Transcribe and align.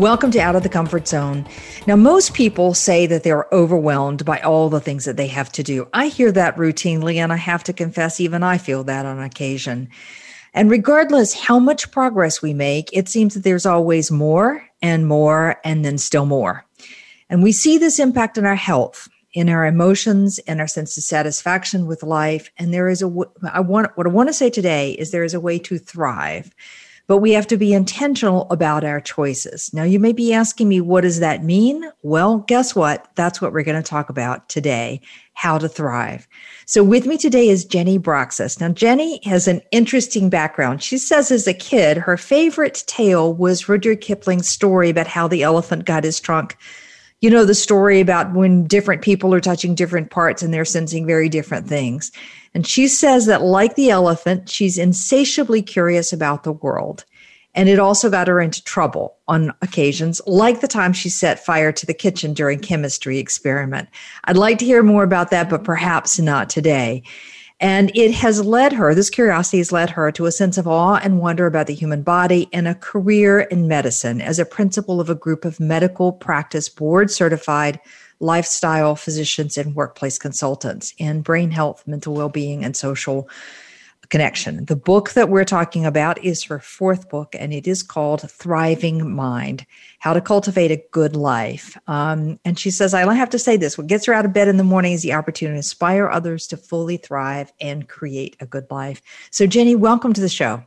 Welcome 0.00 0.30
to 0.30 0.38
Out 0.38 0.56
of 0.56 0.62
the 0.62 0.70
Comfort 0.70 1.06
Zone. 1.06 1.46
Now, 1.86 1.94
most 1.94 2.32
people 2.32 2.72
say 2.72 3.04
that 3.04 3.22
they're 3.22 3.46
overwhelmed 3.52 4.24
by 4.24 4.38
all 4.38 4.70
the 4.70 4.80
things 4.80 5.04
that 5.04 5.18
they 5.18 5.26
have 5.26 5.52
to 5.52 5.62
do. 5.62 5.88
I 5.92 6.06
hear 6.06 6.32
that 6.32 6.56
routinely, 6.56 7.16
and 7.16 7.30
I 7.30 7.36
have 7.36 7.62
to 7.64 7.74
confess, 7.74 8.18
even 8.18 8.42
I 8.42 8.56
feel 8.56 8.82
that 8.84 9.04
on 9.04 9.20
occasion. 9.20 9.90
And 10.54 10.70
regardless 10.70 11.34
how 11.34 11.58
much 11.58 11.90
progress 11.90 12.40
we 12.40 12.54
make, 12.54 12.88
it 12.94 13.08
seems 13.10 13.34
that 13.34 13.44
there's 13.44 13.66
always 13.66 14.10
more 14.10 14.66
and 14.80 15.06
more 15.06 15.60
and 15.64 15.84
then 15.84 15.98
still 15.98 16.24
more. 16.24 16.64
And 17.28 17.42
we 17.42 17.52
see 17.52 17.76
this 17.76 17.98
impact 17.98 18.38
in 18.38 18.46
our 18.46 18.54
health, 18.54 19.06
in 19.34 19.50
our 19.50 19.66
emotions, 19.66 20.38
and 20.46 20.62
our 20.62 20.66
sense 20.66 20.96
of 20.96 21.04
satisfaction 21.04 21.84
with 21.86 22.02
life. 22.02 22.50
And 22.56 22.72
there 22.72 22.88
is 22.88 23.02
a, 23.02 23.12
I 23.52 23.60
want, 23.60 23.94
what 23.98 24.06
I 24.06 24.10
want 24.10 24.30
to 24.30 24.32
say 24.32 24.48
today 24.48 24.92
is 24.92 25.10
there 25.10 25.24
is 25.24 25.34
a 25.34 25.40
way 25.40 25.58
to 25.58 25.76
thrive 25.76 26.54
but 27.10 27.16
we 27.16 27.32
have 27.32 27.48
to 27.48 27.56
be 27.56 27.72
intentional 27.72 28.46
about 28.50 28.84
our 28.84 29.00
choices. 29.00 29.74
Now, 29.74 29.82
you 29.82 29.98
may 29.98 30.12
be 30.12 30.32
asking 30.32 30.68
me, 30.68 30.80
what 30.80 31.00
does 31.00 31.18
that 31.18 31.42
mean? 31.42 31.90
Well, 32.02 32.38
guess 32.46 32.76
what? 32.76 33.08
That's 33.16 33.42
what 33.42 33.52
we're 33.52 33.64
going 33.64 33.82
to 33.82 33.90
talk 33.90 34.10
about 34.10 34.48
today 34.48 35.00
how 35.34 35.58
to 35.58 35.68
thrive. 35.68 36.28
So, 36.66 36.84
with 36.84 37.06
me 37.06 37.18
today 37.18 37.48
is 37.48 37.64
Jenny 37.64 37.98
Brockis. 37.98 38.60
Now, 38.60 38.68
Jenny 38.68 39.18
has 39.24 39.48
an 39.48 39.60
interesting 39.72 40.30
background. 40.30 40.84
She 40.84 40.98
says 40.98 41.32
as 41.32 41.48
a 41.48 41.52
kid, 41.52 41.96
her 41.96 42.16
favorite 42.16 42.84
tale 42.86 43.34
was 43.34 43.68
Rudyard 43.68 44.02
Kipling's 44.02 44.48
story 44.48 44.90
about 44.90 45.08
how 45.08 45.26
the 45.26 45.42
elephant 45.42 45.86
got 45.86 46.04
his 46.04 46.20
trunk 46.20 46.56
you 47.20 47.28
know 47.28 47.44
the 47.44 47.54
story 47.54 48.00
about 48.00 48.32
when 48.32 48.66
different 48.66 49.02
people 49.02 49.34
are 49.34 49.40
touching 49.40 49.74
different 49.74 50.10
parts 50.10 50.42
and 50.42 50.52
they're 50.52 50.64
sensing 50.64 51.06
very 51.06 51.28
different 51.28 51.66
things. 51.66 52.10
And 52.54 52.66
she 52.66 52.88
says 52.88 53.26
that, 53.26 53.42
like 53.42 53.76
the 53.76 53.90
elephant, 53.90 54.48
she's 54.48 54.78
insatiably 54.78 55.62
curious 55.62 56.12
about 56.12 56.42
the 56.42 56.52
world. 56.52 57.04
And 57.54 57.68
it 57.68 57.78
also 57.78 58.10
got 58.10 58.28
her 58.28 58.40
into 58.40 58.62
trouble 58.62 59.16
on 59.26 59.52
occasions, 59.60 60.20
like 60.26 60.60
the 60.60 60.68
time 60.68 60.92
she 60.92 61.08
set 61.08 61.44
fire 61.44 61.72
to 61.72 61.84
the 61.84 61.94
kitchen 61.94 62.32
during 62.32 62.60
chemistry 62.60 63.18
experiment. 63.18 63.88
I'd 64.24 64.36
like 64.36 64.58
to 64.58 64.64
hear 64.64 64.82
more 64.82 65.02
about 65.02 65.30
that, 65.30 65.50
but 65.50 65.64
perhaps 65.64 66.18
not 66.18 66.48
today. 66.48 67.02
And 67.60 67.92
it 67.94 68.12
has 68.12 68.42
led 68.42 68.72
her, 68.72 68.94
this 68.94 69.10
curiosity 69.10 69.58
has 69.58 69.70
led 69.70 69.90
her 69.90 70.10
to 70.12 70.24
a 70.24 70.32
sense 70.32 70.56
of 70.56 70.66
awe 70.66 70.96
and 70.96 71.20
wonder 71.20 71.46
about 71.46 71.66
the 71.66 71.74
human 71.74 72.02
body 72.02 72.48
and 72.54 72.66
a 72.66 72.74
career 72.74 73.40
in 73.40 73.68
medicine 73.68 74.22
as 74.22 74.38
a 74.38 74.46
principal 74.46 74.98
of 74.98 75.10
a 75.10 75.14
group 75.14 75.44
of 75.44 75.60
medical 75.60 76.10
practice 76.10 76.70
board 76.70 77.10
certified 77.10 77.78
lifestyle 78.18 78.96
physicians 78.96 79.58
and 79.58 79.74
workplace 79.74 80.18
consultants 80.18 80.94
in 80.96 81.20
brain 81.20 81.50
health, 81.50 81.86
mental 81.86 82.14
well 82.14 82.30
being, 82.30 82.64
and 82.64 82.76
social 82.76 83.28
connection. 84.10 84.64
The 84.66 84.76
book 84.76 85.12
that 85.12 85.28
we're 85.28 85.44
talking 85.44 85.86
about 85.86 86.22
is 86.22 86.44
her 86.44 86.58
fourth 86.58 87.08
book, 87.08 87.34
and 87.38 87.52
it 87.52 87.66
is 87.66 87.82
called 87.82 88.28
Thriving 88.30 89.10
Mind 89.10 89.64
How 90.00 90.12
to 90.12 90.20
Cultivate 90.20 90.70
a 90.70 90.84
Good 90.90 91.16
Life. 91.16 91.78
Um, 91.86 92.38
and 92.44 92.58
she 92.58 92.70
says, 92.70 92.92
I 92.92 93.14
have 93.14 93.30
to 93.30 93.38
say 93.38 93.56
this 93.56 93.78
what 93.78 93.86
gets 93.86 94.04
her 94.06 94.12
out 94.12 94.26
of 94.26 94.32
bed 94.32 94.48
in 94.48 94.56
the 94.56 94.64
morning 94.64 94.92
is 94.92 95.02
the 95.02 95.14
opportunity 95.14 95.54
to 95.54 95.58
inspire 95.58 96.08
others 96.08 96.46
to 96.48 96.56
fully 96.56 96.96
thrive 96.96 97.52
and 97.60 97.88
create 97.88 98.36
a 98.40 98.46
good 98.46 98.70
life. 98.70 99.00
So, 99.30 99.46
Jenny, 99.46 99.76
welcome 99.76 100.12
to 100.12 100.20
the 100.20 100.28
show. 100.28 100.62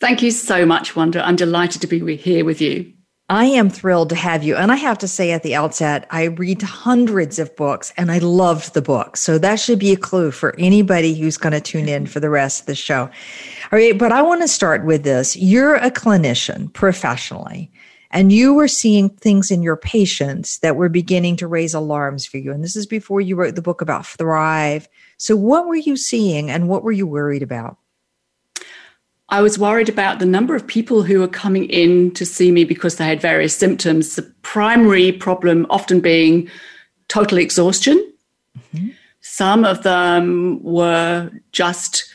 Thank 0.00 0.22
you 0.22 0.30
so 0.30 0.66
much, 0.66 0.96
Wanda. 0.96 1.26
I'm 1.26 1.36
delighted 1.36 1.80
to 1.82 1.86
be 1.86 2.16
here 2.16 2.44
with 2.44 2.60
you. 2.60 2.92
I 3.30 3.44
am 3.44 3.68
thrilled 3.68 4.08
to 4.08 4.14
have 4.14 4.42
you. 4.42 4.56
And 4.56 4.72
I 4.72 4.76
have 4.76 4.96
to 4.98 5.08
say 5.08 5.32
at 5.32 5.42
the 5.42 5.54
outset, 5.54 6.06
I 6.10 6.24
read 6.24 6.62
hundreds 6.62 7.38
of 7.38 7.54
books 7.56 7.92
and 7.98 8.10
I 8.10 8.18
loved 8.18 8.72
the 8.72 8.80
book. 8.80 9.18
So 9.18 9.36
that 9.36 9.56
should 9.56 9.78
be 9.78 9.92
a 9.92 9.98
clue 9.98 10.30
for 10.30 10.54
anybody 10.58 11.14
who's 11.14 11.36
going 11.36 11.52
to 11.52 11.60
tune 11.60 11.90
in 11.90 12.06
for 12.06 12.20
the 12.20 12.30
rest 12.30 12.60
of 12.60 12.66
the 12.66 12.74
show. 12.74 13.02
All 13.02 13.78
right. 13.78 13.98
But 13.98 14.12
I 14.12 14.22
want 14.22 14.40
to 14.40 14.48
start 14.48 14.86
with 14.86 15.02
this. 15.02 15.36
You're 15.36 15.74
a 15.74 15.90
clinician 15.90 16.72
professionally 16.72 17.70
and 18.10 18.32
you 18.32 18.54
were 18.54 18.68
seeing 18.68 19.10
things 19.10 19.50
in 19.50 19.62
your 19.62 19.76
patients 19.76 20.60
that 20.60 20.76
were 20.76 20.88
beginning 20.88 21.36
to 21.36 21.46
raise 21.46 21.74
alarms 21.74 22.24
for 22.24 22.38
you. 22.38 22.50
And 22.50 22.64
this 22.64 22.76
is 22.76 22.86
before 22.86 23.20
you 23.20 23.36
wrote 23.36 23.54
the 23.54 23.62
book 23.62 23.82
about 23.82 24.06
Thrive. 24.06 24.88
So 25.18 25.36
what 25.36 25.66
were 25.66 25.76
you 25.76 25.98
seeing 25.98 26.50
and 26.50 26.68
what 26.68 26.82
were 26.82 26.92
you 26.92 27.06
worried 27.06 27.42
about? 27.42 27.76
I 29.30 29.42
was 29.42 29.58
worried 29.58 29.90
about 29.90 30.18
the 30.18 30.26
number 30.26 30.54
of 30.54 30.66
people 30.66 31.02
who 31.02 31.20
were 31.20 31.28
coming 31.28 31.66
in 31.66 32.12
to 32.12 32.24
see 32.24 32.50
me 32.50 32.64
because 32.64 32.96
they 32.96 33.04
had 33.04 33.20
various 33.20 33.54
symptoms. 33.54 34.16
The 34.16 34.22
primary 34.42 35.12
problem 35.12 35.66
often 35.68 36.00
being 36.00 36.48
total 37.08 37.38
exhaustion. 37.38 38.12
Mm-hmm. 38.58 38.88
Some 39.20 39.64
of 39.64 39.82
them 39.82 40.62
were 40.62 41.30
just 41.52 42.10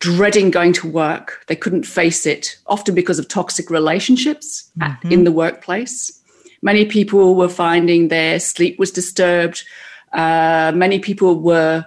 dreading 0.00 0.50
going 0.50 0.74
to 0.74 0.90
work. 0.90 1.42
They 1.46 1.56
couldn't 1.56 1.86
face 1.86 2.26
it, 2.26 2.58
often 2.66 2.94
because 2.94 3.18
of 3.18 3.28
toxic 3.28 3.70
relationships 3.70 4.70
mm-hmm. 4.78 5.10
in 5.10 5.24
the 5.24 5.32
workplace. 5.32 6.20
Many 6.60 6.84
people 6.84 7.34
were 7.34 7.48
finding 7.48 8.08
their 8.08 8.38
sleep 8.38 8.78
was 8.78 8.90
disturbed. 8.90 9.64
Uh, 10.12 10.72
many 10.74 10.98
people 10.98 11.40
were 11.40 11.86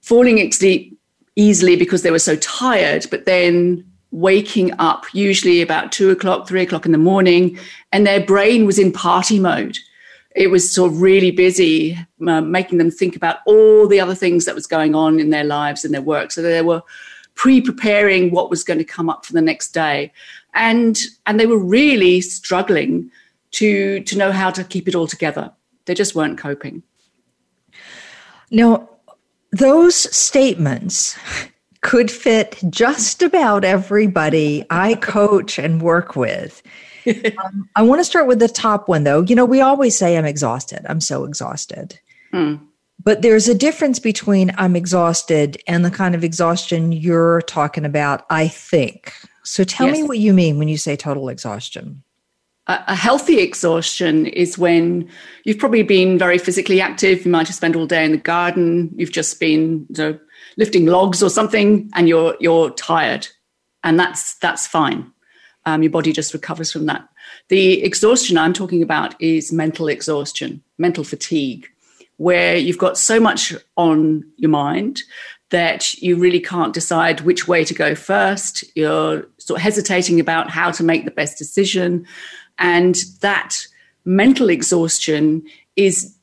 falling 0.00 0.40
asleep 0.40 0.98
easily 1.36 1.76
because 1.76 2.02
they 2.02 2.10
were 2.10 2.18
so 2.18 2.36
tired, 2.36 3.06
but 3.10 3.26
then 3.26 3.84
waking 4.12 4.72
up 4.78 5.06
usually 5.12 5.60
about 5.60 5.90
two 5.90 6.10
o'clock, 6.10 6.46
three 6.46 6.62
o'clock 6.62 6.86
in 6.86 6.92
the 6.92 6.98
morning, 6.98 7.58
and 7.90 8.06
their 8.06 8.24
brain 8.24 8.66
was 8.66 8.78
in 8.78 8.92
party 8.92 9.40
mode. 9.40 9.78
It 10.36 10.48
was 10.48 10.72
sort 10.72 10.92
of 10.92 11.02
really 11.02 11.30
busy, 11.30 11.98
uh, 12.26 12.40
making 12.40 12.78
them 12.78 12.90
think 12.90 13.16
about 13.16 13.38
all 13.46 13.88
the 13.88 14.00
other 14.00 14.14
things 14.14 14.44
that 14.44 14.54
was 14.54 14.66
going 14.66 14.94
on 14.94 15.18
in 15.18 15.30
their 15.30 15.44
lives 15.44 15.84
and 15.84 15.92
their 15.92 16.02
work. 16.02 16.30
So 16.30 16.40
they 16.40 16.62
were 16.62 16.82
pre-preparing 17.34 18.30
what 18.30 18.50
was 18.50 18.62
going 18.62 18.78
to 18.78 18.84
come 18.84 19.10
up 19.10 19.26
for 19.26 19.32
the 19.32 19.42
next 19.42 19.72
day, 19.72 20.12
and 20.54 20.98
and 21.26 21.40
they 21.40 21.46
were 21.46 21.58
really 21.58 22.20
struggling 22.20 23.10
to 23.52 24.00
to 24.00 24.16
know 24.16 24.32
how 24.32 24.50
to 24.50 24.64
keep 24.64 24.88
it 24.88 24.94
all 24.94 25.06
together. 25.06 25.50
They 25.86 25.94
just 25.94 26.14
weren't 26.14 26.38
coping. 26.38 26.82
Now, 28.50 28.90
those 29.50 29.94
statements 30.14 31.16
could 31.82 32.10
fit 32.10 32.60
just 32.70 33.22
about 33.22 33.64
everybody 33.64 34.64
I 34.70 34.94
coach 34.94 35.58
and 35.58 35.82
work 35.82 36.16
with. 36.16 36.62
um, 37.06 37.68
I 37.76 37.82
want 37.82 38.00
to 38.00 38.04
start 38.04 38.26
with 38.26 38.38
the 38.38 38.48
top 38.48 38.88
one, 38.88 39.04
though. 39.04 39.22
You 39.22 39.34
know, 39.34 39.44
we 39.44 39.60
always 39.60 39.96
say, 39.96 40.16
I'm 40.16 40.24
exhausted. 40.24 40.86
I'm 40.88 41.00
so 41.00 41.24
exhausted. 41.24 41.98
Mm. 42.32 42.60
But 43.02 43.22
there's 43.22 43.48
a 43.48 43.54
difference 43.54 43.98
between 43.98 44.52
I'm 44.56 44.76
exhausted 44.76 45.60
and 45.66 45.84
the 45.84 45.90
kind 45.90 46.14
of 46.14 46.22
exhaustion 46.22 46.92
you're 46.92 47.42
talking 47.42 47.84
about, 47.84 48.24
I 48.30 48.46
think. 48.46 49.12
So 49.42 49.64
tell 49.64 49.88
yes. 49.88 49.96
me 49.96 50.02
what 50.04 50.18
you 50.18 50.32
mean 50.32 50.58
when 50.58 50.68
you 50.68 50.78
say 50.78 50.94
total 50.94 51.28
exhaustion. 51.28 52.04
A 52.68 52.94
healthy 52.94 53.40
exhaustion 53.40 54.26
is 54.26 54.56
when 54.56 55.10
you've 55.42 55.58
probably 55.58 55.82
been 55.82 56.16
very 56.16 56.38
physically 56.38 56.80
active. 56.80 57.24
You 57.24 57.32
might 57.32 57.48
have 57.48 57.56
spent 57.56 57.74
all 57.74 57.88
day 57.88 58.04
in 58.04 58.12
the 58.12 58.18
garden. 58.18 58.94
You've 58.96 59.10
just 59.10 59.40
been 59.40 59.84
you 59.90 59.96
know, 59.98 60.18
lifting 60.56 60.86
logs 60.86 61.22
or 61.22 61.30
something 61.30 61.90
and 61.94 62.08
you're 62.08 62.36
you're 62.40 62.70
tired. 62.70 63.26
And 63.84 63.98
that's 63.98 64.36
that's 64.38 64.66
fine. 64.66 65.12
Um, 65.64 65.82
your 65.82 65.92
body 65.92 66.12
just 66.12 66.32
recovers 66.32 66.72
from 66.72 66.86
that. 66.86 67.08
The 67.48 67.82
exhaustion 67.82 68.36
i'm 68.36 68.52
talking 68.52 68.82
about 68.82 69.20
is 69.20 69.52
mental 69.52 69.88
exhaustion 69.88 70.62
mental 70.78 71.04
fatigue 71.04 71.68
where 72.16 72.56
you've 72.56 72.78
got 72.78 72.98
so 72.98 73.18
much 73.18 73.52
on 73.76 74.24
your 74.36 74.50
mind 74.50 75.02
that 75.50 75.92
you 75.94 76.16
really 76.16 76.40
can't 76.40 76.72
decide 76.72 77.20
which 77.22 77.46
way 77.46 77.64
to 77.64 77.74
go 77.74 77.94
first. 77.94 78.64
You're 78.74 79.28
sort 79.38 79.58
of 79.58 79.62
hesitating 79.62 80.18
about 80.18 80.48
how 80.48 80.70
to 80.70 80.82
make 80.82 81.04
the 81.04 81.10
best 81.10 81.36
decision. 81.36 82.06
And 82.58 82.96
that 83.20 83.66
mental 84.04 84.48
exhaustion 84.48 85.44
is 85.76 86.16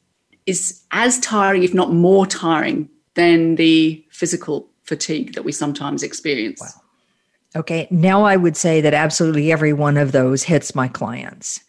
is 0.45 0.81
as 0.91 1.19
tiring 1.19 1.63
if 1.63 1.73
not 1.73 1.93
more 1.93 2.25
tiring 2.25 2.89
than 3.19 3.55
the 3.55 4.01
physical 4.09 4.65
fatigue 4.83 5.33
that 5.33 5.43
we 5.43 5.51
sometimes 5.51 6.03
experience. 6.03 6.61
Wow. 6.61 6.81
Okay. 7.57 7.87
Now 7.91 8.23
I 8.23 8.37
would 8.37 8.55
say 8.55 8.79
that 8.79 8.93
absolutely 8.93 9.51
every 9.51 9.73
one 9.73 9.97
of 9.97 10.13
those 10.13 10.43
hits 10.43 10.73
my 10.73 10.87
clients. 10.87 11.59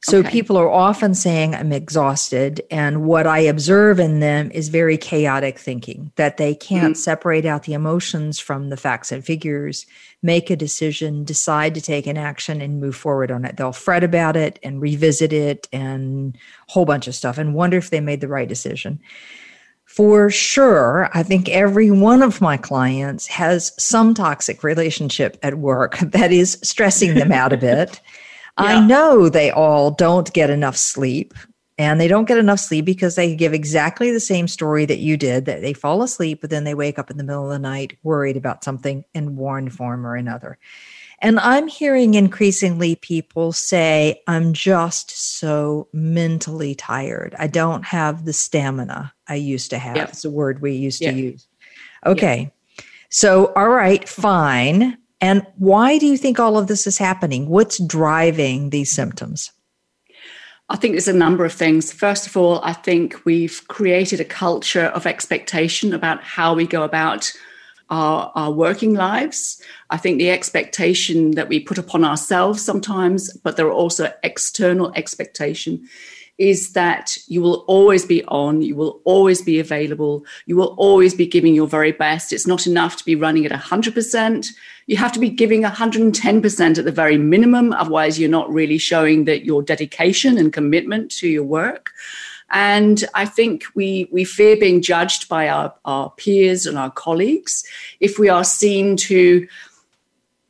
So 0.00 0.18
Okay. 0.18 0.30
people 0.30 0.56
are 0.56 0.70
often 0.70 1.14
saying, 1.14 1.54
I'm 1.54 1.72
exhausted. 1.72 2.62
And 2.70 3.04
what 3.04 3.26
I 3.26 3.40
observe 3.40 3.98
in 3.98 4.20
them 4.20 4.50
is 4.52 4.68
very 4.68 4.96
chaotic 4.96 5.58
thinking 5.58 6.12
that 6.14 6.36
they 6.36 6.54
can't 6.54 6.94
mm. 6.94 6.96
separate 6.96 7.44
out 7.44 7.64
the 7.64 7.72
emotions 7.72 8.38
from 8.38 8.68
the 8.68 8.76
facts 8.76 9.10
and 9.10 9.24
figures, 9.24 9.86
make 10.22 10.50
a 10.50 10.56
decision, 10.56 11.24
decide 11.24 11.74
to 11.74 11.80
take 11.80 12.06
an 12.06 12.16
action, 12.16 12.60
and 12.60 12.80
move 12.80 12.94
forward 12.94 13.32
on 13.32 13.44
it. 13.44 13.56
They'll 13.56 13.72
fret 13.72 14.04
about 14.04 14.36
it 14.36 14.60
and 14.62 14.80
revisit 14.80 15.32
it 15.32 15.66
and 15.72 16.36
a 16.68 16.72
whole 16.72 16.84
bunch 16.84 17.08
of 17.08 17.16
stuff 17.16 17.38
and 17.38 17.54
wonder 17.54 17.76
if 17.78 17.90
they 17.90 18.00
made 18.00 18.20
the 18.20 18.28
right 18.28 18.48
decision. 18.48 19.00
For 19.88 20.28
sure, 20.28 21.08
I 21.14 21.22
think 21.22 21.48
every 21.48 21.90
one 21.90 22.22
of 22.22 22.42
my 22.42 22.58
clients 22.58 23.26
has 23.28 23.72
some 23.82 24.12
toxic 24.12 24.62
relationship 24.62 25.38
at 25.42 25.58
work 25.58 25.98
that 26.02 26.30
is 26.30 26.58
stressing 26.62 27.14
them 27.14 27.32
out 27.32 27.54
a 27.54 27.56
bit. 27.56 28.00
I 28.58 28.84
know 28.86 29.28
they 29.28 29.50
all 29.50 29.90
don't 29.90 30.30
get 30.34 30.50
enough 30.50 30.76
sleep. 30.76 31.32
And 31.78 32.00
they 32.00 32.08
don't 32.08 32.26
get 32.26 32.38
enough 32.38 32.58
sleep 32.58 32.84
because 32.84 33.14
they 33.14 33.36
give 33.36 33.54
exactly 33.54 34.10
the 34.10 34.18
same 34.18 34.48
story 34.48 34.84
that 34.84 34.98
you 34.98 35.16
did 35.16 35.44
that 35.44 35.62
they 35.62 35.72
fall 35.72 36.02
asleep, 36.02 36.40
but 36.40 36.50
then 36.50 36.64
they 36.64 36.74
wake 36.74 36.98
up 36.98 37.08
in 37.08 37.16
the 37.18 37.24
middle 37.24 37.44
of 37.44 37.50
the 37.50 37.58
night 37.60 37.96
worried 38.02 38.36
about 38.36 38.64
something 38.64 39.04
in 39.14 39.36
one 39.36 39.70
form 39.70 40.04
or 40.04 40.16
another. 40.16 40.58
And 41.20 41.40
I'm 41.40 41.66
hearing 41.66 42.14
increasingly 42.14 42.94
people 42.94 43.52
say, 43.52 44.22
I'm 44.28 44.52
just 44.52 45.10
so 45.10 45.88
mentally 45.92 46.74
tired. 46.76 47.34
I 47.38 47.48
don't 47.48 47.84
have 47.84 48.24
the 48.24 48.32
stamina 48.32 49.12
I 49.26 49.34
used 49.34 49.70
to 49.70 49.78
have. 49.78 49.96
Yeah. 49.96 50.04
It's 50.04 50.24
a 50.24 50.30
word 50.30 50.62
we 50.62 50.72
used 50.72 51.00
Yeah. 51.00 51.10
to 51.10 51.16
use. 51.16 51.46
Okay. 52.06 52.52
So, 53.10 53.52
all 53.56 53.70
right, 53.70 54.08
fine. 54.08 54.96
And 55.20 55.44
why 55.56 55.98
do 55.98 56.06
you 56.06 56.16
think 56.16 56.38
all 56.38 56.56
of 56.56 56.68
this 56.68 56.86
is 56.86 56.98
happening? 56.98 57.48
What's 57.48 57.82
driving 57.84 58.70
these 58.70 58.92
symptoms? 58.92 59.50
I 60.68 60.76
think 60.76 60.92
there's 60.92 61.08
a 61.08 61.12
number 61.14 61.44
of 61.44 61.52
things. 61.52 61.92
First 61.92 62.26
of 62.26 62.36
all, 62.36 62.60
I 62.62 62.74
think 62.74 63.24
we've 63.24 63.66
created 63.68 64.20
a 64.20 64.24
culture 64.24 64.84
of 64.84 65.06
expectation 65.06 65.94
about 65.94 66.22
how 66.22 66.54
we 66.54 66.66
go 66.66 66.82
about 66.82 67.32
our, 67.90 68.32
our 68.34 68.52
working 68.52 68.94
lives. 68.94 69.60
I 69.90 69.96
think 69.96 70.18
the 70.18 70.30
expectation 70.30 71.32
that 71.32 71.48
we 71.48 71.60
put 71.60 71.78
upon 71.78 72.04
ourselves 72.04 72.62
sometimes, 72.62 73.32
but 73.38 73.56
there 73.56 73.66
are 73.66 73.72
also 73.72 74.12
external 74.22 74.92
expectation, 74.94 75.88
is 76.38 76.72
that 76.72 77.18
you 77.26 77.42
will 77.42 77.64
always 77.66 78.06
be 78.06 78.24
on, 78.26 78.62
you 78.62 78.76
will 78.76 79.00
always 79.04 79.42
be 79.42 79.58
available, 79.58 80.24
you 80.46 80.56
will 80.56 80.74
always 80.78 81.12
be 81.12 81.26
giving 81.26 81.52
your 81.52 81.66
very 81.66 81.90
best. 81.90 82.32
It's 82.32 82.46
not 82.46 82.66
enough 82.66 82.96
to 82.96 83.04
be 83.04 83.16
running 83.16 83.44
at 83.44 83.50
100%. 83.50 84.46
You 84.86 84.96
have 84.96 85.12
to 85.12 85.18
be 85.18 85.30
giving 85.30 85.64
110% 85.64 86.78
at 86.78 86.84
the 86.84 86.92
very 86.92 87.18
minimum. 87.18 87.72
Otherwise, 87.72 88.20
you're 88.20 88.30
not 88.30 88.52
really 88.52 88.78
showing 88.78 89.24
that 89.24 89.44
your 89.44 89.62
dedication 89.62 90.38
and 90.38 90.52
commitment 90.52 91.10
to 91.12 91.28
your 91.28 91.42
work. 91.42 91.90
And 92.50 93.04
I 93.14 93.26
think 93.26 93.64
we, 93.74 94.08
we 94.10 94.24
fear 94.24 94.56
being 94.56 94.80
judged 94.80 95.28
by 95.28 95.48
our, 95.48 95.74
our 95.84 96.10
peers 96.10 96.66
and 96.66 96.78
our 96.78 96.90
colleagues 96.90 97.64
if 98.00 98.18
we 98.18 98.28
are 98.28 98.44
seen 98.44 98.96
to, 98.96 99.16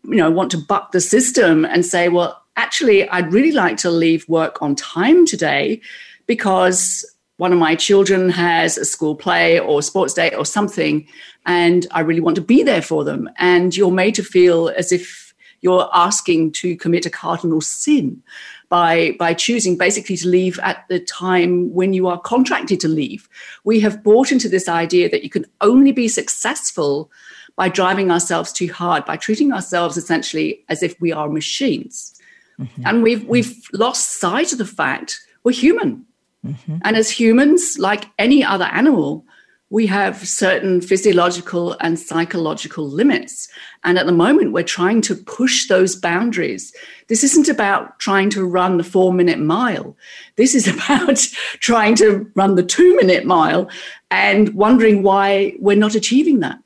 you 0.05 0.17
know, 0.17 0.31
want 0.31 0.51
to 0.53 0.59
buck 0.59 0.93
the 0.93 1.01
system 1.01 1.65
and 1.65 1.85
say, 1.85 2.09
well, 2.09 2.43
actually, 2.57 3.09
I'd 3.09 3.33
really 3.33 3.53
like 3.53 3.77
to 3.79 3.91
leave 3.91 4.29
work 4.29 4.63
on 4.63 4.75
time 4.75 5.27
today 5.27 5.81
because 6.27 7.05
one 7.39 7.53
of 7.53 7.59
my 7.59 7.75
children 7.75 8.31
has 8.31 8.77
a 8.77 8.85
school 8.85 9.15
play 9.15 9.59
or 9.59 9.81
sports 9.81 10.13
day 10.13 10.35
or 10.35 10.45
something, 10.45 11.07
and 11.47 11.87
I 11.93 12.01
really 12.01 12.21
want 12.21 12.35
to 12.35 12.43
be 12.43 12.65
there 12.65 12.83
for 12.83 13.05
them. 13.05 13.31
And 13.39 13.77
you're 13.77 13.93
made 13.93 14.17
to 14.17 14.25
feel 14.25 14.69
as 14.71 14.93
if 14.93 15.33
you're 15.61 15.89
asking 15.93 16.53
to 16.53 16.77
commit 16.77 17.07
a 17.07 17.11
cardinal 17.11 17.61
sin 17.61 18.23
by 18.69 19.17
by 19.19 19.35
choosing 19.35 19.77
basically 19.77 20.17
to 20.17 20.29
leave 20.29 20.59
at 20.61 20.85
the 20.89 21.01
time 21.01 21.73
when 21.73 21.93
you 21.93 22.07
are 22.07 22.21
contracted 22.21 22.81
to 22.81 22.89
leave. 22.89 23.29
We 23.65 23.81
have 23.81 24.03
bought 24.03 24.33
into 24.33 24.49
this 24.49 24.69
idea 24.69 25.09
that 25.09 25.23
you 25.23 25.31
can 25.31 25.47
only 25.61 25.93
be 25.93 26.09
successful 26.09 27.11
by 27.57 27.69
driving 27.69 28.11
ourselves 28.11 28.53
too 28.53 28.73
hard, 28.73 29.05
by 29.05 29.17
treating 29.17 29.53
ourselves 29.53 29.97
essentially 29.97 30.65
as 30.69 30.83
if 30.83 31.01
we 31.01 31.13
are 31.13 31.29
machines. 31.29 32.15
Mm-hmm. 32.61 32.83
And 32.85 33.03
we've 33.03 33.25
we've 33.25 33.57
lost 33.73 34.21
sight 34.21 34.53
of 34.53 34.59
the 34.59 34.65
fact 34.65 35.21
we're 35.45 35.53
human. 35.53 36.05
Mm-hmm. 36.47 36.79
And 36.83 36.97
as 36.97 37.11
humans, 37.11 37.77
like 37.79 38.05
any 38.19 38.45
other 38.45 38.67
animal, 38.67 39.25
we 39.71 39.87
have 39.87 40.27
certain 40.27 40.81
physiological 40.81 41.77
and 41.81 41.99
psychological 41.99 42.89
limits. 42.89 43.49
And 43.85 43.99
at 43.99 44.07
the 44.07 44.13
moment, 44.13 44.53
we're 44.53 44.63
trying 44.63 45.03
to 45.03 45.15
push 45.15 45.69
those 45.69 45.95
boundaries. 45.95 46.73
This 47.09 47.25
isn't 47.25 47.49
about 47.49 47.99
trying 47.99 48.31
to 48.31 48.45
run 48.45 48.77
the 48.77 48.85
four 48.85 49.13
minute 49.13 49.39
mile. 49.39 49.97
This 50.37 50.55
is 50.55 50.69
about 50.75 51.19
trying 51.61 51.95
to 51.97 52.31
run 52.35 52.55
the 52.55 52.63
two 52.63 52.97
minute 52.97 53.25
mile 53.25 53.69
and 54.11 54.55
wondering 54.55 55.03
why 55.03 55.55
we're 55.59 55.77
not 55.77 55.95
achieving 55.95 56.41
that. 56.41 56.59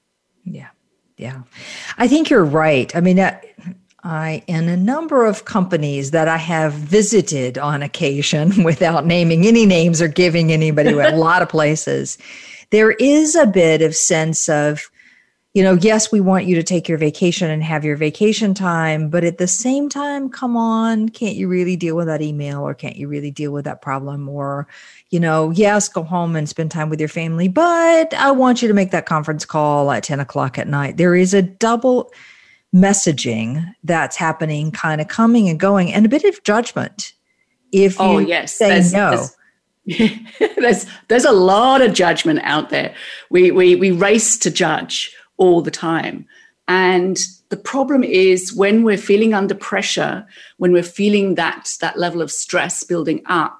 Yeah. 0.44 0.68
Yeah. 1.16 1.42
I 1.98 2.08
think 2.08 2.30
you're 2.30 2.44
right. 2.44 2.94
I 2.94 3.00
mean, 3.00 3.16
that, 3.16 3.44
I, 4.04 4.42
in 4.48 4.68
a 4.68 4.76
number 4.76 5.24
of 5.26 5.44
companies 5.44 6.10
that 6.10 6.26
I 6.26 6.36
have 6.36 6.72
visited 6.72 7.56
on 7.58 7.82
occasion 7.82 8.64
without 8.64 9.06
naming 9.06 9.46
any 9.46 9.64
names 9.64 10.02
or 10.02 10.08
giving 10.08 10.50
anybody 10.50 10.90
a 10.90 11.10
lot 11.16 11.42
of 11.42 11.48
places, 11.48 12.18
there 12.70 12.92
is 12.92 13.36
a 13.36 13.46
bit 13.46 13.82
of 13.82 13.94
sense 13.94 14.48
of, 14.48 14.90
you 15.54 15.62
know, 15.62 15.74
yes, 15.74 16.10
we 16.10 16.20
want 16.20 16.46
you 16.46 16.54
to 16.54 16.62
take 16.62 16.88
your 16.88 16.96
vacation 16.96 17.50
and 17.50 17.62
have 17.62 17.84
your 17.84 17.96
vacation 17.96 18.54
time, 18.54 19.10
but 19.10 19.22
at 19.22 19.36
the 19.36 19.46
same 19.46 19.90
time, 19.90 20.30
come 20.30 20.56
on, 20.56 21.10
can't 21.10 21.36
you 21.36 21.46
really 21.46 21.76
deal 21.76 21.94
with 21.94 22.06
that 22.06 22.22
email 22.22 22.62
or 22.62 22.72
can't 22.72 22.96
you 22.96 23.06
really 23.06 23.30
deal 23.30 23.52
with 23.52 23.66
that 23.66 23.82
problem? 23.82 24.30
Or, 24.30 24.66
you 25.10 25.20
know, 25.20 25.50
yes, 25.50 25.88
go 25.90 26.04
home 26.04 26.36
and 26.36 26.48
spend 26.48 26.70
time 26.70 26.88
with 26.88 27.00
your 27.00 27.08
family, 27.10 27.48
but 27.48 28.14
I 28.14 28.30
want 28.30 28.62
you 28.62 28.68
to 28.68 28.72
make 28.74 28.92
that 28.92 29.04
conference 29.04 29.44
call 29.44 29.90
at 29.90 30.04
10 30.04 30.20
o'clock 30.20 30.58
at 30.58 30.68
night. 30.68 30.96
There 30.96 31.14
is 31.14 31.34
a 31.34 31.42
double 31.42 32.10
messaging 32.74 33.74
that's 33.84 34.16
happening, 34.16 34.70
kind 34.70 35.02
of 35.02 35.08
coming 35.08 35.50
and 35.50 35.60
going, 35.60 35.92
and 35.92 36.06
a 36.06 36.08
bit 36.08 36.24
of 36.24 36.42
judgment. 36.44 37.12
If 37.72 38.00
oh, 38.00 38.18
you 38.18 38.24
Oh, 38.24 38.28
yes. 38.28 38.54
say 38.54 38.68
There's- 38.68 38.92
no, 38.92 39.10
there's- 39.10 39.36
there's 40.58 40.86
there's 41.08 41.24
a 41.24 41.32
lot 41.32 41.82
of 41.82 41.92
judgment 41.92 42.38
out 42.44 42.70
there. 42.70 42.94
We 43.30 43.50
we 43.50 43.74
we 43.74 43.90
race 43.90 44.36
to 44.38 44.50
judge 44.50 45.12
all 45.42 45.60
the 45.60 45.72
time. 45.72 46.24
And 46.68 47.18
the 47.48 47.56
problem 47.56 48.04
is 48.04 48.54
when 48.54 48.84
we're 48.84 48.96
feeling 48.96 49.34
under 49.34 49.56
pressure, 49.56 50.24
when 50.58 50.72
we're 50.72 50.84
feeling 50.84 51.34
that 51.34 51.68
that 51.80 51.98
level 51.98 52.22
of 52.22 52.30
stress 52.30 52.84
building 52.84 53.22
up, 53.26 53.58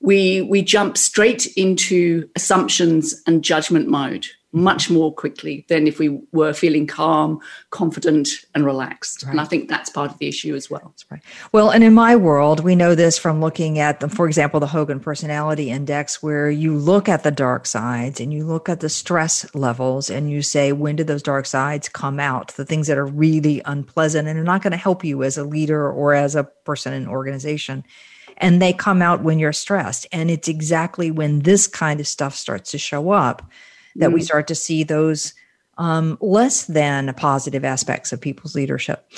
we 0.00 0.42
we 0.42 0.62
jump 0.62 0.98
straight 0.98 1.46
into 1.56 2.28
assumptions 2.34 3.22
and 3.28 3.44
judgment 3.44 3.86
mode 3.88 4.26
much 4.52 4.90
more 4.90 5.12
quickly 5.12 5.64
than 5.68 5.86
if 5.86 5.98
we 5.98 6.20
were 6.32 6.52
feeling 6.52 6.86
calm, 6.86 7.40
confident, 7.70 8.28
and 8.54 8.66
relaxed. 8.66 9.22
And 9.22 9.40
I 9.40 9.44
think 9.44 9.68
that's 9.68 9.88
part 9.88 10.10
of 10.10 10.18
the 10.18 10.28
issue 10.28 10.54
as 10.54 10.68
well. 10.68 10.94
Right. 11.10 11.22
Well, 11.52 11.70
and 11.70 11.82
in 11.82 11.94
my 11.94 12.16
world, 12.16 12.60
we 12.60 12.76
know 12.76 12.94
this 12.94 13.18
from 13.18 13.40
looking 13.40 13.78
at 13.78 14.00
the, 14.00 14.10
for 14.10 14.26
example, 14.26 14.60
the 14.60 14.66
Hogan 14.66 15.00
Personality 15.00 15.70
Index, 15.70 16.22
where 16.22 16.50
you 16.50 16.76
look 16.76 17.08
at 17.08 17.22
the 17.22 17.30
dark 17.30 17.66
sides 17.66 18.20
and 18.20 18.32
you 18.32 18.44
look 18.44 18.68
at 18.68 18.80
the 18.80 18.90
stress 18.90 19.52
levels 19.54 20.10
and 20.10 20.30
you 20.30 20.42
say, 20.42 20.72
when 20.72 20.96
did 20.96 21.06
those 21.06 21.22
dark 21.22 21.46
sides 21.46 21.88
come 21.88 22.20
out? 22.20 22.48
The 22.48 22.66
things 22.66 22.88
that 22.88 22.98
are 22.98 23.06
really 23.06 23.62
unpleasant 23.64 24.28
and 24.28 24.38
are 24.38 24.44
not 24.44 24.62
going 24.62 24.72
to 24.72 24.76
help 24.76 25.02
you 25.02 25.22
as 25.22 25.38
a 25.38 25.44
leader 25.44 25.90
or 25.90 26.12
as 26.12 26.34
a 26.34 26.44
person 26.44 26.92
in 26.92 27.04
an 27.04 27.08
organization. 27.08 27.84
And 28.36 28.60
they 28.60 28.72
come 28.72 29.00
out 29.00 29.22
when 29.22 29.38
you're 29.38 29.52
stressed. 29.52 30.06
And 30.12 30.30
it's 30.30 30.48
exactly 30.48 31.10
when 31.10 31.40
this 31.40 31.66
kind 31.66 32.00
of 32.00 32.06
stuff 32.06 32.34
starts 32.34 32.70
to 32.72 32.78
show 32.78 33.12
up 33.12 33.42
that 33.96 34.12
we 34.12 34.22
start 34.22 34.46
to 34.48 34.54
see 34.54 34.84
those 34.84 35.34
um, 35.78 36.18
less 36.20 36.66
than 36.66 37.12
positive 37.14 37.64
aspects 37.64 38.12
of 38.12 38.20
people's 38.20 38.54
leadership. 38.54 39.08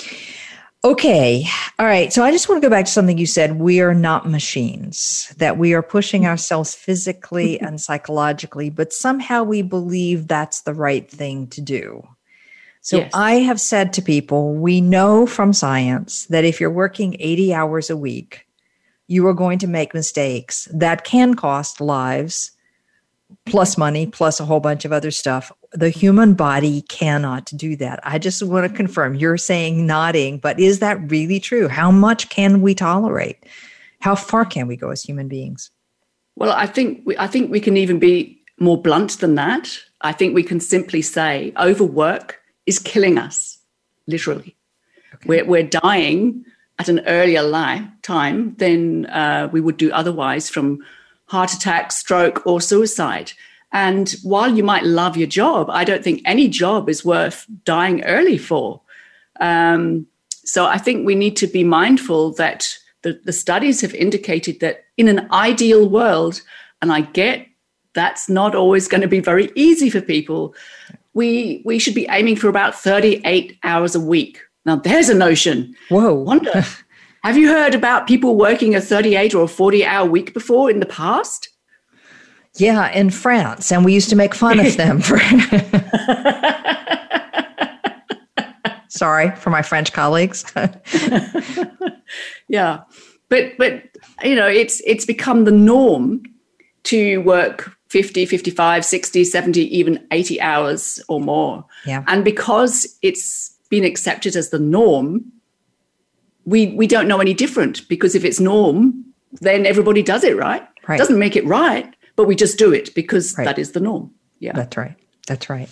Okay. 0.83 1.47
All 1.79 1.85
right. 1.87 2.13
So 2.13 2.23
I 2.23 2.31
just 2.31 2.47
want 2.47 2.61
to 2.61 2.65
go 2.65 2.69
back 2.69 2.85
to 2.85 2.91
something 2.91 3.17
you 3.17 3.25
said. 3.25 3.59
We 3.59 3.81
are 3.81 3.95
not 3.95 4.29
machines, 4.29 5.33
that 5.37 5.57
we 5.57 5.73
are 5.73 5.81
pushing 5.81 6.27
ourselves 6.27 6.75
physically 6.75 7.59
and 7.61 7.81
psychologically, 7.81 8.69
but 8.69 8.93
somehow 8.93 9.43
we 9.43 9.63
believe 9.63 10.27
that's 10.27 10.61
the 10.61 10.75
right 10.75 11.09
thing 11.09 11.47
to 11.47 11.61
do. 11.61 12.07
So 12.81 12.97
Yes. 12.97 13.11
I 13.15 13.35
have 13.39 13.59
said 13.59 13.93
to 13.93 14.03
people, 14.03 14.53
we 14.53 14.79
know 14.79 15.25
from 15.25 15.53
science 15.53 16.27
that 16.27 16.45
if 16.45 16.61
you're 16.61 16.69
working 16.69 17.15
80 17.19 17.51
hours 17.51 17.89
a 17.89 17.97
week, 17.97 18.45
you 19.07 19.25
are 19.25 19.33
going 19.33 19.57
to 19.59 19.67
make 19.67 19.95
mistakes 19.95 20.67
that 20.71 21.03
can 21.03 21.33
cost 21.33 21.81
lives 21.81 22.51
plus 23.45 23.77
money 23.77 24.05
plus 24.07 24.39
a 24.39 24.45
whole 24.45 24.59
bunch 24.59 24.85
of 24.85 24.91
other 24.91 25.11
stuff. 25.11 25.51
The 25.71 25.89
human 25.89 26.33
body 26.33 26.81
cannot 26.83 27.45
do 27.55 27.75
that. 27.77 27.99
I 28.03 28.17
just 28.17 28.41
want 28.43 28.69
to 28.69 28.75
confirm 28.75 29.15
you're 29.15 29.37
saying 29.37 29.85
nodding 29.85 30.37
but 30.37 30.59
is 30.59 30.79
that 30.79 31.11
really 31.11 31.39
true? 31.39 31.67
How 31.67 31.91
much 31.91 32.29
can 32.29 32.61
we 32.61 32.75
tolerate? 32.75 33.37
How 33.99 34.15
far 34.15 34.45
can 34.45 34.67
we 34.67 34.75
go 34.75 34.89
as 34.89 35.01
human 35.01 35.27
beings? 35.27 35.71
Well, 36.35 36.51
I 36.51 36.65
think 36.65 37.01
we, 37.05 37.17
I 37.17 37.27
think 37.27 37.51
we 37.51 37.59
can 37.59 37.77
even 37.77 37.97
be 37.99 38.41
more 38.59 38.81
blunt 38.81 39.19
than 39.19 39.35
that. 39.35 39.79
I 40.01 40.11
think 40.11 40.35
we 40.35 40.43
can 40.43 40.59
simply 40.59 41.01
say 41.01 41.53
overwork 41.57 42.39
is 42.65 42.79
killing 42.79 43.17
us, 43.17 43.57
literally. 44.07 44.55
We're, 45.25 45.45
we're 45.45 45.63
dying 45.63 46.45
at 46.77 46.89
an 46.89 46.99
earlier 47.07 47.41
life 47.41 47.83
time 48.01 48.55
than 48.55 49.05
uh, 49.07 49.49
we 49.51 49.61
would 49.61 49.77
do 49.77 49.91
otherwise 49.91 50.49
from 50.49 50.83
heart 51.25 51.53
attack, 51.53 51.91
stroke, 51.91 52.45
or 52.45 52.61
suicide. 52.61 53.31
And 53.71 54.15
while 54.23 54.55
you 54.55 54.63
might 54.63 54.83
love 54.83 55.17
your 55.17 55.27
job, 55.27 55.69
I 55.69 55.83
don't 55.83 56.03
think 56.03 56.21
any 56.23 56.47
job 56.47 56.89
is 56.89 57.03
worth 57.03 57.45
dying 57.65 58.03
early 58.05 58.37
for. 58.37 58.81
Um, 59.39 60.07
so 60.45 60.65
I 60.65 60.77
think 60.77 61.05
we 61.05 61.15
need 61.15 61.35
to 61.37 61.47
be 61.47 61.63
mindful 61.63 62.31
that 62.33 62.77
the, 63.01 63.19
the 63.25 63.33
studies 63.33 63.81
have 63.81 63.93
indicated 63.93 64.59
that 64.61 64.85
in 64.97 65.07
an 65.07 65.27
ideal 65.31 65.89
world, 65.89 66.41
and 66.81 66.91
I 66.91 67.01
get 67.01 67.47
that's 67.93 68.29
not 68.29 68.55
always 68.55 68.87
going 68.87 69.01
to 69.01 69.07
be 69.07 69.19
very 69.19 69.51
easy 69.55 69.89
for 69.89 70.01
people. 70.01 70.55
We 71.13 71.61
we 71.65 71.79
should 71.79 71.95
be 71.95 72.07
aiming 72.09 72.35
for 72.35 72.49
about 72.49 72.75
38 72.75 73.57
hours 73.63 73.95
a 73.95 73.99
week. 73.99 74.41
Now 74.65 74.75
there's 74.77 75.09
a 75.09 75.13
notion. 75.13 75.75
Whoa. 75.89 76.13
Wanda. 76.13 76.65
have 77.25 77.37
you 77.37 77.47
heard 77.47 77.73
about 77.73 78.07
people 78.07 78.35
working 78.35 78.75
a 78.75 78.81
38 78.81 79.33
or 79.33 79.45
a 79.45 79.47
40 79.47 79.83
hour 79.83 80.07
week 80.07 80.33
before 80.33 80.69
in 80.69 80.79
the 80.79 80.85
past? 80.85 81.49
Yeah, 82.57 82.91
in 82.91 83.09
France, 83.09 83.71
and 83.71 83.83
we 83.83 83.93
used 83.93 84.09
to 84.11 84.15
make 84.15 84.35
fun 84.35 84.59
of 84.59 84.77
them 84.77 85.01
for 85.01 85.17
Sorry 88.89 89.31
for 89.35 89.49
my 89.49 89.61
French 89.61 89.91
colleagues. 89.91 90.45
yeah. 92.47 92.83
But 93.27 93.57
but 93.57 93.83
you 94.23 94.35
know, 94.35 94.47
it's 94.47 94.81
it's 94.85 95.05
become 95.05 95.43
the 95.43 95.51
norm 95.51 96.23
to 96.83 97.17
work 97.23 97.75
50, 97.89 98.25
55, 98.25 98.85
60, 98.85 99.23
70, 99.23 99.77
even 99.77 100.07
80 100.11 100.39
hours 100.41 101.03
or 101.09 101.19
more. 101.19 101.65
Yeah. 101.85 102.03
And 102.07 102.23
because 102.23 102.97
it's 103.01 103.57
been 103.69 103.83
accepted 103.83 104.35
as 104.35 104.51
the 104.51 104.59
norm, 104.59 105.31
we 106.45 106.67
we 106.75 106.87
don't 106.87 107.07
know 107.07 107.19
any 107.19 107.33
different 107.33 107.87
because 107.89 108.15
if 108.15 108.23
it's 108.23 108.39
norm, 108.39 109.03
then 109.41 109.65
everybody 109.65 110.01
does 110.03 110.23
it, 110.23 110.37
right? 110.37 110.65
Right. 110.87 110.97
Doesn't 110.97 111.19
make 111.19 111.35
it 111.35 111.45
right, 111.45 111.91
but 112.15 112.25
we 112.27 112.35
just 112.35 112.57
do 112.57 112.71
it 112.73 112.93
because 112.95 113.35
Right. 113.37 113.45
that 113.45 113.57
is 113.59 113.71
the 113.71 113.79
norm. 113.79 114.11
Yeah. 114.39 114.53
That's 114.53 114.77
right. 114.77 114.95
That's 115.27 115.49
right. 115.49 115.67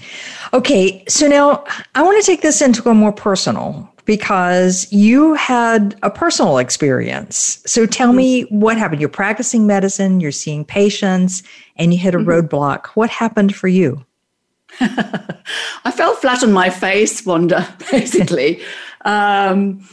Okay, 0.54 1.04
so 1.08 1.28
now 1.28 1.64
I 1.94 2.02
want 2.02 2.20
to 2.20 2.26
take 2.26 2.42
this 2.42 2.60
into 2.62 2.90
a 2.90 2.94
more 2.96 3.12
personal 3.14 3.88
because 4.06 4.92
you 4.92 5.36
had 5.36 5.96
a 6.02 6.10
personal 6.10 6.58
experience. 6.58 7.62
So 7.68 7.86
tell 7.86 8.12
me 8.14 8.42
what 8.50 8.78
happened. 8.78 9.00
You're 9.00 9.10
practicing 9.10 9.68
medicine, 9.68 10.20
you're 10.20 10.32
seeing 10.32 10.66
patients, 10.66 11.44
and 11.78 11.94
you 11.94 12.00
hit 12.00 12.16
a 12.16 12.18
roadblock. 12.18 12.88
What 12.96 13.12
happened 13.12 13.56
for 13.56 13.68
you? 13.68 14.04
I 14.82 15.92
fell 15.96 16.16
flat 16.16 16.44
on 16.44 16.52
my 16.52 16.70
face, 16.72 17.24
Wanda, 17.26 17.68
basically. 17.92 18.62
um, 19.06 19.88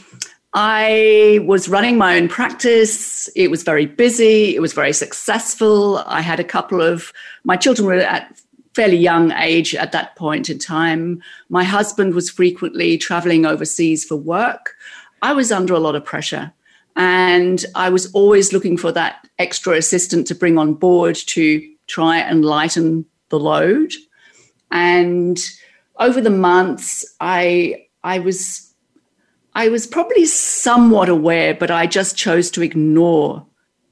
I 0.53 1.39
was 1.45 1.69
running 1.69 1.97
my 1.97 2.17
own 2.17 2.27
practice. 2.27 3.29
It 3.35 3.49
was 3.49 3.63
very 3.63 3.85
busy. 3.85 4.55
It 4.55 4.59
was 4.59 4.73
very 4.73 4.93
successful. 4.93 5.99
I 6.05 6.21
had 6.21 6.39
a 6.39 6.43
couple 6.43 6.81
of, 6.81 7.13
my 7.43 7.55
children 7.55 7.85
were 7.85 7.95
at 7.95 8.37
fairly 8.73 8.97
young 8.97 9.31
age 9.33 9.75
at 9.75 9.91
that 9.91 10.15
point 10.15 10.49
in 10.49 10.59
time. 10.59 11.21
My 11.49 11.63
husband 11.63 12.13
was 12.13 12.29
frequently 12.29 12.97
traveling 12.97 13.45
overseas 13.45 14.03
for 14.03 14.15
work. 14.15 14.75
I 15.21 15.33
was 15.33 15.51
under 15.51 15.73
a 15.73 15.79
lot 15.79 15.95
of 15.95 16.05
pressure. 16.05 16.51
And 16.97 17.63
I 17.75 17.89
was 17.89 18.11
always 18.13 18.51
looking 18.51 18.75
for 18.75 18.91
that 18.91 19.27
extra 19.39 19.77
assistant 19.77 20.27
to 20.27 20.35
bring 20.35 20.57
on 20.57 20.73
board 20.73 21.15
to 21.27 21.65
try 21.87 22.17
and 22.17 22.43
lighten 22.43 23.05
the 23.29 23.39
load. 23.39 23.93
And 24.71 25.39
over 25.99 26.19
the 26.19 26.29
months, 26.29 27.05
I 27.21 27.87
I 28.03 28.19
was 28.19 28.70
I 29.53 29.67
was 29.67 29.85
probably 29.85 30.25
somewhat 30.25 31.09
aware, 31.09 31.53
but 31.53 31.71
I 31.71 31.85
just 31.85 32.17
chose 32.17 32.49
to 32.51 32.61
ignore 32.61 33.45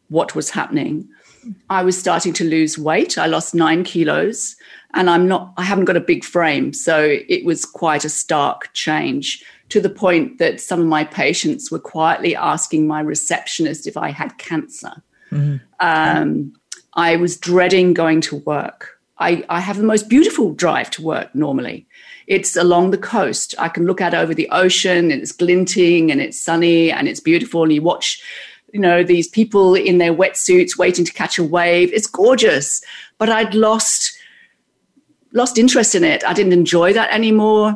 what 0.10 0.36
was 0.36 0.50
happening. 0.52 1.08
I 1.70 1.84
was 1.84 1.98
starting 1.98 2.34
to 2.34 2.44
lose 2.44 2.78
weight. 2.78 3.18
I 3.18 3.28
lost 3.28 3.56
nine 3.56 3.84
kilos, 3.84 4.56
and 4.94 5.10
I'm 5.10 5.28
not. 5.28 5.54
I 5.58 5.64
haven't 5.64 5.86
got 5.86 5.98
a 5.98 6.02
big 6.02 6.24
frame, 6.24 6.74
so 6.74 7.18
it 7.28 7.46
was 7.46 7.66
quite 7.66 8.06
a 8.06 8.10
stark 8.10 8.74
change 8.74 9.44
to 9.70 9.80
the 9.80 9.90
point 9.90 10.40
that 10.40 10.60
some 10.60 10.80
of 10.80 10.88
my 10.88 11.04
patients 11.04 11.72
were 11.72 11.80
quietly 11.80 12.36
asking 12.36 12.88
my 12.88 13.00
receptionist 13.02 13.88
if 13.88 13.98
I 13.98 14.10
had 14.10 14.38
cancer. 14.38 14.94
Um, 15.80 16.54
I 16.94 17.16
was 17.18 17.38
dreading 17.38 17.94
going 17.94 18.22
to 18.22 18.38
work. 18.38 19.00
I, 19.20 19.44
I 19.50 19.60
have 19.60 19.78
the 19.78 19.84
most 19.84 20.10
beautiful 20.10 20.54
drive 20.54 20.90
to 20.92 21.02
work 21.04 21.34
normally. 21.36 21.88
It's 22.30 22.56
along 22.56 22.92
the 22.92 22.98
coast. 22.98 23.56
I 23.58 23.70
can 23.70 23.86
look 23.86 24.02
out 24.02 24.14
over 24.14 24.36
the 24.36 24.48
ocean 24.52 25.12
and 25.12 25.20
it's 25.22 25.32
glinting 25.32 26.12
and 26.12 26.22
it's 26.22 26.40
sunny 26.40 26.92
and 26.92 27.08
it's 27.08 27.20
beautiful. 27.20 27.64
And 27.64 27.74
you 27.74 27.82
watch, 27.82 28.22
you 28.72 28.80
know, 28.80 29.04
these 29.04 29.28
people 29.28 29.74
in 29.74 29.98
their 29.98 30.14
wetsuits 30.14 30.78
waiting 30.78 31.04
to 31.06 31.12
catch 31.12 31.40
a 31.40 31.44
wave. 31.44 31.92
It's 31.92 32.06
gorgeous. 32.06 32.84
But 33.18 33.30
I'd 33.30 33.56
lost 33.56 34.16
lost 35.34 35.58
interest 35.58 35.96
in 35.96 36.04
it. 36.04 36.24
I 36.24 36.34
didn't 36.34 36.54
enjoy 36.54 36.94
that 36.94 37.12
anymore. 37.12 37.76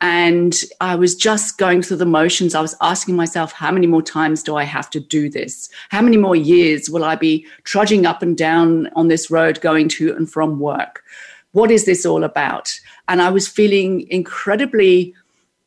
And 0.00 0.54
I 0.82 0.96
was 0.96 1.14
just 1.14 1.56
going 1.56 1.80
through 1.80 1.96
the 1.96 2.04
motions. 2.04 2.54
I 2.54 2.60
was 2.60 2.76
asking 2.82 3.16
myself, 3.16 3.52
how 3.52 3.70
many 3.70 3.86
more 3.86 4.02
times 4.02 4.42
do 4.42 4.54
I 4.54 4.64
have 4.64 4.90
to 4.90 5.00
do 5.00 5.30
this? 5.30 5.70
How 5.88 6.02
many 6.02 6.18
more 6.18 6.36
years 6.36 6.90
will 6.90 7.04
I 7.04 7.16
be 7.16 7.46
trudging 7.62 8.04
up 8.04 8.20
and 8.20 8.36
down 8.36 8.90
on 8.96 9.08
this 9.08 9.30
road 9.30 9.62
going 9.62 9.88
to 9.90 10.14
and 10.14 10.30
from 10.30 10.60
work? 10.60 11.04
What 11.52 11.70
is 11.70 11.86
this 11.86 12.04
all 12.04 12.24
about? 12.24 12.78
And 13.08 13.20
I 13.20 13.30
was 13.30 13.48
feeling 13.48 14.06
incredibly 14.10 15.14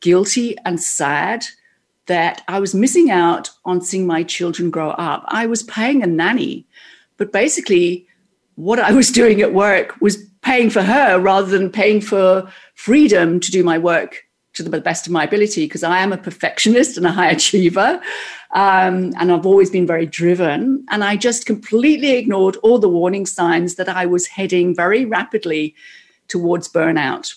guilty 0.00 0.56
and 0.64 0.80
sad 0.80 1.46
that 2.06 2.42
I 2.48 2.58
was 2.58 2.74
missing 2.74 3.10
out 3.10 3.50
on 3.64 3.80
seeing 3.80 4.06
my 4.06 4.22
children 4.22 4.70
grow 4.70 4.90
up. 4.90 5.24
I 5.28 5.46
was 5.46 5.62
paying 5.62 6.02
a 6.02 6.06
nanny, 6.06 6.66
but 7.16 7.32
basically, 7.32 8.06
what 8.54 8.78
I 8.80 8.92
was 8.92 9.10
doing 9.20 9.40
at 9.40 9.52
work 9.52 10.00
was 10.00 10.16
paying 10.42 10.70
for 10.70 10.82
her 10.82 11.18
rather 11.18 11.46
than 11.46 11.70
paying 11.70 12.00
for 12.00 12.50
freedom 12.74 13.40
to 13.40 13.50
do 13.50 13.62
my 13.62 13.78
work 13.78 14.24
to 14.54 14.62
the 14.62 14.80
best 14.80 15.06
of 15.06 15.12
my 15.12 15.24
ability 15.24 15.66
because 15.66 15.82
I 15.82 15.98
am 15.98 16.12
a 16.12 16.16
perfectionist 16.16 16.96
and 16.96 17.06
a 17.06 17.12
high 17.12 17.30
achiever. 17.36 18.00
Um, 18.52 19.12
and 19.18 19.30
I've 19.30 19.46
always 19.46 19.70
been 19.70 19.86
very 19.86 20.06
driven. 20.06 20.84
And 20.90 21.04
I 21.04 21.16
just 21.16 21.46
completely 21.46 22.12
ignored 22.12 22.56
all 22.62 22.78
the 22.78 22.88
warning 22.88 23.26
signs 23.26 23.74
that 23.76 23.88
I 23.88 24.06
was 24.06 24.26
heading 24.26 24.74
very 24.74 25.04
rapidly 25.04 25.74
towards 26.28 26.68
burnout. 26.68 27.34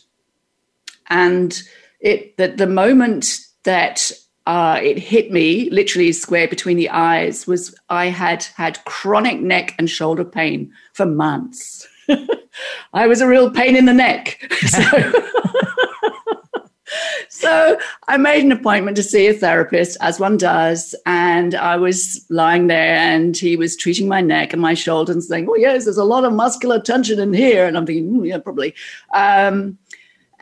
And 1.10 1.62
it 2.00 2.38
that 2.38 2.58
the 2.58 2.68
moment 2.68 3.40
that 3.64 4.12
uh, 4.48 4.80
it 4.82 4.98
hit 4.98 5.32
me 5.32 5.70
literally 5.70 6.12
square 6.12 6.48
between 6.48 6.78
the 6.78 6.90
eyes 6.90 7.46
was 7.46 7.76
I 7.90 8.08
had 8.08 8.44
had 8.56 8.84
chronic 8.86 9.40
neck 9.40 9.76
and 9.78 9.90
shoulder 9.90 10.26
pain 10.26 10.72
for 10.94 11.06
months. 11.06 11.88
I 12.94 13.08
was 13.08 13.22
a 13.22 13.28
real 13.28 13.52
pain 13.52 13.76
in 13.76 13.86
the 13.86 13.94
neck. 13.94 14.38
So, 14.68 14.82
so 17.30 17.78
I 18.08 18.18
made 18.18 18.44
an 18.44 18.52
appointment 18.52 18.98
to 18.98 19.04
see 19.04 19.28
a 19.28 19.34
therapist, 19.34 19.98
as 20.02 20.20
one 20.20 20.38
does. 20.38 20.96
And 21.06 21.56
I 21.56 21.78
was 21.78 22.26
lying 22.30 22.68
there 22.68 22.96
and 22.96 23.36
he 23.36 23.58
was 23.58 23.76
treating 23.76 24.08
my 24.08 24.22
neck 24.22 24.54
and 24.54 24.62
my 24.62 24.74
shoulder 24.74 25.12
and 25.12 25.24
saying, 25.24 25.48
Oh, 25.50 25.56
yes, 25.56 25.86
there's 25.86 25.98
a 25.98 26.04
lot 26.04 26.26
of 26.26 26.34
muscular 26.34 26.80
tension 26.80 27.20
in 27.20 27.34
here. 27.34 27.66
And 27.66 27.78
I'm 27.78 27.86
thinking, 27.86 28.12
"Mm, 28.12 28.28
Yeah, 28.28 28.40
probably. 28.40 28.74
Um, 29.14 29.78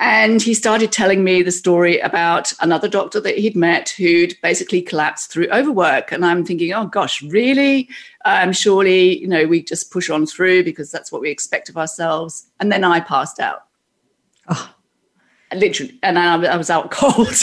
and 0.02 0.42
he 0.42 0.54
started 0.54 0.94
telling 0.94 1.26
me 1.26 1.44
the 1.44 1.52
story 1.52 2.00
about 2.00 2.54
another 2.62 2.88
doctor 2.88 3.20
that 3.20 3.38
he'd 3.38 3.56
met 3.56 3.90
who'd 3.90 4.34
basically 4.42 4.82
collapsed 4.82 5.30
through 5.30 5.50
overwork. 5.50 6.14
And 6.14 6.26
I'm 6.26 6.46
thinking, 6.46 6.72
oh 6.72 6.86
gosh, 6.86 7.22
really? 7.22 7.90
Um, 8.24 8.54
surely, 8.54 9.20
you 9.20 9.28
know, 9.28 9.46
we 9.46 9.62
just 9.62 9.92
push 9.92 10.10
on 10.10 10.26
through 10.26 10.64
because 10.64 10.90
that's 10.90 11.12
what 11.12 11.22
we 11.22 11.30
expect 11.30 11.68
of 11.68 11.76
ourselves. 11.76 12.48
And 12.62 12.72
then 12.72 12.86
I 12.86 13.02
passed 13.02 13.42
out. 13.42 13.66
Oh. 14.48 14.74
Literally. 15.54 15.98
And 16.04 16.20
I, 16.20 16.42
I 16.44 16.58
was 16.58 16.70
out 16.70 16.92
cold. 16.92 17.34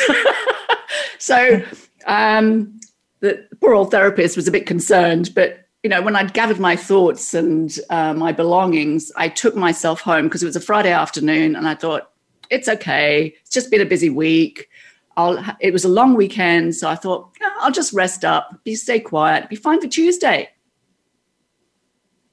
so 1.18 1.62
um, 2.06 2.78
the 3.20 3.46
poor 3.60 3.74
old 3.74 3.90
therapist 3.90 4.36
was 4.36 4.48
a 4.48 4.52
bit 4.52 4.66
concerned, 4.66 5.32
but 5.34 5.66
you 5.82 5.90
know, 5.90 6.02
when 6.02 6.16
I'd 6.16 6.34
gathered 6.34 6.58
my 6.58 6.74
thoughts 6.74 7.32
and 7.32 7.78
uh, 7.90 8.12
my 8.12 8.32
belongings, 8.32 9.12
I 9.16 9.28
took 9.28 9.54
myself 9.54 10.00
home 10.00 10.24
because 10.24 10.42
it 10.42 10.46
was 10.46 10.56
a 10.56 10.60
Friday 10.60 10.90
afternoon, 10.90 11.54
and 11.54 11.68
I 11.68 11.76
thought, 11.76 12.10
it's 12.50 12.68
okay. 12.68 13.34
It's 13.40 13.50
just 13.50 13.70
been 13.70 13.80
a 13.80 13.86
busy 13.86 14.10
week. 14.10 14.68
I'll. 15.16 15.38
It 15.60 15.72
was 15.72 15.84
a 15.84 15.88
long 15.88 16.14
weekend, 16.14 16.74
so 16.74 16.88
I 16.88 16.96
thought 16.96 17.30
"Yeah, 17.40 17.50
I'll 17.60 17.70
just 17.70 17.92
rest 17.92 18.24
up, 18.24 18.64
be 18.64 18.74
stay 18.74 18.98
quiet, 18.98 19.48
be 19.48 19.54
fine 19.54 19.80
for 19.80 19.86
Tuesday. 19.86 20.48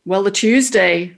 Well, 0.05 0.23
the 0.23 0.31
Tuesday 0.31 1.15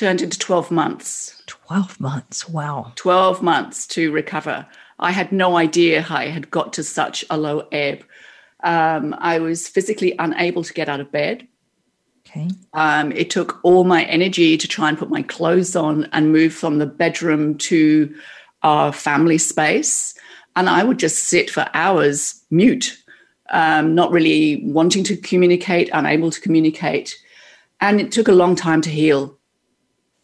turned 0.00 0.22
into 0.22 0.38
twelve 0.38 0.70
months. 0.70 1.42
12 1.46 2.00
months. 2.00 2.48
Wow. 2.48 2.92
12 2.96 3.42
months 3.42 3.86
to 3.88 4.10
recover. 4.12 4.66
I 4.98 5.10
had 5.10 5.30
no 5.30 5.56
idea 5.56 6.06
I 6.08 6.28
had 6.28 6.50
got 6.50 6.72
to 6.74 6.82
such 6.82 7.24
a 7.30 7.36
low 7.36 7.68
ebb. 7.70 8.02
Um, 8.64 9.14
I 9.18 9.38
was 9.38 9.68
physically 9.68 10.14
unable 10.18 10.64
to 10.64 10.72
get 10.72 10.88
out 10.88 11.00
of 11.00 11.12
bed. 11.12 11.46
Okay. 12.26 12.48
Um, 12.72 13.12
it 13.12 13.30
took 13.30 13.60
all 13.62 13.84
my 13.84 14.04
energy 14.04 14.56
to 14.56 14.68
try 14.68 14.88
and 14.88 14.98
put 14.98 15.10
my 15.10 15.22
clothes 15.22 15.76
on 15.76 16.08
and 16.12 16.32
move 16.32 16.54
from 16.54 16.78
the 16.78 16.86
bedroom 16.86 17.58
to 17.58 18.14
our 18.62 18.92
family 18.92 19.38
space. 19.38 20.14
And 20.56 20.68
I 20.68 20.84
would 20.84 20.98
just 20.98 21.24
sit 21.28 21.50
for 21.50 21.68
hours 21.74 22.42
mute. 22.50 22.96
um, 23.50 23.94
not 23.94 24.12
really 24.12 24.62
wanting 24.64 25.04
to 25.04 25.16
communicate, 25.16 25.90
unable 25.92 26.30
to 26.30 26.40
communicate. 26.40 27.16
And 27.80 28.00
it 28.00 28.12
took 28.12 28.28
a 28.28 28.32
long 28.32 28.54
time 28.54 28.80
to 28.82 28.90
heal. 28.90 29.39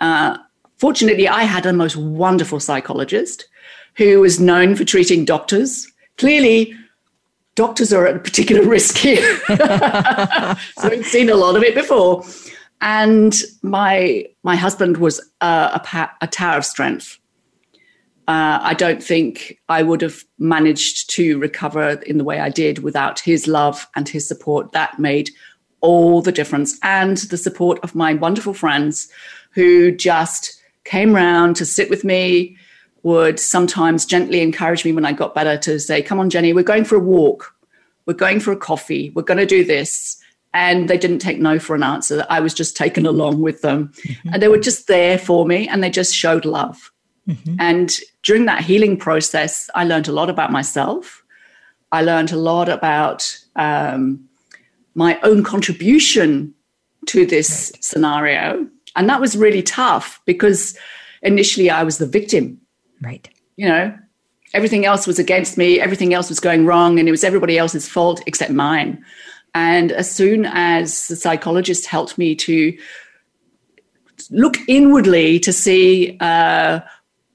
Uh, 0.01 0.39
fortunately, 0.79 1.29
I 1.29 1.43
had 1.43 1.67
a 1.67 1.73
most 1.73 1.97
wonderful 1.97 2.61
psychologist 2.61 3.47
who 3.97 4.21
was 4.21 4.39
known 4.39 4.77
for 4.77 4.85
treating 4.85 5.25
doctors. 5.25 5.91
Clearly, 6.19 6.75
doctors 7.55 7.93
are 7.93 8.07
at 8.07 8.17
a 8.17 8.21
particular 8.21 8.63
risk 8.69 8.97
here. 8.97 9.39
so 10.79 10.89
we've 10.89 11.07
seen 11.07 11.31
a 11.31 11.35
lot 11.35 11.57
of 11.57 11.63
it 11.63 11.75
before. 11.75 12.25
And 12.81 13.35
my 13.63 14.27
my 14.43 14.55
husband 14.55 14.99
was 14.99 15.19
a, 15.41 15.81
pa- 15.83 16.15
a 16.21 16.27
tower 16.27 16.59
of 16.59 16.65
strength. 16.65 17.19
Uh, 18.29 18.59
I 18.61 18.75
don't 18.75 19.03
think 19.03 19.59
I 19.69 19.83
would 19.83 20.03
have 20.03 20.25
managed 20.39 21.11
to 21.11 21.39
recover 21.39 21.91
in 22.07 22.19
the 22.19 22.25
way 22.25 22.41
I 22.41 22.51
did 22.51 22.81
without 22.81 23.21
his 23.21 23.47
love 23.47 23.87
and 23.95 24.09
his 24.09 24.27
support. 24.27 24.73
That 24.73 24.99
made 24.99 25.31
all 25.87 26.21
the 26.21 26.33
difference, 26.33 26.79
and 26.83 27.17
the 27.17 27.37
support 27.37 27.79
of 27.83 27.95
my 27.95 28.15
wonderful 28.15 28.55
friends 28.55 29.09
who 29.53 29.93
just 29.93 30.61
came 30.85 31.15
round 31.15 31.57
to 31.57 31.65
sit 31.65 31.89
with 31.89 32.05
me, 32.05 32.57
would 33.07 33.39
sometimes 33.39 34.05
gently 34.05 34.41
encourage 34.41 34.85
me 34.85 34.91
when 34.91 35.05
I 35.05 35.13
got 35.13 35.33
better 35.33 35.57
to 35.59 35.79
say, 35.79 36.03
Come 36.03 36.19
on, 36.19 36.29
Jenny, 36.29 36.53
we're 36.53 36.65
going 36.65 36.85
for 36.85 36.97
a 36.97 37.01
walk. 37.01 37.55
We're 38.05 38.15
going 38.15 38.41
for 38.41 38.51
a 38.51 38.57
coffee. 38.57 39.13
We're 39.15 39.23
going 39.23 39.39
to 39.39 39.47
do 39.47 39.65
this. 39.65 40.21
And 40.53 40.89
they 40.89 40.99
didn't 40.99 41.21
take 41.21 41.39
no 41.39 41.61
for 41.61 41.77
an 41.77 41.85
answer. 41.85 42.27
I 42.29 42.41
was 42.41 42.53
just 42.53 42.77
taken 42.77 43.07
along 43.07 43.43
with 43.43 43.63
them. 43.63 43.93
Mm-hmm. 44.09 44.31
And 44.33 44.43
they 44.43 44.49
were 44.49 44.59
just 44.59 44.89
there 44.89 45.19
for 45.19 45.47
me 45.47 45.69
and 45.69 45.85
they 45.85 45.91
just 45.91 46.17
showed 46.17 46.45
love. 46.45 46.91
Mm-hmm. 47.29 47.57
And 47.61 47.97
during 48.25 48.47
that 48.47 48.65
healing 48.65 48.97
process, 48.97 49.71
I 49.77 49.85
learned 49.85 50.09
a 50.09 50.13
lot 50.13 50.29
about 50.29 50.51
myself. 50.51 51.23
I 51.93 52.03
learned 52.03 52.33
a 52.33 52.37
lot 52.37 52.69
about 52.69 53.39
um, 53.55 54.29
my 54.97 55.21
own 55.23 55.45
contribution 55.45 56.53
to 57.07 57.25
this 57.25 57.71
scenario. 57.81 58.67
And 58.97 59.09
that 59.09 59.21
was 59.21 59.37
really 59.37 59.63
tough 59.63 60.21
because 60.27 60.77
initially 61.23 61.71
I 61.71 61.85
was 61.85 61.99
the 61.99 62.07
victim 62.07 62.61
Right. 63.01 63.29
You 63.57 63.69
know, 63.69 63.97
everything 64.55 64.85
else 64.85 65.07
was 65.07 65.19
against 65.19 65.59
me, 65.59 65.81
everything 65.81 66.15
else 66.15 66.29
was 66.29 66.41
going 66.41 66.67
wrong, 66.67 66.99
and 66.99 67.09
it 67.09 67.11
was 67.11 67.25
everybody 67.25 67.59
else's 67.59 67.89
fault 67.89 68.23
except 68.27 68.53
mine. 68.53 69.05
And 69.55 69.93
as 69.93 70.11
soon 70.11 70.47
as 70.47 71.09
the 71.09 71.17
psychologist 71.17 71.87
helped 71.87 72.19
me 72.19 72.35
to 72.37 72.77
look 74.31 74.57
inwardly 74.69 75.39
to 75.41 75.53
see 75.53 76.17
uh, 76.21 76.81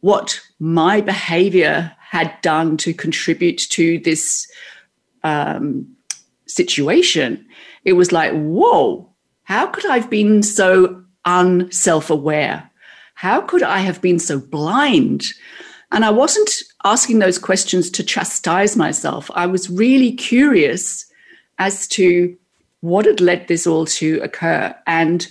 what 0.02 0.40
my 0.60 1.02
behavior 1.02 1.92
had 2.00 2.34
done 2.42 2.78
to 2.78 2.94
contribute 2.94 3.58
to 3.70 4.00
this 4.00 4.52
um, 5.24 5.88
situation, 6.46 7.46
it 7.84 7.94
was 7.94 8.12
like, 8.12 8.32
whoa, 8.34 9.10
how 9.44 9.68
could 9.68 9.86
I 9.86 9.98
have 9.98 10.10
been 10.10 10.44
so 10.44 11.04
unself 11.26 12.10
aware? 12.10 12.70
How 13.16 13.42
could 13.42 13.64
I 13.64 13.80
have 13.80 14.02
been 14.02 14.20
so 14.20 14.40
blind? 14.40 15.24
And 15.92 16.06
I 16.06 16.10
wasn't 16.10 16.52
asking 16.84 17.20
those 17.20 17.38
questions 17.38 17.90
to 17.92 18.04
chastise 18.04 18.76
myself. 18.78 19.30
I 19.36 19.46
was 19.46 19.70
really 19.70 20.14
curious 20.14 21.06
as 21.60 21.88
to 21.90 22.36
what 22.80 23.06
had 23.06 23.22
led 23.22 23.48
this 23.48 23.68
all 23.68 23.86
to 23.86 24.20
occur. 24.22 24.76
And 24.88 25.28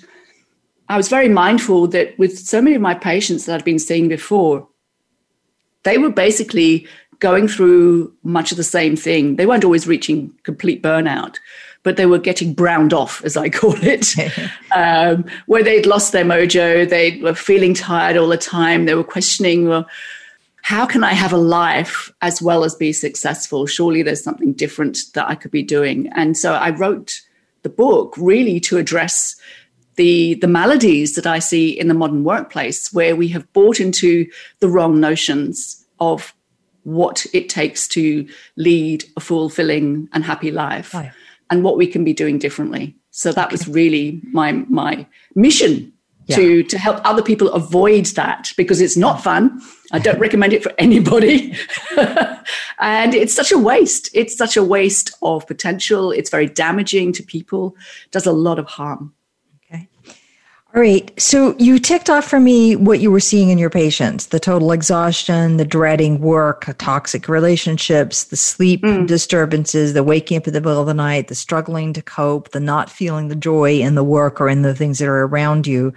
I 0.88 0.96
was 0.96 1.08
very 1.08 1.28
mindful 1.28 1.86
that 1.88 2.18
with 2.18 2.38
so 2.38 2.60
many 2.60 2.76
of 2.76 2.82
my 2.82 2.94
patients 2.94 3.46
that 3.46 3.54
I'd 3.56 3.64
been 3.64 3.78
seeing 3.78 4.08
before, 4.08 4.68
they 5.82 5.98
were 5.98 6.10
basically 6.10 6.86
going 7.20 7.48
through 7.48 8.14
much 8.22 8.50
of 8.50 8.56
the 8.56 8.64
same 8.64 8.96
thing. 8.96 9.36
They 9.36 9.46
weren't 9.46 9.64
always 9.64 9.86
reaching 9.86 10.32
complete 10.42 10.82
burnout, 10.82 11.36
but 11.82 11.96
they 11.96 12.06
were 12.06 12.18
getting 12.18 12.52
browned 12.52 12.92
off, 12.92 13.24
as 13.24 13.36
I 13.36 13.48
call 13.48 13.74
it, 13.82 14.14
um, 14.74 15.24
where 15.46 15.62
they'd 15.62 15.86
lost 15.86 16.12
their 16.12 16.24
mojo. 16.24 16.88
They 16.88 17.18
were 17.20 17.34
feeling 17.34 17.74
tired 17.74 18.16
all 18.16 18.28
the 18.28 18.36
time. 18.36 18.84
They 18.84 18.94
were 18.94 19.04
questioning, 19.04 19.68
well, 19.68 19.88
how 20.62 20.84
can 20.84 21.02
I 21.02 21.14
have 21.14 21.32
a 21.32 21.38
life 21.38 22.12
as 22.20 22.42
well 22.42 22.64
as 22.64 22.74
be 22.74 22.92
successful? 22.92 23.66
Surely 23.66 24.02
there's 24.02 24.22
something 24.22 24.52
different 24.52 24.98
that 25.14 25.28
I 25.28 25.34
could 25.34 25.50
be 25.50 25.62
doing. 25.62 26.08
And 26.14 26.36
so 26.36 26.54
I 26.54 26.70
wrote 26.70 27.22
the 27.62 27.70
book 27.70 28.14
really 28.18 28.60
to 28.60 28.76
address 28.76 29.36
the, 29.96 30.34
the 30.34 30.46
maladies 30.46 31.14
that 31.14 31.26
I 31.26 31.38
see 31.38 31.70
in 31.70 31.88
the 31.88 31.94
modern 31.94 32.24
workplace, 32.24 32.92
where 32.92 33.16
we 33.16 33.28
have 33.28 33.50
bought 33.52 33.80
into 33.80 34.30
the 34.60 34.68
wrong 34.68 35.00
notions 35.00 35.84
of 35.98 36.34
what 36.84 37.26
it 37.34 37.48
takes 37.48 37.88
to 37.88 38.26
lead 38.56 39.04
a 39.16 39.20
fulfilling 39.20 40.08
and 40.12 40.24
happy 40.24 40.50
life 40.50 40.94
and 41.50 41.62
what 41.64 41.76
we 41.76 41.86
can 41.86 42.04
be 42.04 42.12
doing 42.12 42.38
differently. 42.38 42.96
So 43.10 43.32
that 43.32 43.46
okay. 43.46 43.54
was 43.54 43.68
really 43.68 44.20
my 44.32 44.52
my 44.68 45.06
mission 45.34 45.92
yeah. 46.26 46.36
to 46.36 46.62
to 46.62 46.78
help 46.78 47.00
other 47.04 47.22
people 47.22 47.48
avoid 47.50 48.06
that 48.06 48.52
because 48.56 48.80
it's 48.80 48.96
not 48.96 49.22
fun. 49.22 49.60
I 49.92 49.98
don't 49.98 50.18
recommend 50.26 50.52
it 50.52 50.62
for 50.62 50.72
anybody. 50.78 51.54
and 52.78 53.14
it's 53.14 53.34
such 53.34 53.52
a 53.52 53.58
waste. 53.58 54.10
It's 54.14 54.36
such 54.36 54.56
a 54.56 54.64
waste 54.64 55.16
of 55.22 55.46
potential. 55.46 56.12
It's 56.12 56.30
very 56.30 56.46
damaging 56.46 57.12
to 57.14 57.22
people. 57.22 57.76
does 58.10 58.26
a 58.26 58.32
lot 58.32 58.58
of 58.58 58.66
harm. 58.66 59.12
All 60.72 60.80
right. 60.80 61.10
So 61.20 61.56
you 61.58 61.80
ticked 61.80 62.08
off 62.08 62.24
for 62.24 62.38
me 62.38 62.76
what 62.76 63.00
you 63.00 63.10
were 63.10 63.18
seeing 63.18 63.48
in 63.48 63.58
your 63.58 63.70
patients 63.70 64.26
the 64.26 64.38
total 64.38 64.70
exhaustion, 64.70 65.56
the 65.56 65.64
dreading 65.64 66.20
work, 66.20 66.72
toxic 66.78 67.28
relationships, 67.28 68.24
the 68.24 68.36
sleep 68.36 68.82
mm. 68.82 69.04
disturbances, 69.04 69.94
the 69.94 70.04
waking 70.04 70.36
up 70.36 70.46
in 70.46 70.52
the 70.52 70.60
middle 70.60 70.80
of 70.80 70.86
the 70.86 70.94
night, 70.94 71.26
the 71.26 71.34
struggling 71.34 71.92
to 71.94 72.02
cope, 72.02 72.50
the 72.50 72.60
not 72.60 72.88
feeling 72.88 73.26
the 73.26 73.34
joy 73.34 73.80
in 73.80 73.96
the 73.96 74.04
work 74.04 74.40
or 74.40 74.48
in 74.48 74.62
the 74.62 74.72
things 74.72 75.00
that 75.00 75.08
are 75.08 75.26
around 75.26 75.66
you. 75.66 75.92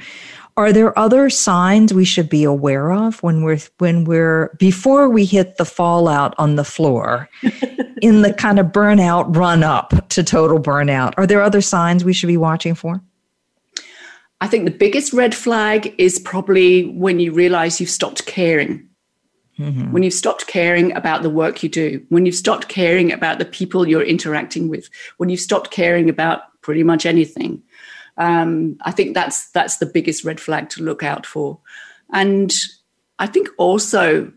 Are 0.58 0.74
there 0.74 0.98
other 0.98 1.30
signs 1.30 1.94
we 1.94 2.06
should 2.06 2.30
be 2.30 2.44
aware 2.44 2.92
of 2.92 3.22
when 3.22 3.44
we're 3.44 3.60
when 3.78 4.06
we're 4.06 4.56
before 4.58 5.08
we 5.08 5.26
hit 5.26 5.58
the 5.58 5.66
fallout 5.66 6.34
on 6.40 6.56
the 6.56 6.64
floor 6.64 7.30
in 8.02 8.24
the 8.24 8.34
kind 8.34 8.58
of 8.58 8.68
burnout 8.68 9.36
run 9.36 9.62
up 9.62 10.10
to 10.10 10.24
total 10.24 10.60
burnout? 10.60 11.14
Are 11.18 11.28
there 11.28 11.44
other 11.44 11.62
signs 11.62 12.04
we 12.04 12.14
should 12.14 12.28
be 12.28 12.38
watching 12.38 12.74
for? 12.74 13.04
I 14.44 14.48
think 14.48 14.66
the 14.66 14.72
biggest 14.72 15.14
red 15.14 15.34
flag 15.34 15.96
is 15.98 16.20
probably 16.20 16.90
when 16.90 17.22
you 17.22 17.32
realize 17.32 17.80
you've 17.80 17.90
stopped 17.90 18.26
caring. 18.26 18.90
Mm-hmm. 19.58 19.94
When 19.94 20.04
you've 20.04 20.14
stopped 20.14 20.48
caring 20.48 20.94
about 20.98 21.24
the 21.24 21.30
work 21.30 21.64
you 21.64 21.70
do, 21.70 22.06
when 22.10 22.26
you've 22.26 22.36
stopped 22.36 22.68
caring 22.68 23.14
about 23.14 23.40
the 23.40 23.46
people 23.46 23.88
you're 23.88 24.04
interacting 24.04 24.68
with, 24.68 24.90
when 25.16 25.30
you've 25.30 25.40
stopped 25.40 25.72
caring 25.72 26.10
about 26.10 26.42
pretty 26.60 26.84
much 26.84 27.06
anything, 27.06 27.64
um, 28.18 28.76
I 28.82 28.92
think 28.92 29.14
that's 29.14 29.50
that's 29.52 29.78
the 29.78 29.86
biggest 29.86 30.26
red 30.26 30.42
flag 30.42 30.68
to 30.72 30.84
look 30.84 31.04
out 31.04 31.26
for. 31.26 31.58
And 32.12 32.52
I 33.20 33.28
think 33.28 33.48
also 33.58 34.30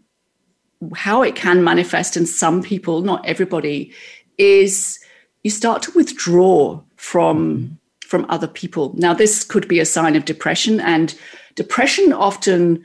how 0.95 1.23
it 1.23 1.35
can 1.35 1.65
manifest 1.65 2.17
in 2.17 2.27
some 2.27 2.63
people, 2.63 3.03
not 3.03 3.27
everybody, 3.27 3.93
is 4.39 5.01
you 5.43 5.51
start 5.51 5.83
to 5.83 5.91
withdraw 5.97 6.81
from 6.95 7.57
mm-hmm 7.57 7.75
from 8.17 8.25
other 8.31 8.47
people. 8.47 8.95
Now, 8.97 9.13
this 9.13 9.45
could 9.45 9.69
be 9.69 9.79
a 9.79 9.85
sign 9.85 10.17
of 10.17 10.25
depression, 10.25 10.81
and 10.81 11.15
depression 11.55 12.15
often 12.15 12.83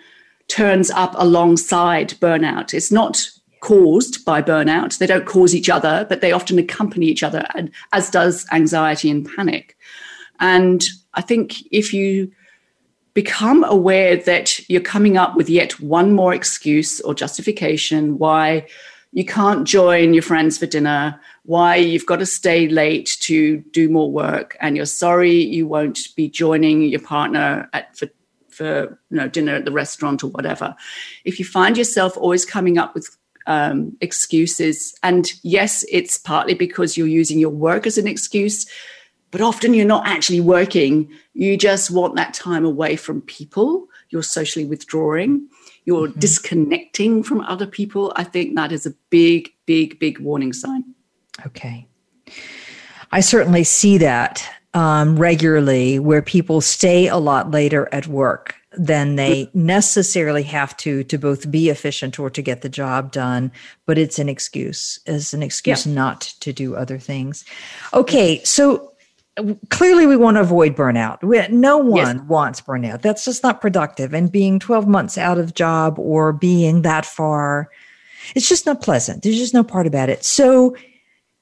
turns 0.50 0.92
up 0.92 1.14
alongside 1.16 2.10
burnout. 2.20 2.74
It's 2.74 2.92
not 2.92 3.30
caused 3.62 4.26
by 4.26 4.42
burnout. 4.42 4.98
They 4.98 5.08
don't 5.08 5.26
cause 5.26 5.56
each 5.56 5.70
other, 5.70 6.06
but 6.10 6.20
they 6.20 6.34
often 6.34 6.60
accompany 6.60 7.06
each 7.06 7.24
other, 7.24 7.46
and 7.56 7.72
as 7.94 8.10
does 8.10 8.46
anxiety 8.52 9.10
and 9.10 9.26
panic. 9.26 9.78
And 10.42 10.84
I 11.14 11.22
think 11.22 11.62
if 11.72 11.94
you 11.94 12.30
become 13.14 13.64
aware 13.64 14.18
that 14.18 14.60
you're 14.70 14.82
coming 14.82 15.16
up 15.16 15.38
with 15.38 15.50
yet 15.50 15.80
one 15.80 16.12
more 16.12 16.34
excuse 16.34 17.00
or 17.00 17.14
justification 17.14 18.18
why 18.18 18.68
you 19.14 19.26
can't 19.26 19.68
join 19.68 20.14
your 20.14 20.24
friends 20.24 20.58
for 20.58 20.66
dinner, 20.66 21.20
why 21.44 21.76
you've 21.76 22.06
got 22.06 22.20
to 22.20 22.26
stay 22.26 22.68
late 22.68 23.18
to 23.22 23.58
do 23.72 23.90
more 23.90 24.12
work, 24.12 24.56
and 24.62 24.78
you're 24.78 24.86
sorry 24.86 25.34
you 25.34 25.68
won't 25.68 26.00
be 26.16 26.30
joining 26.30 26.84
your 26.84 27.02
partner 27.02 27.70
at 27.74 27.96
for 27.98 28.08
for 28.50 29.00
you 29.10 29.18
know 29.18 29.28
dinner 29.28 29.56
at 29.56 29.66
the 29.66 29.72
restaurant 29.72 30.24
or 30.24 30.28
whatever. 30.28 30.76
If 31.26 31.40
you 31.40 31.46
find 31.46 31.78
yourself 31.78 32.16
always 32.16 32.46
coming 32.46 32.78
up 32.78 32.94
with 32.94 33.18
um, 33.48 33.98
excuses, 34.00 34.96
and 35.04 35.32
yes, 35.44 35.84
it's 35.92 36.18
partly 36.18 36.54
because 36.54 36.96
you're 36.96 37.08
using 37.08 37.38
your 37.40 37.50
work 37.50 37.86
as 37.86 37.98
an 37.98 38.08
excuse, 38.08 38.66
but 39.32 39.42
often 39.42 39.74
you're 39.74 39.86
not 39.86 40.08
actually 40.08 40.42
working. 40.42 41.12
You 41.34 41.58
just 41.58 41.92
want 41.92 42.16
that 42.16 42.34
time 42.34 42.64
away 42.64 42.96
from 42.96 43.22
people. 43.22 43.88
You're 44.10 44.24
socially 44.24 44.66
withdrawing 44.66 45.48
you're 45.86 46.08
mm-hmm. 46.08 46.20
disconnecting 46.20 47.24
from 47.24 47.42
other 47.42 47.68
people, 47.68 48.14
I 48.16 48.24
think 48.24 48.56
that 48.56 48.72
is 48.72 48.86
a 48.86 48.94
big, 49.10 49.50
big, 49.66 50.00
big 50.00 50.20
warning 50.20 50.54
sign. 50.54 50.84
Okay. 51.46 51.88
I 53.12 53.20
certainly 53.20 53.64
see 53.64 53.98
that 53.98 54.48
um, 54.74 55.18
regularly 55.18 56.00
where 56.00 56.22
people 56.22 56.62
stay 56.62 57.08
a 57.08 57.18
lot 57.18 57.52
later 57.52 57.90
at 57.92 58.08
work 58.08 58.56
than 58.78 59.18
they 59.18 59.50
necessarily 59.54 60.44
have 60.44 60.78
to 60.78 61.04
to 61.04 61.18
both 61.18 61.52
be 61.52 61.70
efficient 61.70 62.18
or 62.18 62.30
to 62.30 62.42
get 62.42 62.62
the 62.62 62.70
job 62.70 63.12
done 63.12 63.52
but 63.86 63.98
it's 63.98 64.18
an 64.18 64.30
excuse 64.30 64.98
as 65.08 65.34
an 65.34 65.44
excuse 65.44 65.86
yeah. 65.86 65.94
not 65.94 66.22
to 66.22 66.54
do 66.54 66.74
other 66.74 66.98
things 66.98 67.44
okay 67.94 68.42
so 68.46 68.91
clearly 69.70 70.06
we 70.06 70.18
want 70.18 70.36
to 70.36 70.42
avoid 70.42 70.76
burnout 70.76 71.22
we, 71.24 71.46
no 71.48 71.78
one 71.78 72.18
yes. 72.18 72.26
wants 72.28 72.62
burnout 72.62 73.02
that's 73.02 73.26
just 73.26 73.44
not 73.44 73.62
productive 73.62 74.14
and 74.14 74.32
being 74.32 74.60
12 74.60 74.88
months 74.88 75.18
out 75.18 75.38
of 75.38 75.54
job 75.54 75.98
or 75.98 76.34
being 76.34 76.82
that 76.82 77.06
far 77.06 77.70
it's 78.36 78.50
just 78.50 78.66
not 78.66 78.82
pleasant 78.82 79.24
there's 79.24 79.38
just 79.38 79.54
no 79.54 79.64
part 79.64 79.88
about 79.88 80.10
it 80.10 80.24
so 80.26 80.76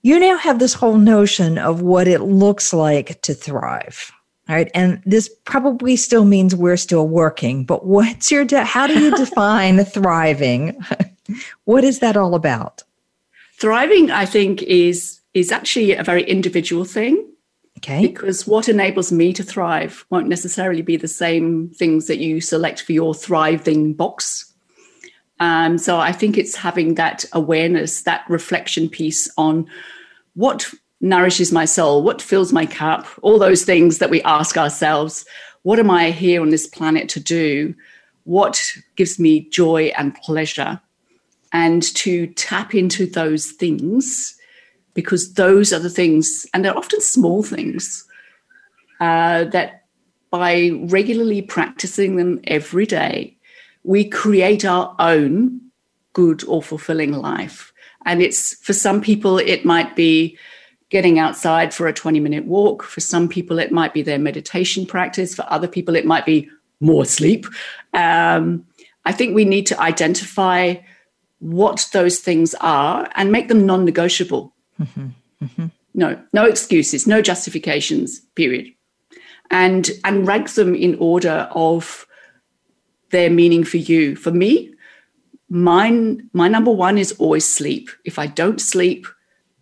you 0.02 0.20
now 0.20 0.38
have 0.38 0.60
this 0.60 0.74
whole 0.74 0.98
notion 0.98 1.58
of 1.58 1.82
what 1.82 2.08
it 2.08 2.22
looks 2.22 2.74
like 2.74 3.22
to 3.22 3.34
thrive 3.34 4.12
all 4.50 4.56
right. 4.56 4.72
And 4.74 5.00
this 5.06 5.30
probably 5.46 5.96
still 5.96 6.26
means 6.26 6.56
we're 6.56 6.76
still 6.76 7.08
working, 7.08 7.66
but 7.66 7.86
what's 7.86 8.32
your, 8.32 8.44
de- 8.44 8.64
how 8.64 8.88
do 8.88 9.00
you 9.00 9.12
define 9.16 9.86
thriving? 9.86 10.76
what 11.66 11.84
is 11.84 12.00
that 12.00 12.18
all 12.18 12.34
about? 12.34 12.84
Thriving, 13.60 14.10
I 14.10 14.26
think, 14.26 14.64
is, 14.64 15.20
is 15.36 15.52
actually 15.52 15.94
a 15.94 16.04
very 16.04 16.24
individual 16.24 16.84
thing. 16.84 17.24
Okay. 17.80 18.08
Because 18.08 18.46
what 18.46 18.68
enables 18.68 19.12
me 19.12 19.32
to 19.34 19.44
thrive 19.44 20.06
won't 20.10 20.28
necessarily 20.28 20.82
be 20.82 20.98
the 20.98 21.08
same 21.08 21.70
things 21.70 22.08
that 22.08 22.20
you 22.20 22.42
select 22.42 22.82
for 22.82 22.92
your 22.92 23.14
thriving 23.14 23.94
box. 23.94 24.54
Um, 25.40 25.78
so 25.78 25.98
I 25.98 26.12
think 26.12 26.38
it's 26.38 26.56
having 26.56 26.96
that 26.96 27.24
awareness, 27.32 28.02
that 28.02 28.26
reflection 28.28 28.90
piece 28.90 29.32
on 29.38 29.66
what 30.34 30.70
nourishes 31.00 31.54
my 31.54 31.64
soul? 31.64 32.04
What 32.04 32.22
fills 32.22 32.52
my 32.52 32.66
cup? 32.66 33.08
All 33.22 33.40
those 33.40 33.64
things 33.64 34.00
that 34.00 34.10
we 34.10 34.22
ask 34.24 34.58
ourselves. 34.58 35.26
What 35.64 35.80
am 35.80 35.90
I 35.90 36.12
here 36.12 36.42
on 36.42 36.50
this 36.50 36.68
planet 36.68 37.08
to 37.10 37.22
do? 37.22 37.74
What 38.26 38.62
gives 38.98 39.18
me 39.20 39.48
joy 39.50 39.94
and 39.98 40.14
pleasure? 40.16 40.82
And 41.54 41.84
to 41.96 42.28
tap 42.28 42.76
into 42.76 43.06
those 43.06 43.52
things, 43.52 44.36
because 45.00 45.34
those 45.36 45.72
are 45.72 45.80
the 45.80 45.90
things, 45.90 46.46
and 46.54 46.66
they're 46.66 46.78
often 46.78 47.00
small 47.00 47.42
things, 47.42 48.04
uh, 49.00 49.46
that 49.46 49.86
by 50.30 50.72
regularly 50.84 51.42
practicing 51.42 52.18
them 52.18 52.42
every 52.44 52.86
day, 52.86 53.38
we 53.86 54.04
create 54.04 54.66
our 54.66 54.94
own 55.00 55.62
good 56.12 56.44
or 56.44 56.62
fulfilling 56.62 57.14
life. 57.14 57.72
And 58.06 58.22
it's 58.22 58.56
for 58.56 58.74
some 58.74 59.00
people, 59.00 59.38
it 59.38 59.64
might 59.64 59.96
be 59.96 60.38
getting 60.90 61.18
outside 61.18 61.74
for 61.74 61.88
a 61.88 61.94
20 61.94 62.20
minute 62.20 62.46
walk. 62.46 62.84
For 62.84 63.00
some 63.00 63.30
people, 63.30 63.58
it 63.58 63.72
might 63.72 63.94
be 63.94 64.02
their 64.02 64.20
meditation 64.20 64.86
practice. 64.86 65.34
For 65.34 65.46
other 65.48 65.68
people, 65.68 65.96
it 65.96 66.06
might 66.06 66.26
be 66.26 66.50
more 66.82 67.06
sleep. 67.06 67.46
Um, 67.94 68.66
I 69.06 69.14
think 69.14 69.34
we 69.34 69.46
need 69.46 69.66
to 69.68 69.80
identify 69.80 70.76
what 71.40 71.88
those 71.94 72.20
things 72.20 72.54
are 72.60 73.10
and 73.16 73.32
make 73.32 73.48
them 73.48 73.66
non 73.66 73.86
negotiable. 73.86 74.54
Mm-hmm. 74.80 75.08
Mm-hmm. 75.44 75.66
No, 75.94 76.22
no 76.34 76.46
excuses, 76.46 77.08
no 77.08 77.22
justifications, 77.22 78.20
period. 78.36 78.74
And, 79.52 79.90
and 80.04 80.28
rank 80.28 80.52
them 80.54 80.76
in 80.76 80.96
order 81.00 81.50
of 81.52 82.06
their 83.10 83.30
meaning 83.30 83.64
for 83.64 83.78
you. 83.78 84.16
For 84.16 84.32
me, 84.32 84.74
mine, 85.50 86.30
my 86.34 86.48
number 86.48 86.72
one 86.72 86.98
is 86.98 87.14
always 87.14 87.50
sleep. 87.50 87.90
If 88.06 88.20
I 88.20 88.28
don't 88.28 88.62
sleep, 88.62 89.08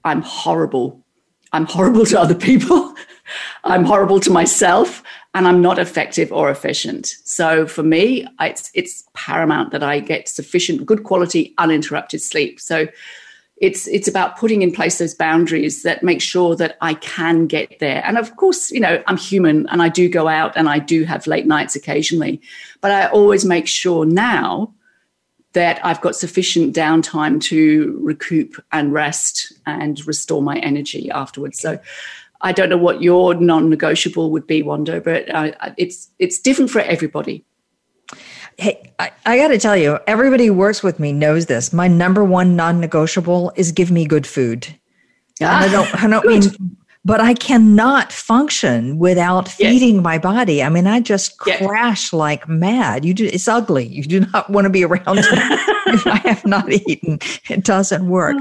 I'm 0.04 0.22
horrible 0.22 1.06
I'm 1.54 1.66
horrible 1.66 2.06
to 2.08 2.20
other 2.20 2.36
people. 2.36 2.94
I'm 3.64 3.84
horrible 3.84 4.20
to 4.22 4.30
myself 4.30 5.04
and 5.34 5.48
I'm 5.48 5.62
not 5.62 5.80
effective 5.80 6.32
or 6.32 6.50
efficient. 6.50 7.08
So 7.24 7.68
for 7.68 7.84
me, 7.84 8.28
it's, 8.40 8.72
it's 8.74 9.04
paramount 9.14 9.72
that 9.72 9.84
I 9.84 10.00
get 10.00 10.28
sufficient, 10.28 10.86
good 10.86 11.04
quality, 11.04 11.54
uninterrupted 11.58 12.22
sleep. 12.22 12.60
So 12.60 12.88
it's 13.60 13.88
it's 13.88 14.08
about 14.08 14.38
putting 14.38 14.62
in 14.62 14.72
place 14.72 15.00
those 15.00 15.16
boundaries 15.16 15.84
that 15.84 16.04
make 16.04 16.22
sure 16.22 16.56
that 16.56 16.78
I 16.82 16.94
can 16.96 17.48
get 17.48 17.80
there. 17.80 18.04
And 18.06 18.18
of 18.18 18.36
course, 18.36 18.72
you 18.72 18.80
know, 18.80 19.02
I'm 19.08 19.18
human 19.18 19.68
and 19.70 19.82
I 19.82 19.90
do 19.90 20.08
go 20.10 20.28
out 20.28 20.56
and 20.56 20.70
I 20.70 20.80
do 20.80 21.04
have 21.06 21.26
late 21.28 21.48
nights 21.48 21.76
occasionally, 21.76 22.42
but 22.82 22.92
I 22.92 23.08
always 23.08 23.46
make 23.46 23.68
sure 23.68 24.06
now 24.06 24.74
that 25.54 25.84
I've 25.84 26.02
got 26.02 26.16
sufficient 26.16 26.76
downtime 26.76 27.42
to 27.44 27.98
recoup 28.02 28.64
and 28.72 28.94
rest 28.94 29.54
and 29.66 30.06
restore 30.06 30.44
my 30.44 30.60
energy 30.60 31.10
afterwards. 31.10 31.60
So 31.60 31.80
I 32.42 32.52
don't 32.52 32.70
know 32.70 32.78
what 32.78 33.02
your 33.02 33.34
non-negotiable 33.34 34.30
would 34.32 34.46
be, 34.46 34.62
Wanda, 34.62 35.02
but 35.02 35.34
uh, 35.34 35.52
it's 35.78 36.10
it's 36.20 36.38
different 36.38 36.70
for 36.70 36.82
everybody. 36.82 37.44
Hey, 38.58 38.92
I, 39.00 39.12
I 39.26 39.38
got 39.38 39.50
to 39.50 39.60
tell 39.60 39.78
you, 39.78 40.00
everybody 40.08 40.48
who 40.48 40.54
works 40.54 40.82
with 40.82 41.00
me 41.00 41.14
knows 41.14 41.46
this. 41.46 41.72
My 41.72 41.88
number 41.88 42.24
one 42.24 42.56
non-negotiable 42.56 43.54
is 43.56 43.72
give 43.72 43.92
me 43.92 44.06
good 44.06 44.26
food. 44.26 44.68
Ah, 45.42 45.62
I 45.62 45.72
don't, 45.72 46.04
I 46.04 46.08
don't 46.08 46.26
mean 46.28 46.78
but 47.08 47.22
I 47.22 47.36
cannot 47.36 48.12
function 48.12 49.00
without 49.00 49.48
feeding 49.48 49.96
yes. 49.96 50.04
my 50.04 50.18
body. 50.18 50.62
I 50.62 50.68
mean, 50.68 50.88
I 50.88 51.00
just 51.00 51.38
crash 51.38 52.08
yes. 52.08 52.14
like 52.14 52.50
mad. 52.50 53.06
You 53.06 53.14
do, 53.14 53.26
it's 53.32 53.48
ugly. 53.48 53.86
You 53.86 54.04
do 54.04 54.20
not 54.20 54.50
want 54.50 54.66
to 54.66 54.70
be 54.70 54.84
around 54.84 55.20
if 55.20 56.06
I 56.06 56.18
have 56.26 56.46
not 56.46 56.70
eaten. 56.70 57.20
It 57.50 57.64
doesn't 57.64 58.10
work. 58.10 58.36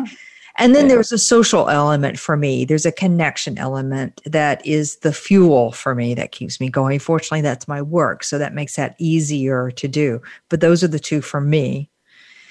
And 0.59 0.75
then 0.75 0.89
there's 0.89 1.13
a 1.13 1.19
social 1.19 1.69
element 1.69 2.19
for 2.19 2.37
me. 2.37 2.65
There's 2.65 2.87
a 2.87 2.93
connection 2.93 3.59
element 3.59 4.23
that 4.25 4.65
is 4.67 4.97
the 4.97 5.13
fuel 5.13 5.73
for 5.73 5.95
me 5.95 6.15
that 6.15 6.33
keeps 6.33 6.61
me 6.61 6.71
going. 6.71 6.99
Fortunately, 6.99 7.43
that's 7.43 7.69
my 7.69 7.83
work. 7.83 8.25
So 8.25 8.39
that 8.39 8.55
makes 8.55 8.77
that 8.77 8.97
easier 8.99 9.71
to 9.73 9.89
do. 9.89 10.23
But 10.49 10.61
those 10.61 10.83
are 10.83 10.89
the 10.89 10.99
two 10.99 11.21
for 11.21 11.41
me. 11.41 11.91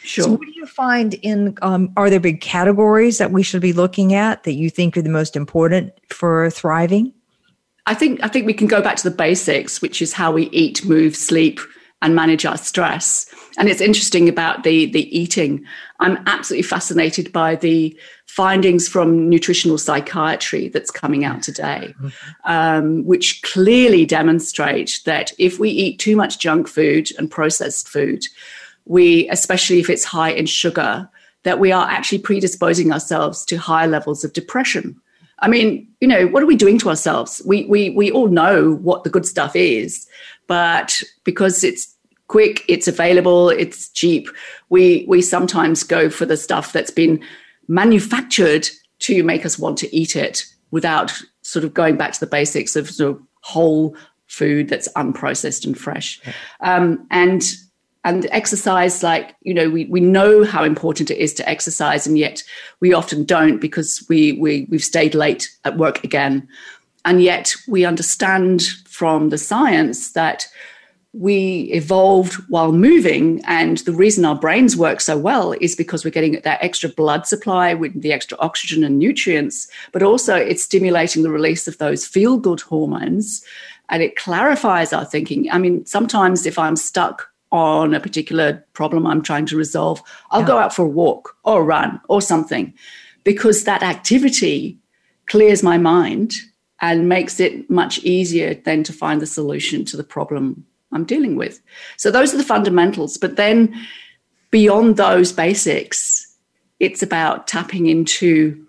Sure. 0.03 0.25
So, 0.25 0.31
what 0.31 0.41
do 0.41 0.53
you 0.53 0.67
find 0.67 1.15
in? 1.15 1.57
Um, 1.63 1.91
are 1.97 2.11
there 2.11 2.19
big 2.19 2.39
categories 2.39 3.17
that 3.17 3.31
we 3.31 3.41
should 3.41 3.61
be 3.61 3.73
looking 3.73 4.13
at 4.13 4.43
that 4.43 4.53
you 4.53 4.69
think 4.69 4.95
are 4.95 5.01
the 5.01 5.09
most 5.09 5.35
important 5.35 5.93
for 6.09 6.51
thriving? 6.51 7.11
I 7.87 7.95
think 7.95 8.19
I 8.23 8.27
think 8.27 8.45
we 8.45 8.53
can 8.53 8.67
go 8.67 8.83
back 8.83 8.97
to 8.97 9.09
the 9.09 9.15
basics, 9.15 9.81
which 9.81 10.03
is 10.03 10.13
how 10.13 10.31
we 10.31 10.43
eat, 10.49 10.85
move, 10.85 11.15
sleep, 11.15 11.59
and 12.01 12.15
manage 12.15 12.45
our 12.45 12.57
stress. 12.57 13.25
And 13.57 13.69
it's 13.69 13.81
interesting 13.81 14.29
about 14.29 14.63
the 14.63 14.85
the 14.87 15.17
eating. 15.17 15.65
I'm 15.99 16.17
absolutely 16.25 16.63
fascinated 16.63 17.31
by 17.31 17.55
the 17.55 17.97
findings 18.27 18.87
from 18.87 19.29
nutritional 19.29 19.77
psychiatry 19.77 20.67
that's 20.67 20.91
coming 20.91 21.23
out 21.23 21.41
today, 21.41 21.93
um, 22.43 23.05
which 23.05 23.41
clearly 23.43 24.05
demonstrate 24.05 24.99
that 25.05 25.31
if 25.39 25.57
we 25.57 25.69
eat 25.69 25.99
too 25.99 26.17
much 26.17 26.39
junk 26.39 26.67
food 26.67 27.09
and 27.17 27.31
processed 27.31 27.87
food, 27.87 28.23
we, 28.85 29.29
especially 29.29 29.79
if 29.79 29.89
it's 29.89 30.03
high 30.03 30.31
in 30.31 30.45
sugar, 30.45 31.09
that 31.43 31.59
we 31.59 31.71
are 31.71 31.87
actually 31.87 32.19
predisposing 32.19 32.91
ourselves 32.91 33.45
to 33.45 33.55
higher 33.55 33.87
levels 33.87 34.25
of 34.25 34.33
depression. 34.33 34.99
I 35.39 35.47
mean, 35.47 35.87
you 36.01 36.07
know, 36.07 36.27
what 36.27 36.41
are 36.43 36.47
we 36.47 36.55
doing 36.55 36.77
to 36.79 36.89
ourselves? 36.89 37.41
We 37.45 37.65
we 37.65 37.89
we 37.91 38.11
all 38.11 38.27
know 38.27 38.75
what 38.75 39.03
the 39.03 39.09
good 39.09 39.25
stuff 39.25 39.55
is, 39.55 40.07
but 40.47 41.01
because 41.23 41.63
it's 41.63 41.93
quick, 42.27 42.63
it's 42.67 42.87
available, 42.87 43.49
it's 43.49 43.89
cheap, 43.89 44.29
we 44.69 45.05
we 45.07 45.21
sometimes 45.21 45.83
go 45.83 46.09
for 46.09 46.25
the 46.25 46.37
stuff 46.37 46.73
that's 46.73 46.91
been 46.91 47.21
manufactured 47.67 48.67
to 48.99 49.23
make 49.23 49.45
us 49.45 49.59
want 49.59 49.77
to 49.79 49.95
eat 49.95 50.15
it 50.15 50.45
without 50.71 51.11
sort 51.41 51.65
of 51.65 51.73
going 51.73 51.97
back 51.97 52.13
to 52.13 52.19
the 52.19 52.27
basics 52.27 52.75
of 52.75 52.89
sort 52.89 53.15
of 53.15 53.21
whole 53.41 53.95
food 54.27 54.67
that's 54.69 54.91
unprocessed 54.93 55.65
and 55.65 55.77
fresh. 55.77 56.19
Um, 56.61 57.05
and 57.11 57.43
and 58.05 58.27
exercise 58.31 59.01
like 59.01 59.35
you 59.41 59.53
know 59.53 59.69
we, 59.69 59.85
we 59.85 59.99
know 59.99 60.45
how 60.45 60.63
important 60.63 61.09
it 61.09 61.17
is 61.17 61.33
to 61.33 61.49
exercise 61.49 62.05
and 62.05 62.17
yet 62.17 62.43
we 62.79 62.93
often 62.93 63.25
don't 63.25 63.59
because 63.59 64.05
we, 64.07 64.33
we 64.33 64.67
we've 64.69 64.83
stayed 64.83 65.15
late 65.15 65.49
at 65.65 65.77
work 65.77 66.03
again 66.03 66.47
and 67.05 67.21
yet 67.21 67.53
we 67.67 67.85
understand 67.85 68.63
from 68.85 69.29
the 69.29 69.37
science 69.37 70.11
that 70.11 70.47
we 71.13 71.71
evolved 71.71 72.33
while 72.49 72.73
moving 72.73 73.41
and 73.45 73.77
the 73.79 73.93
reason 73.93 74.25
our 74.25 74.35
brains 74.35 74.75
work 74.75 74.99
so 74.99 75.17
well 75.17 75.53
is 75.61 75.73
because 75.73 76.03
we're 76.03 76.11
getting 76.11 76.33
that 76.41 76.61
extra 76.61 76.89
blood 76.89 77.25
supply 77.25 77.73
with 77.73 78.01
the 78.01 78.11
extra 78.11 78.37
oxygen 78.39 78.83
and 78.83 78.99
nutrients 78.99 79.69
but 79.93 80.03
also 80.03 80.35
it's 80.35 80.63
stimulating 80.63 81.23
the 81.23 81.31
release 81.31 81.69
of 81.69 81.77
those 81.77 82.05
feel 82.05 82.37
good 82.37 82.59
hormones 82.59 83.45
and 83.87 84.03
it 84.03 84.17
clarifies 84.17 84.91
our 84.91 85.05
thinking 85.05 85.49
i 85.51 85.57
mean 85.57 85.85
sometimes 85.85 86.45
if 86.45 86.59
i'm 86.59 86.75
stuck 86.75 87.29
on 87.51 87.93
a 87.93 87.99
particular 87.99 88.65
problem 88.73 89.07
I'm 89.07 89.21
trying 89.21 89.45
to 89.47 89.55
resolve, 89.55 90.01
I'll 90.31 90.41
yeah. 90.41 90.47
go 90.47 90.57
out 90.57 90.75
for 90.75 90.83
a 90.83 90.89
walk 90.89 91.37
or 91.43 91.63
run 91.63 92.01
or 92.09 92.21
something 92.21 92.73
because 93.23 93.63
that 93.63 93.81
activity 93.81 94.77
clears 95.27 95.63
my 95.63 95.77
mind 95.77 96.33
and 96.81 97.09
makes 97.09 97.39
it 97.39 97.69
much 97.69 97.99
easier 97.99 98.53
then 98.53 98.83
to 98.83 98.93
find 98.93 99.21
the 99.21 99.25
solution 99.25 99.85
to 99.85 99.97
the 99.97 100.03
problem 100.03 100.65
I'm 100.91 101.05
dealing 101.05 101.35
with. 101.35 101.61
So 101.97 102.11
those 102.11 102.33
are 102.33 102.37
the 102.37 102.43
fundamentals. 102.43 103.17
But 103.17 103.35
then 103.35 103.73
beyond 104.51 104.97
those 104.97 105.31
basics, 105.31 106.35
it's 106.79 107.01
about 107.01 107.47
tapping 107.47 107.87
into 107.87 108.65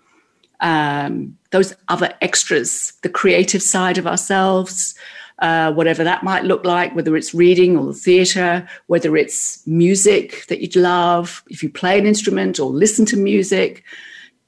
um, 0.59 1.37
those 1.51 1.75
other 1.87 2.13
extras, 2.21 2.93
the 3.03 3.09
creative 3.09 3.61
side 3.61 3.97
of 3.97 4.07
ourselves, 4.07 4.95
uh, 5.39 5.71
whatever 5.71 6.03
that 6.03 6.23
might 6.23 6.45
look 6.45 6.65
like, 6.65 6.95
whether 6.95 7.15
it's 7.15 7.33
reading 7.33 7.77
or 7.77 7.85
the 7.85 7.93
theatre, 7.93 8.67
whether 8.87 9.15
it's 9.15 9.65
music 9.67 10.45
that 10.47 10.61
you'd 10.61 10.75
love, 10.75 11.43
if 11.47 11.61
you 11.61 11.69
play 11.69 11.99
an 11.99 12.07
instrument 12.07 12.59
or 12.59 12.69
listen 12.71 13.05
to 13.05 13.17
music. 13.17 13.83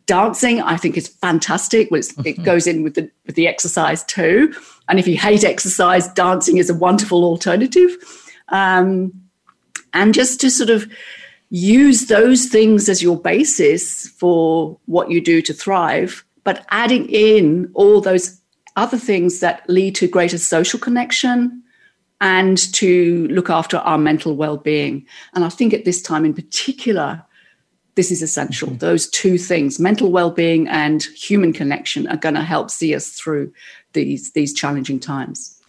Dancing, 0.10 0.60
I 0.60 0.76
think, 0.76 0.98
is 0.98 1.08
fantastic. 1.08 1.91
It 1.91 1.93
mm-hmm. 1.93 2.43
goes 2.43 2.65
in 2.65 2.82
with 2.82 2.95
the 2.95 3.12
with 3.28 3.36
the 3.36 3.48
exercise 3.48 4.04
too. 4.06 4.52
And 4.88 4.98
if 4.98 5.08
you 5.08 5.15
hate 5.19 5.43
exercise, 5.43 6.08
dancing 6.08 6.58
is 6.58 6.67
a 6.67 6.74
wonderful 6.74 7.24
alternative. 7.24 7.95
Um, 8.48 9.13
and 9.93 10.15
just 10.15 10.41
to 10.41 10.50
sort 10.50 10.72
of 10.72 10.91
use 11.52 12.08
those 12.08 12.48
things 12.48 12.89
as 12.89 13.04
your 13.04 13.22
basis 13.22 14.08
for 14.08 14.80
what 14.88 15.12
you 15.12 15.22
do 15.22 15.43
to 15.43 15.54
thrive, 15.54 16.26
but 16.43 16.65
adding 16.72 17.08
in 17.10 17.69
all 17.76 18.02
those 18.02 18.41
other 18.76 18.98
things 18.98 19.41
that 19.41 19.62
lead 19.69 19.93
to 19.93 20.08
greater 20.08 20.39
social 20.39 20.80
connection 20.80 21.62
and 22.19 22.58
to 22.74 23.28
look 23.28 23.52
after 23.52 23.78
our 23.78 24.00
mental 24.00 24.36
well-being. 24.36 25.06
And 25.36 25.45
I 25.45 25.50
think 25.50 25.72
at 25.72 25.86
this 25.86 26.02
time 26.02 26.26
in 26.26 26.34
particular, 26.34 27.24
this 27.99 28.12
is 28.12 28.21
essential. 28.21 28.69
Mm-hmm. 28.69 28.77
Those 28.77 29.09
two 29.09 29.38
things, 29.38 29.77
mental 29.77 30.09
well-being 30.09 30.69
and 30.69 31.03
human 31.03 31.51
connection, 31.51 32.07
are 32.07 32.15
going 32.15 32.35
to 32.35 32.41
help 32.41 32.71
see 32.71 32.95
us 32.95 33.09
through 33.09 33.51
these 33.91 34.31
these 34.31 34.53
challenging 34.53 35.01
times. 35.01 35.62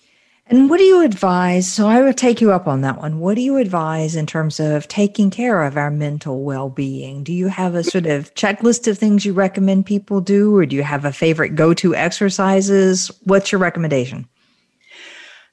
And 0.46 0.70
what 0.70 0.78
do 0.78 0.84
you 0.84 1.00
advise? 1.02 1.72
So 1.72 1.88
I 1.88 2.00
will 2.00 2.12
take 2.12 2.40
you 2.40 2.52
up 2.52 2.68
on 2.68 2.82
that 2.82 2.98
one. 2.98 3.18
What 3.18 3.34
do 3.34 3.40
you 3.40 3.56
advise 3.56 4.14
in 4.14 4.26
terms 4.26 4.60
of 4.60 4.86
taking 4.86 5.30
care 5.30 5.64
of 5.64 5.76
our 5.76 5.90
mental 5.90 6.44
well 6.44 6.70
being? 6.70 7.24
Do 7.24 7.32
you 7.32 7.48
have 7.48 7.74
a 7.74 7.82
sort 7.82 8.06
of 8.06 8.32
checklist 8.34 8.86
of 8.86 8.96
things 8.96 9.24
you 9.24 9.32
recommend 9.32 9.86
people 9.86 10.20
do, 10.20 10.56
or 10.56 10.66
do 10.66 10.76
you 10.76 10.84
have 10.84 11.04
a 11.04 11.12
favorite 11.12 11.56
go 11.56 11.74
to 11.74 11.96
exercises? 11.96 13.10
What's 13.24 13.50
your 13.50 13.60
recommendation? 13.60 14.28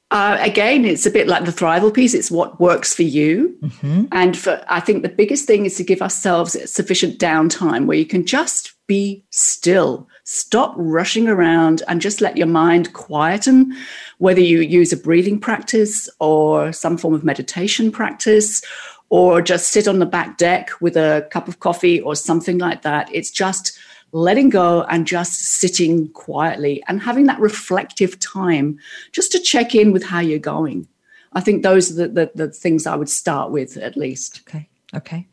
Uh, 0.10 0.38
again, 0.40 0.86
it's 0.86 1.06
a 1.06 1.12
bit 1.12 1.28
like 1.28 1.46
the 1.46 1.52
thrival 1.52 1.94
piece. 1.94 2.14
It's 2.14 2.32
what 2.32 2.60
works 2.62 2.94
for 2.94 3.04
you. 3.04 3.58
Mm-hmm. 3.62 4.06
And 4.12 4.38
for, 4.38 4.64
I 4.70 4.80
think 4.80 5.04
the 5.04 5.10
biggest 5.10 5.46
thing 5.46 5.66
is 5.66 5.76
to 5.78 5.84
give 5.84 6.02
ourselves 6.02 6.58
sufficient 6.72 7.20
downtime 7.20 7.86
where 7.86 7.98
you 7.98 8.06
can 8.06 8.26
just 8.26 8.74
be 8.88 9.26
still 9.32 10.08
Stop 10.30 10.74
rushing 10.76 11.30
around 11.30 11.84
and 11.88 12.02
just 12.02 12.20
let 12.20 12.36
your 12.36 12.48
mind 12.48 12.92
quieten, 12.92 13.74
whether 14.18 14.42
you 14.42 14.60
use 14.60 14.92
a 14.92 14.98
breathing 14.98 15.40
practice 15.40 16.10
or 16.20 16.74
some 16.74 16.98
form 16.98 17.14
of 17.14 17.24
meditation 17.24 17.94
practice 17.94 18.62
or 19.08 19.42
just 19.42 19.72
sit 19.72 19.88
on 19.88 20.00
the 20.00 20.06
back 20.06 20.38
deck 20.38 20.70
with 20.82 20.98
a 20.98 21.26
cup 21.32 21.48
of 21.48 21.62
coffee 21.62 22.02
or 22.02 22.14
something 22.14 22.58
like 22.58 22.82
that. 22.82 23.10
It's 23.16 23.32
just 23.32 23.80
letting 24.12 24.50
go 24.50 24.84
and 24.84 25.06
just 25.06 25.34
sitting 25.34 26.10
quietly 26.10 26.84
and 26.88 27.02
having 27.02 27.26
that 27.26 27.40
reflective 27.40 28.20
time 28.20 28.80
just 29.12 29.32
to 29.32 29.40
check 29.40 29.76
in 29.76 29.92
with 29.92 30.04
how 30.04 30.20
you're 30.20 30.40
going. 30.40 30.88
I 31.34 31.42
think 31.42 31.64
those 31.64 31.92
are 31.92 32.08
the, 32.08 32.08
the, 32.08 32.46
the 32.46 32.52
things 32.52 32.88
I 32.88 32.96
would 32.96 33.10
start 33.10 33.52
with 33.52 33.78
at 33.78 33.98
least. 33.98 34.42
Okay. 34.48 34.68
Okay. 34.94 35.28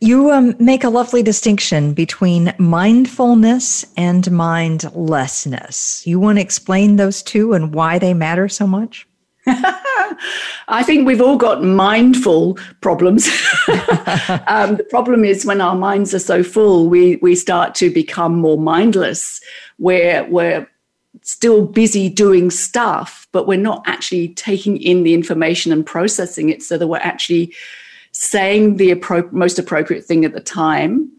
You 0.00 0.30
um, 0.30 0.54
make 0.60 0.84
a 0.84 0.88
lovely 0.88 1.22
distinction 1.22 1.92
between 1.92 2.54
mindfulness 2.58 3.84
and 3.96 4.30
mindlessness. 4.30 6.06
You 6.06 6.20
want 6.20 6.38
to 6.38 6.42
explain 6.42 6.96
those 6.96 7.22
two 7.22 7.54
and 7.54 7.74
why 7.74 7.98
they 7.98 8.14
matter 8.14 8.48
so 8.48 8.66
much? 8.66 9.08
I 10.68 10.82
think 10.84 11.06
we've 11.06 11.20
all 11.20 11.36
got 11.36 11.62
mindful 11.62 12.58
problems. 12.80 13.26
um, 14.46 14.76
the 14.76 14.86
problem 14.90 15.24
is 15.24 15.46
when 15.46 15.60
our 15.60 15.76
minds 15.76 16.12
are 16.14 16.18
so 16.20 16.42
full, 16.42 16.88
we, 16.88 17.16
we 17.16 17.34
start 17.34 17.74
to 17.76 17.90
become 17.90 18.34
more 18.34 18.58
mindless, 18.58 19.40
where 19.76 20.24
we're 20.24 20.68
still 21.22 21.64
busy 21.64 22.08
doing 22.08 22.50
stuff, 22.50 23.28
but 23.32 23.46
we're 23.46 23.58
not 23.58 23.82
actually 23.86 24.28
taking 24.30 24.80
in 24.80 25.02
the 25.02 25.14
information 25.14 25.72
and 25.72 25.86
processing 25.86 26.48
it 26.48 26.62
so 26.62 26.76
that 26.76 26.88
we're 26.88 26.98
actually 26.98 27.54
saying 28.12 28.76
the 28.76 28.94
appro- 28.94 29.30
most 29.32 29.58
appropriate 29.58 30.04
thing 30.04 30.24
at 30.24 30.32
the 30.32 30.40
time. 30.40 31.10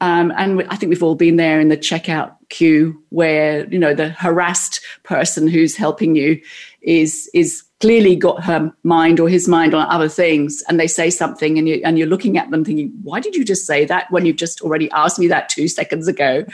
Um, 0.00 0.32
and 0.36 0.62
I 0.68 0.76
think 0.76 0.90
we've 0.90 1.02
all 1.02 1.14
been 1.14 1.36
there 1.36 1.60
in 1.60 1.68
the 1.68 1.76
checkout 1.76 2.36
queue 2.48 3.02
where 3.10 3.68
you 3.68 3.78
know 3.78 3.94
the 3.94 4.08
harassed 4.08 4.80
person 5.02 5.46
who's 5.46 5.76
helping 5.76 6.16
you 6.16 6.40
is 6.80 7.30
is 7.34 7.64
clearly 7.80 8.14
got 8.14 8.44
her 8.44 8.72
mind 8.82 9.18
or 9.18 9.28
his 9.28 9.48
mind 9.48 9.74
on 9.74 9.86
other 9.88 10.08
things, 10.08 10.62
and 10.68 10.78
they 10.78 10.86
say 10.86 11.10
something, 11.10 11.58
and 11.58 11.68
you 11.68 11.80
and 11.84 11.98
you're 11.98 12.06
looking 12.06 12.38
at 12.38 12.50
them 12.50 12.64
thinking, 12.64 12.92
why 13.02 13.20
did 13.20 13.34
you 13.34 13.44
just 13.44 13.66
say 13.66 13.84
that 13.86 14.10
when 14.10 14.26
you've 14.26 14.36
just 14.36 14.60
already 14.60 14.90
asked 14.90 15.18
me 15.18 15.28
that 15.28 15.48
two 15.48 15.68
seconds 15.68 16.06
ago? 16.08 16.44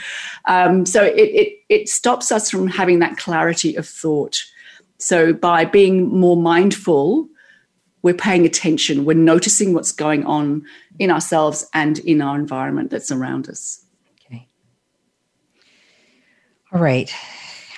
Um, 0.45 0.85
so 0.85 1.03
it, 1.03 1.15
it 1.15 1.53
it 1.69 1.89
stops 1.89 2.31
us 2.31 2.49
from 2.49 2.67
having 2.67 2.99
that 2.99 3.17
clarity 3.17 3.75
of 3.75 3.87
thought. 3.87 4.43
So 4.99 5.33
by 5.33 5.65
being 5.65 6.07
more 6.07 6.37
mindful 6.37 7.29
we're 8.07 8.13
paying 8.13 8.45
attention, 8.45 9.03
we're 9.03 9.13
noticing 9.17 9.73
what's 9.73 9.91
going 9.91 10.25
on 10.25 10.65
in 10.99 11.11
ourselves 11.11 11.67
and 11.73 11.99
in 11.99 12.21
our 12.21 12.37
environment 12.37 12.89
that's 12.89 13.11
around 13.11 13.49
us. 13.49 13.83
Okay. 14.25 14.47
All 16.71 16.79
right. 16.79 17.13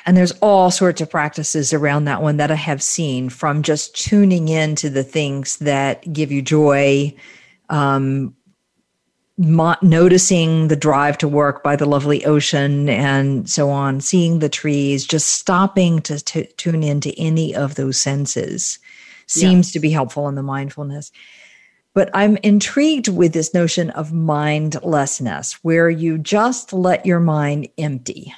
And 0.09 0.17
there's 0.17 0.31
all 0.41 0.71
sorts 0.71 1.01
of 1.01 1.09
practices 1.11 1.71
around 1.71 2.05
that 2.05 2.23
one 2.23 2.37
that 2.37 2.49
I 2.49 2.55
have 2.55 2.81
seen 2.81 3.29
from 3.29 3.61
just 3.61 3.95
tuning 3.95 4.47
in 4.47 4.73
to 4.77 4.89
the 4.89 5.03
things 5.03 5.57
that 5.57 6.11
give 6.11 6.31
you 6.31 6.41
joy, 6.41 7.13
um, 7.69 8.35
mo- 9.37 9.75
noticing 9.83 10.67
the 10.67 10.75
drive 10.75 11.19
to 11.19 11.27
work 11.27 11.61
by 11.61 11.75
the 11.75 11.85
lovely 11.85 12.25
ocean 12.25 12.89
and 12.89 13.47
so 13.47 13.69
on, 13.69 14.01
seeing 14.01 14.39
the 14.39 14.49
trees, 14.49 15.05
just 15.05 15.27
stopping 15.27 16.01
to 16.01 16.19
t- 16.19 16.49
tune 16.57 16.81
into 16.81 17.13
any 17.15 17.53
of 17.53 17.75
those 17.75 17.99
senses 17.99 18.79
seems 19.27 19.71
to 19.73 19.79
be 19.79 19.91
helpful 19.91 20.27
in 20.27 20.33
the 20.33 20.41
mindfulness. 20.41 21.11
But 21.93 22.09
I'm 22.15 22.37
intrigued 22.37 23.09
with 23.09 23.33
this 23.33 23.53
notion 23.53 23.91
of 23.91 24.11
mindlessness, 24.11 25.63
where 25.63 25.87
you 25.87 26.17
just 26.17 26.73
let 26.73 27.05
your 27.05 27.19
mind 27.19 27.67
empty 27.77 28.33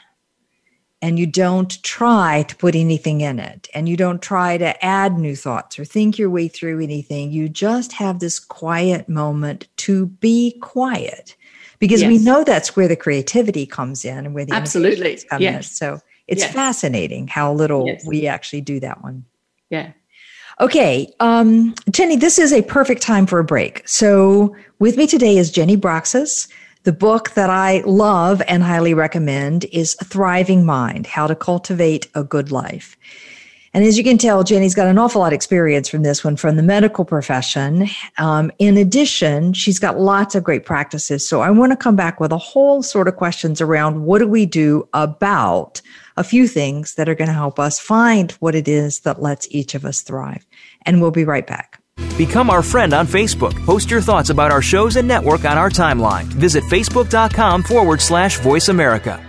and 1.01 1.17
you 1.17 1.25
don't 1.25 1.81
try 1.83 2.43
to 2.43 2.55
put 2.55 2.75
anything 2.75 3.21
in 3.21 3.39
it 3.39 3.67
and 3.73 3.89
you 3.89 3.97
don't 3.97 4.21
try 4.21 4.57
to 4.57 4.85
add 4.85 5.17
new 5.17 5.35
thoughts 5.35 5.79
or 5.79 5.85
think 5.85 6.17
your 6.17 6.29
way 6.29 6.47
through 6.47 6.81
anything. 6.81 7.31
You 7.31 7.49
just 7.49 7.93
have 7.93 8.19
this 8.19 8.39
quiet 8.39 9.09
moment 9.09 9.67
to 9.77 10.05
be 10.05 10.57
quiet 10.61 11.35
because 11.79 12.01
yes. 12.01 12.09
we 12.09 12.19
know 12.19 12.43
that's 12.43 12.75
where 12.75 12.87
the 12.87 12.95
creativity 12.95 13.65
comes 13.65 14.05
in 14.05 14.19
and 14.19 14.35
where 14.35 14.45
the 14.45 14.53
absolutely 14.53 15.19
come 15.29 15.41
yes. 15.41 15.55
in. 15.55 15.63
So 15.63 15.99
it's 16.27 16.43
yes. 16.43 16.53
fascinating 16.53 17.27
how 17.27 17.51
little 17.53 17.87
yes. 17.87 18.05
we 18.05 18.27
actually 18.27 18.61
do 18.61 18.79
that 18.81 19.01
one. 19.01 19.25
Yeah. 19.69 19.91
Okay, 20.59 21.11
um, 21.19 21.73
Jenny, 21.89 22.17
this 22.17 22.37
is 22.37 22.53
a 22.53 22.61
perfect 22.61 23.01
time 23.01 23.25
for 23.25 23.39
a 23.39 23.43
break. 23.43 23.87
So, 23.87 24.55
with 24.77 24.95
me 24.95 25.07
today 25.07 25.37
is 25.37 25.49
Jenny 25.49 25.75
Brockis. 25.75 26.47
The 26.83 26.91
book 26.91 27.29
that 27.35 27.51
I 27.51 27.83
love 27.85 28.41
and 28.47 28.63
highly 28.63 28.95
recommend 28.95 29.65
is 29.65 29.93
Thriving 30.03 30.65
Mind 30.65 31.05
How 31.05 31.27
to 31.27 31.35
Cultivate 31.35 32.07
a 32.15 32.23
Good 32.23 32.51
Life. 32.51 32.97
And 33.71 33.83
as 33.83 33.99
you 33.99 34.03
can 34.03 34.17
tell, 34.17 34.43
Jenny's 34.43 34.73
got 34.73 34.87
an 34.87 34.97
awful 34.97 35.21
lot 35.21 35.27
of 35.27 35.33
experience 35.33 35.87
from 35.87 36.01
this 36.01 36.23
one 36.23 36.37
from 36.37 36.55
the 36.55 36.63
medical 36.63 37.05
profession. 37.05 37.87
Um, 38.17 38.51
in 38.57 38.77
addition, 38.77 39.53
she's 39.53 39.77
got 39.77 39.99
lots 39.99 40.33
of 40.33 40.43
great 40.43 40.65
practices. 40.65 41.29
So 41.29 41.41
I 41.41 41.51
want 41.51 41.71
to 41.71 41.77
come 41.77 41.95
back 41.95 42.19
with 42.19 42.31
a 42.31 42.39
whole 42.39 42.81
sort 42.81 43.07
of 43.07 43.15
questions 43.15 43.61
around 43.61 44.03
what 44.03 44.17
do 44.17 44.27
we 44.27 44.47
do 44.47 44.89
about 44.93 45.83
a 46.17 46.23
few 46.23 46.47
things 46.47 46.95
that 46.95 47.07
are 47.07 47.15
going 47.15 47.27
to 47.27 47.33
help 47.33 47.59
us 47.59 47.77
find 47.79 48.31
what 48.33 48.55
it 48.55 48.67
is 48.67 49.01
that 49.01 49.21
lets 49.21 49.47
each 49.51 49.75
of 49.75 49.85
us 49.85 50.01
thrive. 50.01 50.47
And 50.81 50.99
we'll 50.99 51.11
be 51.11 51.25
right 51.25 51.45
back. 51.45 51.70
Become 52.17 52.49
our 52.51 52.61
friend 52.61 52.93
on 52.93 53.07
Facebook. 53.07 53.55
Post 53.65 53.89
your 53.89 54.01
thoughts 54.01 54.29
about 54.29 54.51
our 54.51 54.61
shows 54.61 54.95
and 54.95 55.07
network 55.07 55.43
on 55.45 55.57
our 55.57 55.71
timeline. 55.71 56.25
Visit 56.25 56.63
facebook.com 56.65 57.63
forward 57.63 57.99
slash 57.99 58.37
voice 58.39 58.69
America. 58.69 59.19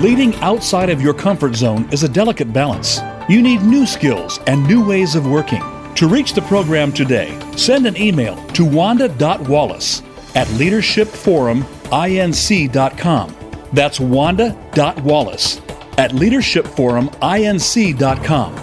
Leading 0.00 0.34
outside 0.36 0.88
of 0.88 1.02
your 1.02 1.12
comfort 1.12 1.54
zone 1.54 1.86
is 1.92 2.04
a 2.04 2.08
delicate 2.08 2.54
balance. 2.54 3.00
You 3.28 3.42
need 3.42 3.60
new 3.60 3.84
skills 3.84 4.40
and 4.46 4.66
new 4.66 4.82
ways 4.82 5.14
of 5.14 5.26
working. 5.26 5.62
To 5.96 6.08
reach 6.08 6.32
the 6.32 6.40
program 6.40 6.90
today, 6.90 7.38
send 7.54 7.86
an 7.86 7.98
email 7.98 8.42
to 8.52 8.64
wanda.wallace 8.64 10.00
at 10.34 10.46
leadershipforuminc.com. 10.46 13.36
That's 13.74 14.00
wanda.wallace 14.00 15.58
at 15.98 16.12
leadershipforuminc.com. 16.12 18.54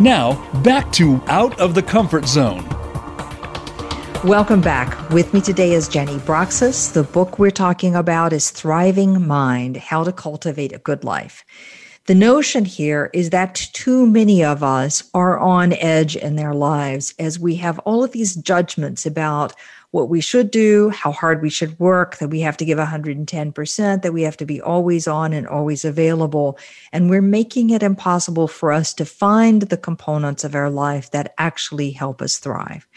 Now, 0.00 0.60
back 0.62 0.92
to 0.92 1.20
Out 1.26 1.58
of 1.58 1.74
the 1.74 1.82
Comfort 1.82 2.28
Zone. 2.28 2.77
Welcome 4.24 4.60
back. 4.60 5.10
With 5.10 5.32
me 5.32 5.40
today 5.40 5.74
is 5.74 5.86
Jenny 5.86 6.16
Brockis. 6.18 6.92
The 6.92 7.04
book 7.04 7.38
we're 7.38 7.52
talking 7.52 7.94
about 7.94 8.32
is 8.32 8.50
Thriving 8.50 9.24
Mind 9.24 9.76
How 9.76 10.02
to 10.02 10.12
Cultivate 10.12 10.72
a 10.72 10.78
Good 10.78 11.04
Life. 11.04 11.44
The 12.06 12.16
notion 12.16 12.64
here 12.64 13.10
is 13.14 13.30
that 13.30 13.54
too 13.54 14.08
many 14.08 14.42
of 14.42 14.64
us 14.64 15.08
are 15.14 15.38
on 15.38 15.72
edge 15.74 16.16
in 16.16 16.34
their 16.34 16.52
lives 16.52 17.14
as 17.20 17.38
we 17.38 17.54
have 17.56 17.78
all 17.80 18.02
of 18.02 18.10
these 18.10 18.34
judgments 18.34 19.06
about 19.06 19.54
what 19.92 20.08
we 20.08 20.20
should 20.20 20.50
do, 20.50 20.90
how 20.90 21.12
hard 21.12 21.40
we 21.40 21.48
should 21.48 21.78
work, 21.78 22.16
that 22.16 22.28
we 22.28 22.40
have 22.40 22.56
to 22.56 22.64
give 22.64 22.78
110%, 22.78 24.02
that 24.02 24.12
we 24.12 24.22
have 24.22 24.36
to 24.38 24.44
be 24.44 24.60
always 24.60 25.06
on 25.06 25.32
and 25.32 25.46
always 25.46 25.84
available. 25.84 26.58
And 26.92 27.08
we're 27.08 27.22
making 27.22 27.70
it 27.70 27.84
impossible 27.84 28.48
for 28.48 28.72
us 28.72 28.92
to 28.94 29.04
find 29.04 29.62
the 29.62 29.76
components 29.76 30.42
of 30.42 30.56
our 30.56 30.70
life 30.70 31.12
that 31.12 31.34
actually 31.38 31.92
help 31.92 32.20
us 32.20 32.38
thrive. 32.38 32.88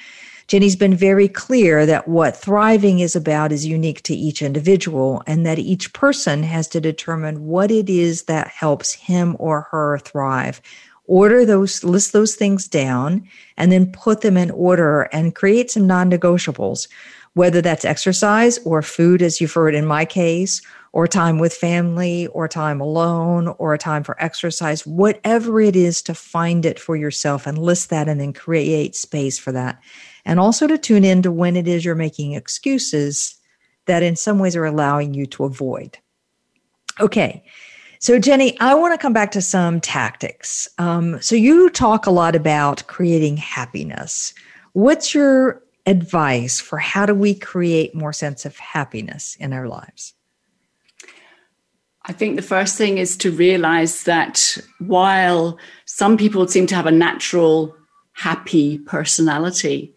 Jenny's 0.47 0.75
been 0.75 0.95
very 0.95 1.27
clear 1.27 1.85
that 1.85 2.07
what 2.07 2.35
thriving 2.35 2.99
is 2.99 3.15
about 3.15 3.51
is 3.51 3.65
unique 3.65 4.01
to 4.03 4.15
each 4.15 4.41
individual 4.41 5.23
and 5.27 5.45
that 5.45 5.59
each 5.59 5.93
person 5.93 6.43
has 6.43 6.67
to 6.69 6.81
determine 6.81 7.45
what 7.45 7.71
it 7.71 7.89
is 7.89 8.23
that 8.23 8.47
helps 8.47 8.93
him 8.93 9.35
or 9.39 9.61
her 9.71 9.99
thrive. 9.99 10.61
Order 11.05 11.45
those, 11.45 11.83
list 11.83 12.13
those 12.13 12.35
things 12.35 12.67
down, 12.67 13.27
and 13.57 13.71
then 13.71 13.91
put 13.91 14.21
them 14.21 14.37
in 14.37 14.51
order 14.51 15.03
and 15.11 15.35
create 15.35 15.69
some 15.69 15.87
non 15.87 16.09
negotiables, 16.09 16.87
whether 17.33 17.61
that's 17.61 17.83
exercise 17.83 18.59
or 18.59 18.81
food, 18.81 19.21
as 19.21 19.41
you've 19.41 19.53
heard 19.53 19.75
in 19.75 19.85
my 19.85 20.05
case, 20.05 20.61
or 20.93 21.07
time 21.07 21.39
with 21.39 21.53
family, 21.53 22.27
or 22.27 22.47
time 22.47 22.79
alone, 22.79 23.47
or 23.57 23.73
a 23.73 23.77
time 23.77 24.03
for 24.03 24.21
exercise, 24.21 24.85
whatever 24.85 25.59
it 25.59 25.75
is 25.75 26.01
to 26.03 26.13
find 26.13 26.65
it 26.65 26.79
for 26.79 26.95
yourself 26.95 27.47
and 27.47 27.57
list 27.57 27.89
that 27.89 28.07
and 28.07 28.21
then 28.21 28.33
create 28.33 28.95
space 28.95 29.37
for 29.39 29.51
that 29.51 29.81
and 30.25 30.39
also 30.39 30.67
to 30.67 30.77
tune 30.77 31.03
in 31.03 31.21
to 31.21 31.31
when 31.31 31.55
it 31.55 31.67
is 31.67 31.83
you're 31.83 31.95
making 31.95 32.33
excuses 32.33 33.35
that 33.85 34.03
in 34.03 34.15
some 34.15 34.39
ways 34.39 34.55
are 34.55 34.65
allowing 34.65 35.13
you 35.13 35.25
to 35.25 35.43
avoid. 35.43 35.97
Okay. 36.99 37.43
So, 37.99 38.17
Jenny, 38.17 38.59
I 38.59 38.73
want 38.73 38.93
to 38.93 38.97
come 38.97 39.13
back 39.13 39.31
to 39.31 39.41
some 39.41 39.79
tactics. 39.79 40.67
Um, 40.77 41.21
so, 41.21 41.35
you 41.35 41.69
talk 41.69 42.05
a 42.05 42.11
lot 42.11 42.35
about 42.35 42.85
creating 42.87 43.37
happiness. 43.37 44.33
What's 44.73 45.13
your 45.13 45.61
advice 45.85 46.59
for 46.59 46.77
how 46.77 47.05
do 47.05 47.13
we 47.13 47.33
create 47.33 47.93
more 47.95 48.13
sense 48.13 48.45
of 48.45 48.57
happiness 48.57 49.35
in 49.39 49.53
our 49.53 49.67
lives? 49.67 50.13
I 52.05 52.13
think 52.13 52.35
the 52.35 52.41
first 52.41 52.77
thing 52.77 52.97
is 52.97 53.15
to 53.17 53.31
realize 53.31 54.03
that 54.03 54.57
while 54.79 55.59
some 55.85 56.17
people 56.17 56.47
seem 56.47 56.65
to 56.67 56.75
have 56.75 56.87
a 56.87 56.91
natural 56.91 57.75
happy 58.13 58.79
personality, 58.79 59.93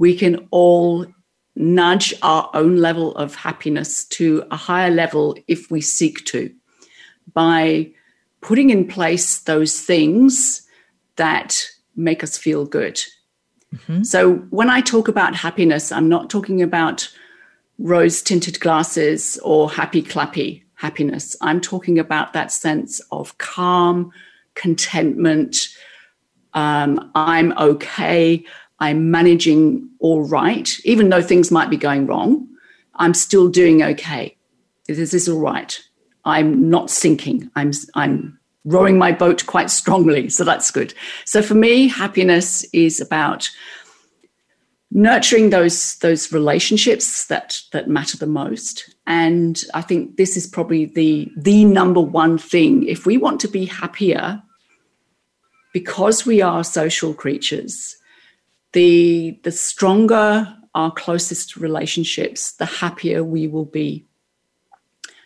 we 0.00 0.16
can 0.16 0.48
all 0.50 1.06
nudge 1.54 2.14
our 2.22 2.50
own 2.54 2.78
level 2.78 3.14
of 3.16 3.34
happiness 3.34 4.04
to 4.06 4.42
a 4.50 4.56
higher 4.56 4.90
level 4.90 5.36
if 5.46 5.70
we 5.70 5.80
seek 5.80 6.24
to 6.24 6.50
by 7.34 7.86
putting 8.40 8.70
in 8.70 8.88
place 8.88 9.40
those 9.40 9.78
things 9.78 10.66
that 11.16 11.68
make 11.94 12.24
us 12.24 12.38
feel 12.38 12.64
good. 12.64 12.98
Mm-hmm. 13.74 14.02
So 14.02 14.36
when 14.48 14.70
I 14.70 14.80
talk 14.80 15.06
about 15.06 15.36
happiness, 15.36 15.92
I'm 15.92 16.08
not 16.08 16.30
talking 16.30 16.62
about 16.62 17.06
rose 17.78 18.22
tinted 18.22 18.58
glasses 18.58 19.38
or 19.44 19.70
happy 19.70 20.02
clappy 20.02 20.62
happiness. 20.76 21.36
I'm 21.42 21.60
talking 21.60 21.98
about 21.98 22.32
that 22.32 22.50
sense 22.50 23.00
of 23.12 23.36
calm, 23.36 24.12
contentment. 24.54 25.68
Um, 26.54 27.10
I'm 27.14 27.52
okay. 27.58 28.46
I'm 28.80 29.10
managing 29.10 29.88
all 29.98 30.22
right, 30.22 30.70
even 30.84 31.10
though 31.10 31.22
things 31.22 31.50
might 31.50 31.70
be 31.70 31.76
going 31.76 32.06
wrong. 32.06 32.48
I'm 32.96 33.14
still 33.14 33.48
doing 33.48 33.82
okay. 33.82 34.36
This 34.88 35.14
is 35.14 35.28
all 35.28 35.40
right. 35.40 35.80
I'm 36.24 36.68
not 36.68 36.90
sinking. 36.90 37.50
I'm 37.56 37.72
I'm 37.94 38.38
rowing 38.64 38.98
my 38.98 39.12
boat 39.12 39.46
quite 39.46 39.70
strongly, 39.70 40.28
so 40.28 40.44
that's 40.44 40.70
good. 40.70 40.94
So 41.24 41.42
for 41.42 41.54
me, 41.54 41.88
happiness 41.88 42.64
is 42.72 43.00
about 43.00 43.50
nurturing 44.90 45.50
those 45.50 45.96
those 45.98 46.32
relationships 46.32 47.26
that 47.26 47.60
that 47.72 47.88
matter 47.88 48.16
the 48.16 48.26
most 48.26 48.92
and 49.06 49.62
i 49.72 49.80
think 49.80 50.16
this 50.16 50.36
is 50.36 50.48
probably 50.48 50.86
the 50.86 51.30
the 51.36 51.64
number 51.64 52.00
one 52.00 52.36
thing 52.36 52.84
if 52.88 53.06
we 53.06 53.16
want 53.16 53.38
to 53.40 53.46
be 53.46 53.66
happier 53.66 54.42
because 55.72 56.26
we 56.26 56.42
are 56.42 56.64
social 56.64 57.14
creatures 57.14 57.96
the 58.72 59.38
the 59.42 59.52
stronger 59.52 60.56
our 60.74 60.90
closest 60.90 61.56
relationships, 61.56 62.52
the 62.52 62.66
happier 62.66 63.24
we 63.24 63.48
will 63.48 63.64
be. 63.64 64.06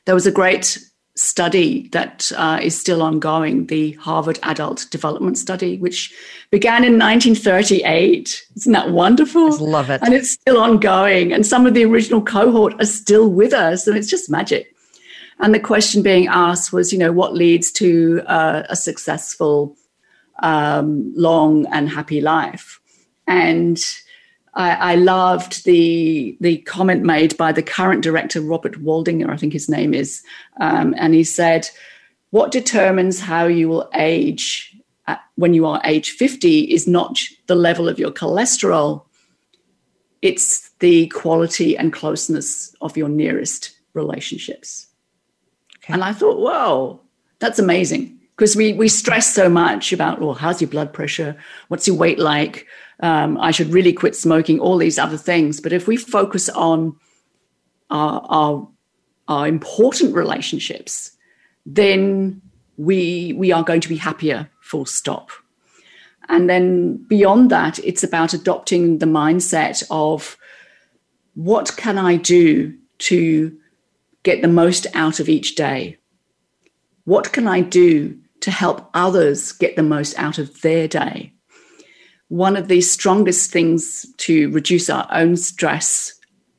There 0.07 0.15
was 0.15 0.27
a 0.27 0.33
great 0.33 0.79
study 1.17 1.89
that 1.89 2.33
uh, 2.37 2.59
is 2.63 2.79
still 2.79 3.03
ongoing, 3.03 3.67
the 3.67 3.93
Harvard 3.93 4.39
Adult 4.43 4.87
Development 4.91 5.39
Study, 5.39 5.79
which 5.79 6.13
began 6.51 6.83
in 6.83 6.99
1938. 6.99 8.43
Isn't 8.57 8.73
that 8.73 8.91
wonderful? 8.91 9.55
I 9.55 9.57
love 9.57 9.91
it. 9.91 10.01
And 10.03 10.15
it's 10.15 10.31
still 10.31 10.59
ongoing. 10.59 11.33
And 11.33 11.47
some 11.47 11.67
of 11.67 11.75
the 11.75 11.85
original 11.85 12.23
cohort 12.23 12.75
are 12.81 12.87
still 12.87 13.31
with 13.31 13.53
us, 13.53 13.87
and 13.87 13.97
it's 13.97 14.11
just 14.11 14.31
magic. 14.31 14.75
And 15.41 15.55
the 15.55 15.61
question 15.61 16.03
being 16.03 16.27
asked 16.29 16.73
was, 16.73 16.93
you 16.93 16.99
know, 16.99 17.13
what 17.13 17.35
leads 17.35 17.71
to 17.73 18.23
uh, 18.27 18.63
a 18.69 18.77
successful, 18.77 19.77
um, 20.43 21.13
long, 21.17 21.67
and 21.67 21.89
happy 21.89 22.21
life? 22.21 22.81
And 23.27 23.79
I, 24.55 24.93
I, 24.93 24.95
loved 24.95 25.65
the 25.65 26.37
the 26.41 26.59
comment 26.59 27.03
made 27.03 27.37
by 27.37 27.53
the 27.53 27.63
current 27.63 28.03
director, 28.03 28.41
Robert 28.41 28.83
Waldinger, 28.83 29.29
I 29.29 29.37
think 29.37 29.53
his 29.53 29.69
name 29.69 29.95
is, 29.95 30.23
um, 30.61 30.95
and 30.97 31.15
he 31.15 31.25
said, 31.25 31.69
"What 32.31 32.53
determines 32.53 33.21
how 33.21 33.47
you 33.47 33.69
will 33.69 33.91
age 33.95 34.77
at, 35.07 35.21
when 35.37 35.55
you 35.55 35.67
are 35.67 35.81
age 35.85 36.13
fifty 36.13 36.61
is 36.73 36.87
not 36.87 37.19
the 37.47 37.57
level 37.57 37.89
of 37.89 37.99
your 37.99 38.13
cholesterol; 38.13 39.05
it's 40.23 40.71
the 40.79 41.09
quality 41.09 41.77
and 41.77 41.93
closeness 41.93 42.75
of 42.81 42.97
your 42.97 43.09
nearest 43.09 43.77
relationships." 43.93 44.87
Okay. 45.79 45.95
And 45.95 46.05
I 46.05 46.13
thought, 46.13 46.39
"Whoa, 46.39 47.01
that's 47.41 47.59
amazing." 47.59 48.21
Because 48.37 48.57
we 48.57 48.73
we 48.73 48.89
stress 48.89 49.33
so 49.33 49.49
much 49.49 49.93
about, 49.93 50.21
well, 50.21 50.35
how's 50.35 50.61
your 50.61 50.71
blood 50.71 50.93
pressure? 50.93 51.37
What's 51.69 51.87
your 51.87 51.97
weight 51.97 52.19
like? 52.19 52.67
Um, 53.01 53.39
I 53.41 53.51
should 53.51 53.73
really 53.73 53.93
quit 53.93 54.17
smoking, 54.17 54.61
all 54.61 54.79
these 54.79 54.99
other 54.99 55.17
things. 55.17 55.61
But 55.61 55.73
if 55.73 55.87
we 55.87 55.97
focus 55.97 56.49
on 56.49 56.97
our, 57.91 58.25
our, 58.29 58.69
our 59.29 59.49
important 59.49 60.15
relationships, 60.15 61.13
then 61.67 62.41
we, 62.77 63.35
we 63.37 63.53
are 63.53 63.63
going 63.63 63.81
to 63.81 63.89
be 63.89 63.97
happier, 63.97 64.51
full 64.61 64.87
stop. 64.87 65.31
And 66.29 66.49
then 66.49 67.05
beyond 67.09 67.51
that, 67.51 67.79
it's 67.81 68.03
about 68.03 68.33
adopting 68.33 68.99
the 68.99 69.07
mindset 69.07 69.85
of 69.91 70.37
what 71.35 71.77
can 71.77 71.99
I 71.99 72.17
do 72.17 72.75
to 72.99 73.57
get 74.23 74.41
the 74.41 74.49
most 74.49 74.87
out 74.95 75.21
of 75.21 75.29
each 75.29 75.55
day? 75.55 75.99
What 77.05 77.33
can 77.33 77.47
I 77.47 77.61
do 77.61 78.19
to 78.41 78.51
help 78.51 78.89
others 78.95 79.53
get 79.53 79.77
the 79.77 79.83
most 79.83 80.19
out 80.19 80.39
of 80.39 80.63
their 80.63 80.89
day? 80.89 81.34
One 82.35 82.57
of 82.57 82.67
the 82.67 82.81
strongest 82.81 83.53
things 83.53 84.05
to 84.17 84.51
reduce 84.51 84.91
our 84.91 85.07
own 85.13 85.37
stress 85.37 86.13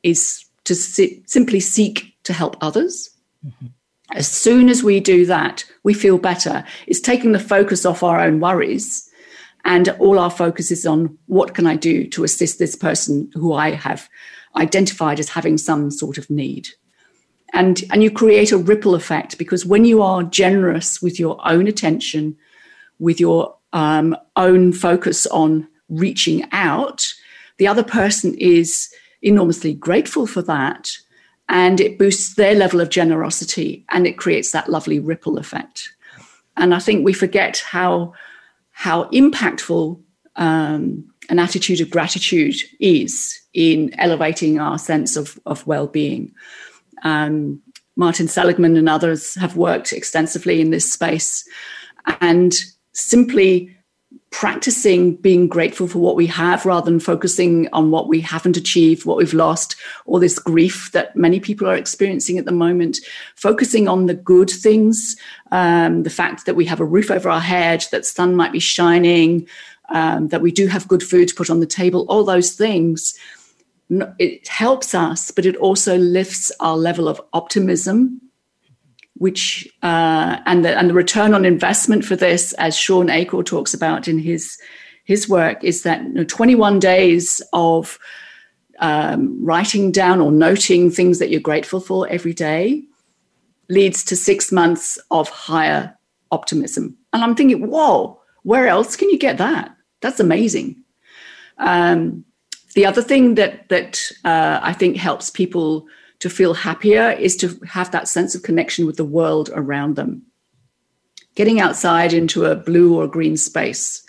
is 0.03 0.45
to 0.63 0.73
si- 0.73 1.21
simply 1.27 1.59
seek 1.59 2.15
to 2.23 2.31
help 2.31 2.55
others. 2.61 3.09
Mm-hmm. 3.45 3.65
As 4.13 4.25
soon 4.25 4.69
as 4.69 4.85
we 4.85 5.01
do 5.01 5.25
that, 5.25 5.65
we 5.83 5.93
feel 5.93 6.17
better. 6.17 6.63
It's 6.87 7.01
taking 7.01 7.33
the 7.33 7.39
focus 7.39 7.85
off 7.85 8.03
our 8.03 8.21
own 8.21 8.39
worries. 8.39 9.09
And 9.65 9.89
all 9.99 10.17
our 10.17 10.29
focus 10.29 10.71
is 10.71 10.85
on 10.85 11.17
what 11.25 11.53
can 11.53 11.67
I 11.67 11.75
do 11.75 12.07
to 12.07 12.23
assist 12.23 12.57
this 12.57 12.77
person 12.77 13.29
who 13.33 13.51
I 13.51 13.71
have 13.71 14.07
identified 14.55 15.19
as 15.19 15.27
having 15.27 15.57
some 15.57 15.91
sort 15.91 16.17
of 16.17 16.29
need. 16.29 16.69
And, 17.51 17.83
and 17.91 18.01
you 18.01 18.11
create 18.11 18.53
a 18.53 18.57
ripple 18.57 18.95
effect 18.95 19.37
because 19.37 19.65
when 19.65 19.83
you 19.83 20.01
are 20.01 20.23
generous 20.23 21.01
with 21.01 21.19
your 21.19 21.37
own 21.45 21.67
attention, 21.67 22.37
with 22.97 23.19
your 23.19 23.55
um, 23.75 24.15
own 24.37 24.71
focus 24.71 25.27
on 25.27 25.67
reaching 25.89 26.47
out, 26.53 27.05
the 27.57 27.67
other 27.67 27.83
person 27.83 28.33
is 28.35 28.89
enormously 29.21 29.73
grateful 29.73 30.25
for 30.25 30.41
that 30.41 30.91
and 31.49 31.79
it 31.81 31.99
boosts 31.99 32.35
their 32.35 32.55
level 32.55 32.79
of 32.79 32.89
generosity 32.89 33.85
and 33.89 34.07
it 34.07 34.17
creates 34.17 34.51
that 34.51 34.69
lovely 34.69 34.97
ripple 34.97 35.37
effect. 35.37 35.89
And 36.55 36.73
I 36.73 36.79
think 36.79 37.05
we 37.05 37.13
forget 37.13 37.57
how 37.57 38.13
how 38.71 39.05
impactful 39.05 40.01
um, 40.37 41.05
an 41.29 41.39
attitude 41.39 41.81
of 41.81 41.89
gratitude 41.89 42.55
is 42.79 43.39
in 43.53 43.97
elevating 43.97 44.59
our 44.59 44.77
sense 44.77 45.15
of, 45.15 45.39
of 45.45 45.65
well-being. 45.65 46.33
Um, 47.03 47.61
Martin 47.95 48.27
Seligman 48.27 48.75
and 48.75 48.89
others 48.89 49.35
have 49.35 49.55
worked 49.55 49.93
extensively 49.93 50.59
in 50.59 50.71
this 50.71 50.91
space, 50.91 51.47
and 52.19 52.53
simply 52.95 53.75
practicing 54.31 55.15
being 55.15 55.47
grateful 55.47 55.87
for 55.87 55.99
what 55.99 56.15
we 56.15 56.27
have 56.27 56.65
rather 56.65 56.85
than 56.85 56.99
focusing 56.99 57.69
on 57.71 57.91
what 57.91 58.07
we 58.07 58.19
haven't 58.19 58.57
achieved, 58.57 59.05
what 59.05 59.17
we've 59.17 59.33
lost, 59.33 59.75
all 60.05 60.19
this 60.19 60.39
grief 60.39 60.91
that 60.91 61.15
many 61.15 61.39
people 61.39 61.67
are 61.67 61.75
experiencing 61.75 62.37
at 62.37 62.45
the 62.45 62.51
moment. 62.51 62.97
Focusing 63.35 63.87
on 63.87 64.07
the 64.07 64.13
good 64.13 64.49
things, 64.49 65.15
um, 65.51 66.03
the 66.03 66.09
fact 66.09 66.45
that 66.45 66.55
we 66.55 66.65
have 66.65 66.79
a 66.79 66.85
roof 66.85 67.09
over 67.11 67.29
our 67.29 67.39
head, 67.39 67.85
that 67.91 68.05
sun 68.05 68.35
might 68.35 68.51
be 68.51 68.59
shining, 68.59 69.47
um, 69.89 70.27
that 70.29 70.41
we 70.41 70.51
do 70.51 70.67
have 70.67 70.87
good 70.87 71.03
food 71.03 71.29
to 71.29 71.35
put 71.35 71.49
on 71.49 71.59
the 71.59 71.65
table, 71.65 72.05
all 72.09 72.23
those 72.23 72.53
things. 72.53 73.17
It 73.89 74.47
helps 74.47 74.93
us, 74.95 75.31
but 75.31 75.45
it 75.45 75.55
also 75.57 75.97
lifts 75.97 76.51
our 76.59 76.75
level 76.75 77.07
of 77.07 77.21
optimism 77.33 78.19
which 79.17 79.67
uh, 79.81 80.39
and 80.45 80.65
the 80.65 80.77
and 80.77 80.89
the 80.89 80.93
return 80.93 81.33
on 81.33 81.45
investment 81.45 82.03
for 82.05 82.15
this, 82.15 82.53
as 82.53 82.77
Shawn 82.77 83.09
Achor 83.09 83.43
talks 83.43 83.73
about 83.73 84.07
in 84.07 84.19
his 84.19 84.57
his 85.03 85.29
work, 85.29 85.63
is 85.63 85.83
that 85.83 86.03
you 86.03 86.09
know, 86.09 86.23
21 86.23 86.79
days 86.79 87.41
of 87.53 87.99
um, 88.79 89.43
writing 89.43 89.91
down 89.91 90.19
or 90.19 90.31
noting 90.31 90.91
things 90.91 91.19
that 91.19 91.29
you're 91.29 91.39
grateful 91.39 91.79
for 91.79 92.07
every 92.09 92.33
day 92.33 92.83
leads 93.69 94.03
to 94.05 94.15
six 94.15 94.51
months 94.51 94.97
of 95.11 95.29
higher 95.29 95.95
optimism. 96.31 96.97
And 97.13 97.23
I'm 97.23 97.35
thinking, 97.35 97.67
whoa, 97.69 98.19
where 98.43 98.67
else 98.67 98.95
can 98.95 99.09
you 99.09 99.17
get 99.17 99.37
that? 99.37 99.75
That's 100.01 100.19
amazing. 100.19 100.83
Um, 101.57 102.25
the 102.73 102.85
other 102.85 103.01
thing 103.01 103.35
that 103.35 103.69
that 103.69 104.11
uh, 104.25 104.59
I 104.61 104.73
think 104.73 104.97
helps 104.97 105.29
people 105.29 105.87
to 106.25 106.29
feel 106.31 106.55
happier 106.55 107.11
is 107.11 107.37
to 107.37 107.59
have 107.67 107.91
that 107.91 108.07
sense 108.07 108.33
of 108.33 108.41
connection 108.41 108.87
with 108.87 108.97
the 108.97 109.05
world 109.05 109.51
around 109.53 109.95
them. 109.95 110.23
Getting 111.35 111.59
outside 111.59 112.13
into 112.13 112.45
a 112.45 112.55
blue 112.55 112.99
or 112.99 113.05
green 113.07 113.37
space. 113.37 114.03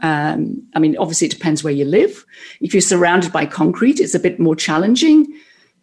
Um, 0.00 0.62
I 0.76 0.78
mean, 0.78 0.96
obviously, 0.98 1.26
it 1.26 1.32
depends 1.32 1.64
where 1.64 1.72
you 1.72 1.84
live. 1.84 2.24
If 2.60 2.74
you're 2.74 2.80
surrounded 2.80 3.32
by 3.32 3.44
concrete, 3.44 3.98
it's 3.98 4.14
a 4.14 4.20
bit 4.20 4.38
more 4.38 4.54
challenging. 4.54 5.26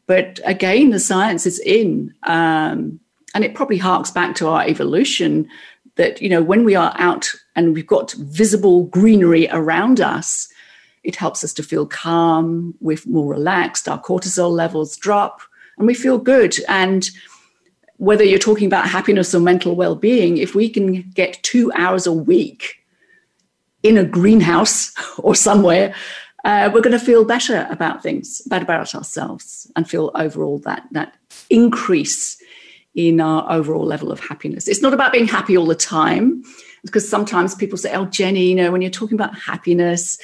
But 0.08 0.40
again, 0.46 0.92
the 0.92 1.00
science 1.00 1.46
is 1.46 1.60
in. 1.60 2.14
Um, 2.24 3.02
and 3.34 3.44
it 3.44 3.54
probably 3.54 3.78
harks 3.78 4.12
back 4.12 4.34
to 4.36 4.48
our 4.48 4.66
evolution 4.66 5.46
that, 5.98 6.22
you 6.22 6.30
know, 6.30 6.42
when 6.42 6.64
we 6.64 6.76
are 6.76 6.96
out 6.98 7.28
and 7.58 7.74
we've 7.74 7.86
got 7.86 8.14
visible 8.14 8.86
greenery 8.86 9.50
around 9.52 10.00
us, 10.00 10.48
it 11.04 11.18
helps 11.18 11.44
us 11.44 11.52
to 11.56 11.64
feel 11.64 11.86
calm, 11.86 12.76
we're 12.80 12.98
more 13.06 13.30
relaxed, 13.30 13.90
our 13.90 14.02
cortisol 14.02 14.52
levels 14.52 14.96
drop, 14.96 15.42
and 15.78 15.88
we 15.88 15.94
feel 15.94 16.18
good. 16.18 16.56
And 16.68 17.08
whether 17.98 18.24
you're 18.24 18.40
talking 18.40 18.68
about 18.68 18.88
happiness 18.88 19.34
or 19.34 19.40
mental 19.40 19.76
well 19.76 19.96
being, 19.96 20.38
if 20.38 20.56
we 20.56 20.70
can 20.70 21.10
get 21.12 21.42
two 21.44 21.72
hours 21.74 22.06
a 22.06 22.14
week 22.14 22.76
in 23.84 23.98
a 23.98 24.04
greenhouse 24.04 24.94
or 25.20 25.36
somewhere, 25.36 25.94
uh, 26.44 26.70
we're 26.72 26.82
going 26.82 26.98
to 26.98 27.04
feel 27.04 27.26
better 27.26 27.68
about 27.72 28.04
things, 28.04 28.42
better 28.48 28.64
about 28.64 28.94
ourselves, 28.94 29.72
and 29.76 29.90
feel 29.90 30.12
overall 30.14 30.60
that 30.60 30.84
that 30.92 31.16
increase 31.50 32.38
in 32.94 33.20
our 33.20 33.52
overall 33.52 33.84
level 33.84 34.12
of 34.12 34.20
happiness. 34.20 34.68
It's 34.68 34.82
not 34.82 34.94
about 34.94 35.12
being 35.12 35.28
happy 35.28 35.58
all 35.58 35.66
the 35.66 35.76
time, 35.76 36.44
because 36.84 37.10
sometimes 37.10 37.56
people 37.56 37.78
say, 37.80 37.94
"Oh, 37.94 38.06
Jenny, 38.06 38.48
you 38.48 38.56
know, 38.56 38.72
when 38.72 38.82
you're 38.82 38.92
talking 38.92 39.16
about 39.16 39.38
happiness, 39.38 40.20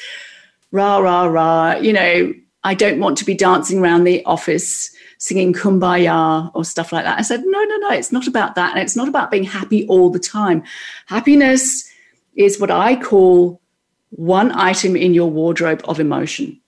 rah 0.71 0.99
rah 0.99 1.25
rah, 1.25 1.77
you 1.77 1.91
know, 1.91 2.33
I 2.63 2.75
don't 2.75 2.99
want 2.99 3.17
to 3.17 3.25
be 3.25 3.33
dancing 3.33 3.79
around 3.79 4.03
the 4.03 4.23
office." 4.25 4.91
Singing 5.21 5.53
kumbaya 5.53 6.49
or 6.55 6.65
stuff 6.65 6.91
like 6.91 7.05
that. 7.05 7.19
I 7.19 7.21
said, 7.21 7.43
no, 7.45 7.63
no, 7.63 7.77
no, 7.77 7.91
it's 7.91 8.11
not 8.11 8.25
about 8.25 8.55
that. 8.55 8.71
And 8.71 8.81
it's 8.81 8.95
not 8.95 9.07
about 9.07 9.29
being 9.29 9.43
happy 9.43 9.85
all 9.85 10.09
the 10.09 10.17
time. 10.17 10.63
Happiness 11.05 11.87
is 12.35 12.59
what 12.59 12.71
I 12.71 12.95
call 12.95 13.61
one 14.09 14.51
item 14.53 14.95
in 14.95 15.13
your 15.13 15.29
wardrobe 15.29 15.81
of 15.85 15.99
emotion. 15.99 16.59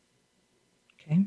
Okay. 1.02 1.26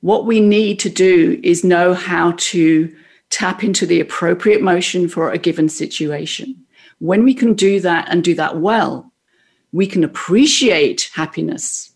What 0.00 0.26
we 0.26 0.38
need 0.38 0.78
to 0.78 0.88
do 0.88 1.40
is 1.42 1.64
know 1.64 1.92
how 1.92 2.34
to 2.36 2.96
tap 3.30 3.64
into 3.64 3.84
the 3.84 3.98
appropriate 3.98 4.60
emotion 4.60 5.08
for 5.08 5.32
a 5.32 5.38
given 5.38 5.68
situation. 5.68 6.54
When 7.00 7.24
we 7.24 7.34
can 7.34 7.54
do 7.54 7.80
that 7.80 8.08
and 8.08 8.22
do 8.22 8.36
that 8.36 8.58
well, 8.58 9.12
we 9.72 9.88
can 9.88 10.04
appreciate 10.04 11.10
happiness 11.14 11.92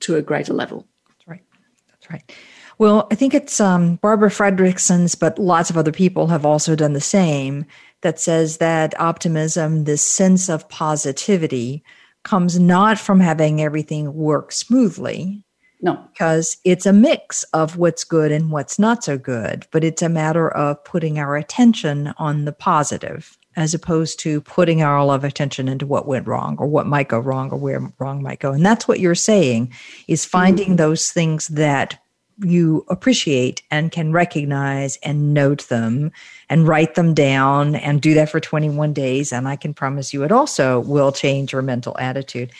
to 0.00 0.16
a 0.16 0.22
greater 0.22 0.54
level. 0.54 0.86
That's 1.08 1.28
right. 1.28 1.42
That's 1.90 2.10
right. 2.10 2.32
Well, 2.78 3.06
I 3.10 3.14
think 3.14 3.32
it's 3.32 3.60
um, 3.60 3.96
Barbara 3.96 4.30
Fredrickson's, 4.30 5.14
but 5.14 5.38
lots 5.38 5.70
of 5.70 5.78
other 5.78 5.92
people 5.92 6.26
have 6.26 6.44
also 6.44 6.76
done 6.76 6.92
the 6.92 7.00
same, 7.00 7.64
that 8.02 8.20
says 8.20 8.58
that 8.58 8.98
optimism, 9.00 9.84
this 9.84 10.04
sense 10.04 10.48
of 10.48 10.68
positivity, 10.68 11.82
comes 12.22 12.58
not 12.58 12.98
from 12.98 13.20
having 13.20 13.62
everything 13.62 14.12
work 14.14 14.52
smoothly. 14.52 15.42
No. 15.82 16.02
Because 16.12 16.56
it's 16.64 16.86
a 16.86 16.92
mix 16.92 17.42
of 17.52 17.76
what's 17.76 18.04
good 18.04 18.32
and 18.32 18.50
what's 18.50 18.78
not 18.78 19.04
so 19.04 19.18
good, 19.18 19.66
but 19.70 19.84
it's 19.84 20.02
a 20.02 20.08
matter 20.08 20.50
of 20.50 20.82
putting 20.84 21.18
our 21.18 21.36
attention 21.36 22.12
on 22.18 22.44
the 22.46 22.52
positive 22.52 23.38
as 23.56 23.72
opposed 23.72 24.18
to 24.20 24.40
putting 24.42 24.82
our 24.82 24.98
of 25.14 25.24
attention 25.24 25.68
into 25.68 25.86
what 25.86 26.06
went 26.06 26.26
wrong 26.26 26.56
or 26.58 26.66
what 26.66 26.86
might 26.86 27.08
go 27.08 27.18
wrong 27.18 27.50
or 27.50 27.58
where 27.58 27.92
wrong 27.98 28.22
might 28.22 28.40
go. 28.40 28.52
And 28.52 28.64
that's 28.64 28.86
what 28.86 29.00
you're 29.00 29.14
saying 29.14 29.72
is 30.08 30.24
finding 30.24 30.68
mm-hmm. 30.68 30.76
those 30.76 31.10
things 31.10 31.48
that 31.48 31.98
you 32.38 32.84
appreciate 32.88 33.62
and 33.70 33.90
can 33.90 34.12
recognize 34.12 34.96
and 35.02 35.32
note 35.32 35.68
them 35.68 36.12
and 36.48 36.68
write 36.68 36.94
them 36.94 37.14
down 37.14 37.76
and 37.76 38.00
do 38.00 38.14
that 38.14 38.30
for 38.30 38.40
21 38.40 38.92
days. 38.92 39.32
And 39.32 39.48
I 39.48 39.56
can 39.56 39.72
promise 39.72 40.12
you 40.12 40.22
it 40.22 40.32
also 40.32 40.80
will 40.80 41.12
change 41.12 41.52
your 41.52 41.62
mental 41.62 41.96
attitude. 41.98 42.52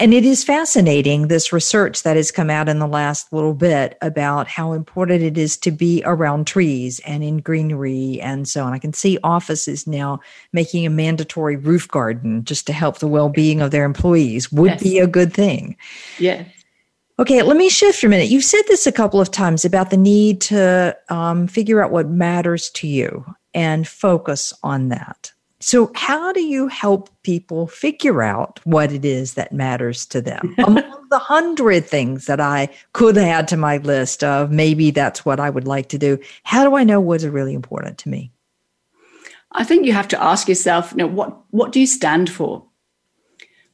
And 0.00 0.14
it 0.14 0.24
is 0.24 0.44
fascinating, 0.44 1.26
this 1.26 1.52
research 1.52 2.04
that 2.04 2.14
has 2.14 2.30
come 2.30 2.50
out 2.50 2.68
in 2.68 2.78
the 2.78 2.86
last 2.86 3.32
little 3.32 3.54
bit 3.54 3.98
about 4.00 4.46
how 4.46 4.72
important 4.72 5.22
it 5.22 5.36
is 5.36 5.56
to 5.58 5.72
be 5.72 6.02
around 6.06 6.46
trees 6.46 7.00
and 7.00 7.24
in 7.24 7.38
greenery 7.38 8.20
and 8.20 8.46
so 8.46 8.62
on. 8.62 8.72
I 8.72 8.78
can 8.78 8.92
see 8.92 9.18
offices 9.24 9.88
now 9.88 10.20
making 10.52 10.86
a 10.86 10.90
mandatory 10.90 11.56
roof 11.56 11.88
garden 11.88 12.44
just 12.44 12.64
to 12.68 12.72
help 12.72 12.98
the 12.98 13.08
well 13.08 13.28
being 13.28 13.60
of 13.60 13.72
their 13.72 13.84
employees 13.84 14.52
would 14.52 14.72
yes. 14.72 14.82
be 14.82 14.98
a 15.00 15.08
good 15.08 15.34
thing. 15.34 15.76
Yeah. 16.20 16.44
Okay, 17.20 17.42
let 17.42 17.56
me 17.56 17.68
shift 17.68 17.98
for 17.98 18.06
a 18.06 18.10
minute. 18.10 18.28
You've 18.28 18.44
said 18.44 18.62
this 18.68 18.86
a 18.86 18.92
couple 18.92 19.20
of 19.20 19.32
times 19.32 19.64
about 19.64 19.90
the 19.90 19.96
need 19.96 20.40
to 20.42 20.96
um, 21.08 21.48
figure 21.48 21.82
out 21.82 21.90
what 21.90 22.08
matters 22.08 22.70
to 22.70 22.86
you 22.86 23.24
and 23.52 23.88
focus 23.88 24.54
on 24.62 24.88
that. 24.90 25.32
So, 25.58 25.90
how 25.96 26.32
do 26.32 26.40
you 26.40 26.68
help 26.68 27.10
people 27.24 27.66
figure 27.66 28.22
out 28.22 28.60
what 28.62 28.92
it 28.92 29.04
is 29.04 29.34
that 29.34 29.52
matters 29.52 30.06
to 30.06 30.20
them? 30.20 30.54
Among 30.64 31.08
the 31.10 31.18
hundred 31.18 31.84
things 31.84 32.26
that 32.26 32.40
I 32.40 32.68
could 32.92 33.18
add 33.18 33.48
to 33.48 33.56
my 33.56 33.78
list 33.78 34.22
of 34.22 34.52
maybe 34.52 34.92
that's 34.92 35.24
what 35.24 35.40
I 35.40 35.50
would 35.50 35.66
like 35.66 35.88
to 35.88 35.98
do, 35.98 36.20
how 36.44 36.62
do 36.62 36.76
I 36.76 36.84
know 36.84 37.00
what's 37.00 37.24
really 37.24 37.54
important 37.54 37.98
to 37.98 38.08
me? 38.08 38.30
I 39.50 39.64
think 39.64 39.86
you 39.86 39.92
have 39.92 40.08
to 40.08 40.22
ask 40.22 40.48
yourself, 40.48 40.92
you 40.92 40.98
know, 40.98 41.08
what 41.08 41.36
what 41.50 41.72
do 41.72 41.80
you 41.80 41.86
stand 41.88 42.30
for? 42.30 42.64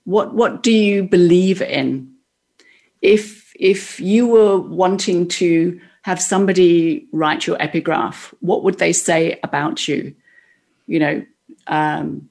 What 0.04 0.34
what 0.34 0.62
do 0.62 0.72
you 0.72 1.02
believe 1.02 1.60
in? 1.60 2.13
If 3.04 3.52
if 3.60 4.00
you 4.00 4.26
were 4.26 4.58
wanting 4.58 5.28
to 5.28 5.80
have 6.02 6.20
somebody 6.20 7.06
write 7.12 7.46
your 7.46 7.60
epigraph, 7.62 8.34
what 8.40 8.64
would 8.64 8.78
they 8.78 8.92
say 8.92 9.38
about 9.44 9.86
you? 9.86 10.14
You 10.86 10.98
know, 10.98 11.26
um, 11.66 12.28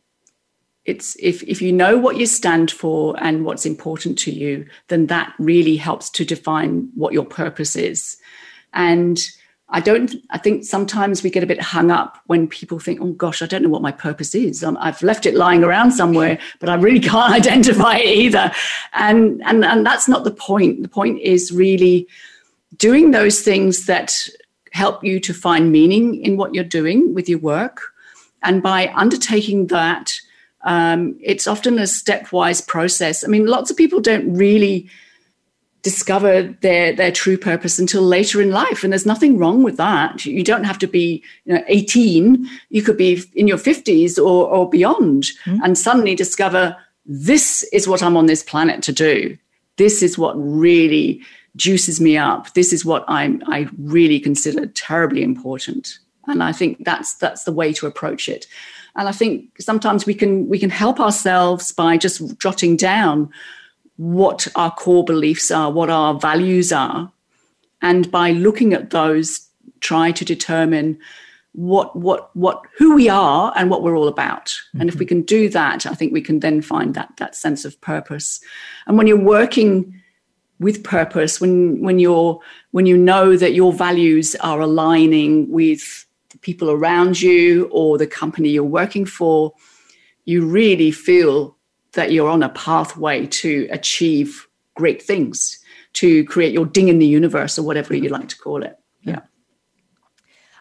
it's 0.86 1.15
if 1.19 1.43
if 1.43 1.61
you 1.61 1.71
know 1.71 1.97
what 1.97 2.17
you 2.17 2.26
stand 2.26 2.71
for 2.71 3.15
and 3.24 3.45
what's 3.45 3.65
important 3.65 4.17
to 4.19 4.32
you 4.32 4.65
then 4.89 5.07
that 5.07 5.34
really 5.39 5.78
helps 5.78 6.09
to 6.09 6.26
define 6.26 6.89
what 6.95 7.13
your 7.13 7.26
purpose 7.26 7.76
is 7.76 8.17
and 8.74 9.19
i 9.74 9.80
don't 9.80 10.15
i 10.30 10.38
think 10.38 10.63
sometimes 10.63 11.21
we 11.21 11.30
get 11.30 11.43
a 11.43 11.47
bit 11.47 11.61
hung 11.61 11.91
up 11.91 12.17
when 12.28 12.47
people 12.47 12.80
think 12.80 13.01
oh 13.01 13.11
gosh 13.11 13.41
i 13.41 13.45
don't 13.45 13.61
know 13.61 13.69
what 13.69 13.82
my 13.82 13.91
purpose 13.91 14.34
is. 14.34 14.63
Um, 14.63 14.78
i've 14.80 15.01
left 15.03 15.26
it 15.26 15.36
lying 15.36 15.63
around 15.63 15.91
somewhere 15.91 16.39
but 16.59 16.69
i 16.69 16.76
really 16.76 16.99
can't 17.13 17.34
identify 17.34 17.97
it 17.97 18.17
either. 18.17 18.51
And 18.93 19.41
and 19.45 19.65
and 19.65 19.86
that's 19.86 20.07
not 20.07 20.24
the 20.24 20.32
point. 20.32 20.82
The 20.82 20.89
point 20.89 21.19
is 21.21 21.51
really 21.51 22.07
doing 22.78 23.11
those 23.11 23.41
things 23.41 23.86
that 23.86 24.28
help 24.71 25.03
you 25.03 25.19
to 25.19 25.34
find 25.34 25.71
meaning 25.71 26.15
in 26.24 26.38
what 26.38 26.53
you're 26.53 26.63
doing 26.63 27.13
with 27.13 27.30
your 27.30 27.39
work. 27.39 27.82
And 28.41 28.61
by 28.63 28.91
undertaking 28.95 29.67
that 29.67 30.13
um, 30.63 31.17
it's 31.21 31.47
often 31.47 31.78
a 31.78 31.84
stepwise 31.84 32.65
process. 32.65 33.24
I 33.24 33.28
mean, 33.28 33.45
lots 33.45 33.69
of 33.69 33.78
people 33.78 33.99
don't 33.99 34.34
really 34.34 34.89
discover 35.84 36.43
their 36.61 36.93
their 36.93 37.11
true 37.11 37.38
purpose 37.38 37.77
until 37.77 38.01
later 38.01 38.41
in 38.41 38.51
life, 38.51 38.84
and 38.84 38.91
there's 38.91 39.05
nothing 39.05 39.38
wrong 39.38 39.63
with 39.63 39.77
that. 39.77 40.25
You 40.25 40.43
don't 40.43 40.63
have 40.63 40.79
to 40.79 40.88
be 40.88 41.23
you 41.45 41.53
know, 41.53 41.63
18. 41.67 42.49
You 42.69 42.81
could 42.81 42.97
be 42.97 43.21
in 43.36 43.47
your 43.47 43.57
50s 43.57 44.17
or, 44.17 44.47
or 44.47 44.69
beyond, 44.69 45.23
mm-hmm. 45.45 45.63
and 45.63 45.77
suddenly 45.77 46.15
discover 46.15 46.75
this 47.05 47.63
is 47.73 47.88
what 47.88 48.01
I'm 48.01 48.17
on 48.17 48.25
this 48.25 48.43
planet 48.43 48.81
to 48.84 48.93
do. 48.93 49.38
This 49.77 50.01
is 50.01 50.17
what 50.17 50.34
really 50.38 51.21
juices 51.55 51.99
me 51.99 52.17
up. 52.17 52.53
This 52.53 52.73
is 52.73 52.86
what 52.86 53.03
I'm 53.07 53.43
I 53.47 53.67
really 53.77 54.19
consider 54.19 54.65
terribly 54.67 55.21
important. 55.21 55.99
And 56.27 56.41
I 56.41 56.53
think 56.53 56.86
that's 56.86 57.15
that's 57.15 57.43
the 57.43 57.51
way 57.51 57.73
to 57.73 57.88
approach 57.88 58.29
it. 58.29 58.47
And 58.95 59.09
I 59.09 59.11
think 59.11 59.59
sometimes 59.59 60.05
we 60.05 60.13
can 60.13 60.47
we 60.47 60.59
can 60.59 60.69
help 60.69 61.01
ourselves 61.01 61.73
by 61.73 61.97
just 61.97 62.38
jotting 62.39 62.77
down 62.77 63.31
what 63.97 64.47
our 64.55 64.71
core 64.71 65.05
beliefs 65.05 65.51
are, 65.51 65.71
what 65.71 65.89
our 65.89 66.19
values 66.19 66.71
are, 66.71 67.11
and 67.81 68.09
by 68.09 68.31
looking 68.31 68.73
at 68.73 68.89
those, 68.89 69.47
try 69.81 70.11
to 70.11 70.25
determine 70.25 70.97
what 71.53 71.95
what 71.95 72.35
what 72.35 72.63
who 72.77 72.95
we 72.95 73.07
are 73.07 73.53
and 73.55 73.69
what 73.69 73.83
we're 73.83 73.97
all 73.97 74.07
about. 74.07 74.47
Mm-hmm. 74.47 74.81
And 74.81 74.89
if 74.89 74.95
we 74.95 75.05
mm-hmm. 75.05 75.09
can 75.09 75.21
do 75.21 75.49
that, 75.49 75.85
I 75.85 75.93
think 75.93 76.11
we 76.11 76.21
can 76.21 76.39
then 76.39 76.61
find 76.61 76.95
that 76.95 77.13
that 77.17 77.35
sense 77.35 77.65
of 77.65 77.79
purpose. 77.81 78.41
And 78.87 78.97
when 78.97 79.07
you're 79.07 79.17
working 79.17 80.01
with 80.59 80.83
purpose, 80.83 81.39
when 81.39 81.81
when 81.81 81.99
you're 81.99 82.39
when 82.71 82.85
you 82.85 82.97
know 82.97 83.37
that 83.37 83.53
your 83.53 83.71
values 83.71 84.35
are 84.35 84.61
aligning 84.61 85.49
with 85.51 86.05
the 86.29 86.39
people 86.39 86.71
around 86.71 87.21
you 87.21 87.69
or 87.71 87.97
the 87.97 88.07
company 88.07 88.49
you're 88.49 88.63
working 88.63 89.05
for, 89.05 89.53
you 90.25 90.45
really 90.45 90.91
feel 90.91 91.55
that 91.93 92.11
you're 92.11 92.29
on 92.29 92.43
a 92.43 92.49
pathway 92.49 93.25
to 93.27 93.67
achieve 93.71 94.47
great 94.75 95.01
things, 95.01 95.59
to 95.93 96.23
create 96.25 96.53
your 96.53 96.65
ding 96.65 96.87
in 96.87 96.99
the 96.99 97.05
universe 97.05 97.57
or 97.57 97.63
whatever 97.63 97.95
you 97.95 98.09
like 98.09 98.29
to 98.29 98.37
call 98.37 98.63
it. 98.63 98.77
Yeah. 99.01 99.21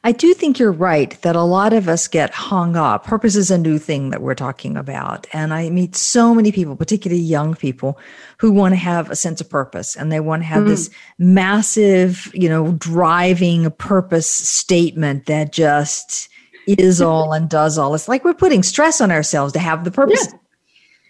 I 0.05 0.11
do 0.11 0.35
think 0.35 0.59
you're 0.59 0.73
right 0.73 1.11
that 1.23 1.37
a 1.37 1.43
lot 1.43 1.73
of 1.73 1.89
us 1.89 2.09
get 2.09 2.31
hung 2.31 2.75
up. 2.77 3.05
Purpose 3.05 3.37
is 3.37 3.53
a 3.53 3.59
new 3.59 3.79
thing 3.79 4.11
that 4.11 4.21
we're 4.21 4.35
talking 4.35 4.77
about. 4.77 5.29
And 5.33 5.55
I 5.55 5.71
meet 5.71 5.95
so 5.95 6.35
many 6.35 6.51
people, 6.51 6.75
particularly 6.75 7.23
young 7.23 7.55
people, 7.55 7.99
who 8.39 8.51
want 8.51 8.73
to 8.73 8.77
have 8.77 9.11
a 9.11 9.17
sense 9.17 9.41
of 9.41 9.49
purpose 9.49 9.95
and 9.95 10.11
they 10.11 10.19
want 10.19 10.43
to 10.43 10.47
have 10.47 10.65
mm. 10.65 10.69
this 10.69 10.91
massive, 11.19 12.33
you 12.35 12.49
know, 12.49 12.73
driving 12.73 13.71
purpose 13.73 14.29
statement 14.29 15.27
that 15.27 15.53
just 15.53 16.29
is 16.67 17.01
all 17.01 17.33
and 17.33 17.49
does 17.49 17.79
all. 17.79 17.95
It's 17.95 18.09
like 18.09 18.25
we're 18.25 18.35
putting 18.35 18.65
stress 18.65 19.01
on 19.01 19.13
ourselves 19.13 19.53
to 19.53 19.61
have 19.61 19.85
the 19.85 19.93
purpose. 19.93 20.27
Yeah. 20.33 20.39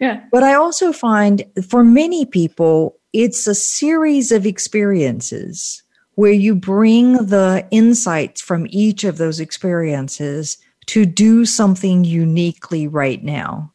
Yeah. 0.02 0.20
But 0.32 0.42
I 0.42 0.54
also 0.54 0.92
find 0.92 1.44
for 1.64 1.84
many 1.84 2.26
people, 2.26 2.98
it's 3.12 3.46
a 3.46 3.54
series 3.54 4.32
of 4.32 4.44
experiences 4.44 5.80
where 6.16 6.32
you 6.32 6.56
bring 6.56 7.12
the 7.26 7.64
insights 7.70 8.40
from 8.40 8.66
each 8.70 9.04
of 9.04 9.16
those 9.16 9.38
experiences 9.38 10.58
to 10.86 11.06
do 11.06 11.46
something 11.46 12.02
uniquely 12.02 12.88
right 12.88 13.22
now. 13.22 13.72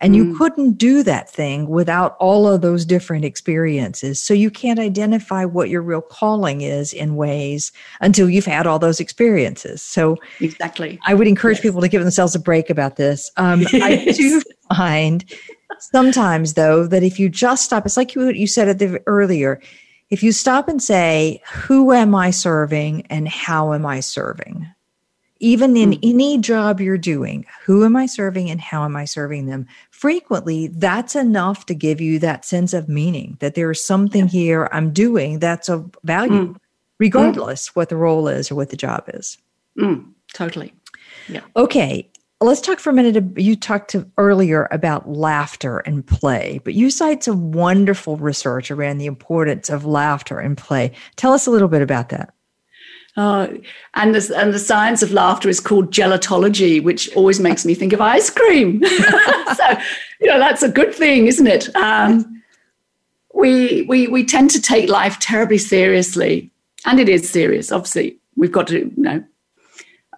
And 0.00 0.14
mm. 0.14 0.16
you 0.16 0.36
couldn't 0.36 0.72
do 0.72 1.04
that 1.04 1.30
thing 1.30 1.68
without 1.68 2.16
all 2.18 2.48
of 2.48 2.60
those 2.60 2.84
different 2.84 3.24
experiences. 3.24 4.20
So 4.20 4.34
you 4.34 4.50
can't 4.50 4.80
identify 4.80 5.44
what 5.44 5.68
your 5.68 5.82
real 5.82 6.00
calling 6.00 6.60
is 6.60 6.92
in 6.92 7.14
ways 7.14 7.70
until 8.00 8.28
you've 8.28 8.46
had 8.46 8.66
all 8.66 8.80
those 8.80 8.98
experiences. 8.98 9.80
So 9.80 10.16
exactly, 10.40 10.98
I 11.06 11.14
would 11.14 11.28
encourage 11.28 11.58
yes. 11.58 11.62
people 11.62 11.80
to 11.82 11.88
give 11.88 12.02
themselves 12.02 12.34
a 12.34 12.40
break 12.40 12.68
about 12.68 12.96
this. 12.96 13.30
Um, 13.36 13.64
I 13.72 14.12
do 14.16 14.42
find 14.74 15.24
sometimes 15.78 16.54
though 16.54 16.86
that 16.86 17.02
if 17.02 17.18
you 17.18 17.28
just 17.28 17.64
stop, 17.64 17.86
it's 17.86 17.96
like 17.96 18.14
you, 18.14 18.30
you 18.30 18.46
said 18.46 18.68
it 18.68 18.78
the, 18.78 19.02
earlier 19.06 19.60
if 20.10 20.22
you 20.22 20.32
stop 20.32 20.68
and 20.68 20.82
say, 20.82 21.42
who 21.52 21.92
am 21.92 22.14
I 22.14 22.30
serving 22.30 23.06
and 23.10 23.28
how 23.28 23.74
am 23.74 23.84
I 23.84 24.00
serving? 24.00 24.66
Even 25.40 25.76
in 25.76 25.92
mm. 25.92 25.98
any 26.02 26.38
job 26.38 26.80
you're 26.80 26.98
doing, 26.98 27.44
who 27.64 27.84
am 27.84 27.94
I 27.94 28.06
serving 28.06 28.50
and 28.50 28.60
how 28.60 28.84
am 28.84 28.96
I 28.96 29.04
serving 29.04 29.46
them? 29.46 29.66
Frequently, 29.90 30.68
that's 30.68 31.14
enough 31.14 31.66
to 31.66 31.74
give 31.74 32.00
you 32.00 32.18
that 32.20 32.44
sense 32.44 32.72
of 32.72 32.88
meaning 32.88 33.36
that 33.40 33.54
there 33.54 33.70
is 33.70 33.84
something 33.84 34.24
yeah. 34.24 34.30
here 34.30 34.68
I'm 34.72 34.92
doing 34.92 35.38
that's 35.38 35.68
of 35.68 35.94
value, 36.02 36.54
mm. 36.54 36.56
regardless 36.98 37.68
mm. 37.68 37.76
what 37.76 37.88
the 37.88 37.96
role 37.96 38.28
is 38.28 38.50
or 38.50 38.54
what 38.54 38.70
the 38.70 38.76
job 38.76 39.04
is. 39.08 39.38
Hmm. 39.78 40.10
Totally. 40.32 40.74
Yeah. 41.28 41.42
Okay 41.54 42.10
let's 42.40 42.60
talk 42.60 42.78
for 42.78 42.90
a 42.90 42.92
minute. 42.92 43.38
You 43.38 43.56
talked 43.56 43.96
earlier 44.16 44.68
about 44.70 45.08
laughter 45.08 45.78
and 45.78 46.06
play, 46.06 46.60
but 46.64 46.74
you 46.74 46.90
cite 46.90 47.24
some 47.24 47.52
wonderful 47.52 48.16
research 48.16 48.70
around 48.70 48.98
the 48.98 49.06
importance 49.06 49.68
of 49.68 49.84
laughter 49.84 50.38
and 50.38 50.56
play. 50.56 50.92
Tell 51.16 51.32
us 51.32 51.46
a 51.46 51.50
little 51.50 51.68
bit 51.68 51.82
about 51.82 52.10
that. 52.10 52.32
Uh, 53.16 53.48
and 53.94 54.14
the 54.14 54.36
and 54.36 54.54
the 54.54 54.60
science 54.60 55.02
of 55.02 55.10
laughter 55.10 55.48
is 55.48 55.58
called 55.58 55.90
gelotology, 55.90 56.80
which 56.80 57.12
always 57.16 57.40
makes 57.40 57.64
me 57.64 57.74
think 57.74 57.92
of 57.92 58.00
ice 58.00 58.30
cream. 58.30 58.84
so, 59.56 59.78
you 60.20 60.28
know, 60.28 60.38
that's 60.38 60.62
a 60.62 60.68
good 60.68 60.94
thing, 60.94 61.26
isn't 61.26 61.48
it? 61.48 61.74
Um, 61.74 62.40
we 63.34 63.82
we 63.82 64.06
we 64.06 64.24
tend 64.24 64.50
to 64.52 64.60
take 64.60 64.88
life 64.88 65.18
terribly 65.18 65.58
seriously, 65.58 66.52
and 66.84 67.00
it 67.00 67.08
is 67.08 67.28
serious. 67.28 67.72
Obviously, 67.72 68.18
we've 68.36 68.52
got 68.52 68.68
to 68.68 68.78
you 68.78 69.02
know 69.02 69.24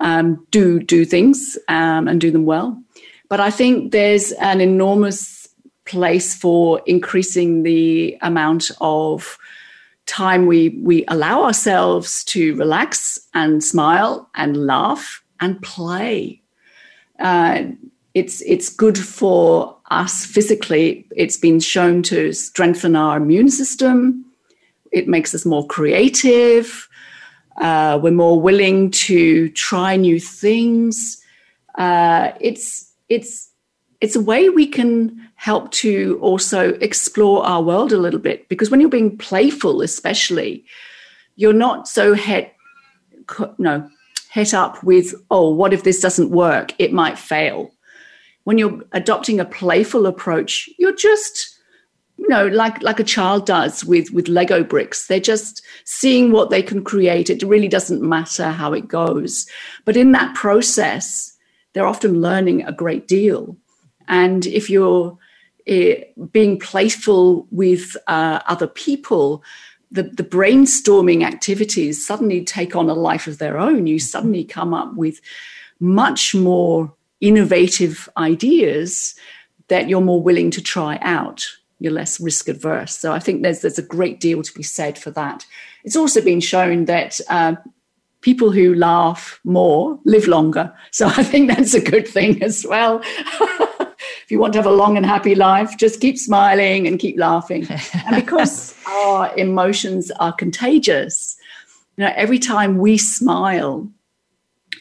um, 0.01 0.47
do 0.51 0.81
do 0.81 1.05
things 1.05 1.59
um, 1.69 2.09
and 2.09 2.21
do 2.21 2.31
them 2.31 2.45
well. 2.45 2.83
But 3.29 3.41
I 3.41 3.51
think 3.51 3.93
there's 3.93 4.33
an 4.33 4.61
enormous 4.61 5.49
place 5.85 6.35
for 6.35 6.81
increasing 6.87 7.63
the 7.63 8.17
amount 8.23 8.71
of 8.81 9.39
time 10.07 10.47
we 10.47 10.71
we 10.83 11.05
allow 11.09 11.45
ourselves 11.45 12.25
to 12.25 12.55
relax 12.57 13.19
and 13.35 13.63
smile 13.63 14.29
and 14.35 14.67
laugh 14.67 15.23
and 15.41 15.63
play. 15.63 16.43
Uh, 17.19 17.63
it's 18.15 18.43
it's 18.43 18.69
good 18.69 18.99
for 18.99 19.77
us 19.91 20.27
physically. 20.27 21.07
It's 21.17 21.37
been 21.37 21.61
shown 21.61 22.03
to 22.05 22.33
strengthen 22.33 22.97
our 22.97 23.17
immune 23.17 23.51
system. 23.51 24.25
It 24.91 25.07
makes 25.07 25.35
us 25.35 25.47
more 25.47 25.67
creative. 25.67 26.89
Uh, 27.61 28.01
we're 28.03 28.11
more 28.11 28.41
willing 28.41 28.91
to 28.91 29.51
try 29.51 29.95
new 29.95 30.19
things. 30.19 31.23
Uh, 31.77 32.33
it's 32.41 32.91
it's 33.09 33.51
it's 34.01 34.17
a 34.17 34.21
way 34.21 34.49
we 34.49 34.67
can 34.67 35.29
help 35.35 35.71
to 35.73 36.19
also 36.23 36.71
explore 36.81 37.45
our 37.45 37.63
world 37.63 37.93
a 37.93 37.99
little 37.99 38.19
bit 38.19 38.49
because 38.49 38.71
when 38.71 38.81
you're 38.81 38.89
being 38.89 39.17
playful, 39.17 39.83
especially, 39.83 40.65
you're 41.37 41.53
not 41.53 41.87
so 41.87 42.15
het 42.15 42.55
no 43.59 43.89
het 44.31 44.55
up 44.55 44.83
with 44.83 45.15
oh 45.31 45.51
what 45.51 45.73
if 45.75 45.83
this 45.83 46.01
doesn't 46.01 46.31
work? 46.31 46.73
It 46.79 46.93
might 46.95 47.19
fail. 47.19 47.71
When 48.45 48.57
you're 48.57 48.83
adopting 48.93 49.39
a 49.39 49.45
playful 49.45 50.07
approach, 50.07 50.69
you're 50.79 50.97
just 50.97 51.60
you 52.21 52.29
know 52.29 52.47
like 52.49 52.83
like 52.83 53.01
a 53.01 53.05
child 53.05 53.47
does 53.47 53.85
with 53.85 54.11
with 54.13 54.29
lego 54.29 54.63
bricks. 54.63 55.07
They're 55.07 55.19
just 55.19 55.63
seeing 55.85 56.33
what 56.33 56.51
they 56.51 56.63
can 56.63 56.85
create. 56.85 57.31
It 57.31 57.43
really 57.43 57.69
doesn't 57.69 58.03
matter 58.03 58.51
how 58.51 58.75
it 58.75 58.87
goes. 58.87 59.47
But 59.85 59.97
in 59.97 60.13
that 60.13 60.35
process 60.35 61.37
they're 61.73 61.87
often 61.87 62.21
learning 62.21 62.65
a 62.65 62.73
great 62.73 63.07
deal. 63.07 63.57
And 64.09 64.45
if 64.47 64.69
you're 64.69 65.17
uh, 65.71 65.95
being 66.33 66.59
playful 66.59 67.47
with 67.51 67.97
uh, 68.07 68.41
other 68.47 68.67
people 68.67 69.43
the, 69.93 70.05
the 70.05 70.23
brainstorming 70.23 71.25
activities 71.25 72.07
suddenly 72.07 72.45
take 72.45 72.77
on 72.77 72.89
a 72.89 72.95
life 72.95 73.27
of 73.27 73.39
their 73.39 73.59
own. 73.59 73.89
You 73.89 73.99
suddenly 73.99 74.45
come 74.45 74.73
up 74.73 74.95
with 74.95 75.21
much 75.81 76.33
more 76.33 76.95
innovative 77.21 78.09
ideas 78.17 79.17
that 79.67 79.89
you're 79.89 80.01
more 80.01 80.23
willing 80.23 80.53
to 80.53 80.63
try 80.63 80.99
out 81.03 81.45
you're 81.81 81.93
less 81.93 82.21
risk 82.21 82.49
adverse. 82.49 82.97
So 82.97 83.13
I 83.13 83.19
think 83.19 83.43
there's 83.43 83.63
there's 83.63 83.79
a 83.79 83.83
great 83.83 84.21
deal 84.21 84.43
to 84.43 84.55
be 84.55 84.63
said 84.63 84.99
for 84.99 85.11
that. 85.13 85.47
It's 85.83 85.97
also 85.97 86.21
been 86.21 86.41
shown 86.41 86.85
that 86.85 87.19
uh, 87.29 87.57
people 88.21 88.53
who 88.53 88.75
laugh 88.75 89.41
more 89.45 89.99
live 90.05 90.29
longer. 90.29 90.73
So 90.93 91.07
I 91.09 91.25
think 91.25 91.49
that's 91.49 91.75
a 91.75 91.81
good 91.81 92.07
thing 92.07 92.43
as 92.43 92.67
well. 92.69 93.01
if 93.05 94.27
you 94.29 94.39
want 94.39 94.53
to 94.53 94.59
have 94.59 94.67
a 94.67 94.73
long 94.73 94.97
and 94.97 95.07
happy 95.07 95.35
life, 95.35 95.77
just 95.79 96.01
keep 96.01 96.19
smiling 96.19 96.87
and 96.87 97.01
keep 97.01 97.19
laughing. 97.19 97.67
and 98.07 98.15
because 98.15 98.77
our 98.87 99.35
emotions 99.37 100.11
are 100.21 100.35
contagious, 100.35 101.37
you 101.97 102.05
know, 102.05 102.13
every 102.15 102.39
time 102.39 102.77
we 102.77 102.99
smile, 102.99 103.91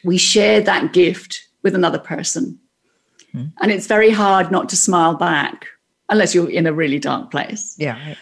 we 0.04 0.18
share 0.18 0.60
that 0.62 0.92
gift 0.92 1.48
with 1.64 1.76
another 1.76 2.00
person. 2.00 2.60
Hmm. 3.32 3.46
And 3.62 3.72
it's 3.72 3.88
very 3.88 4.10
hard 4.10 4.52
not 4.52 4.68
to 4.70 4.76
smile 4.76 5.16
back 5.16 5.68
unless 6.10 6.36
you're 6.36 6.50
in 6.50 6.68
a 6.68 6.74
really 6.74 7.00
dark 7.00 7.32
place. 7.32 7.76
Yeah. 7.78 8.16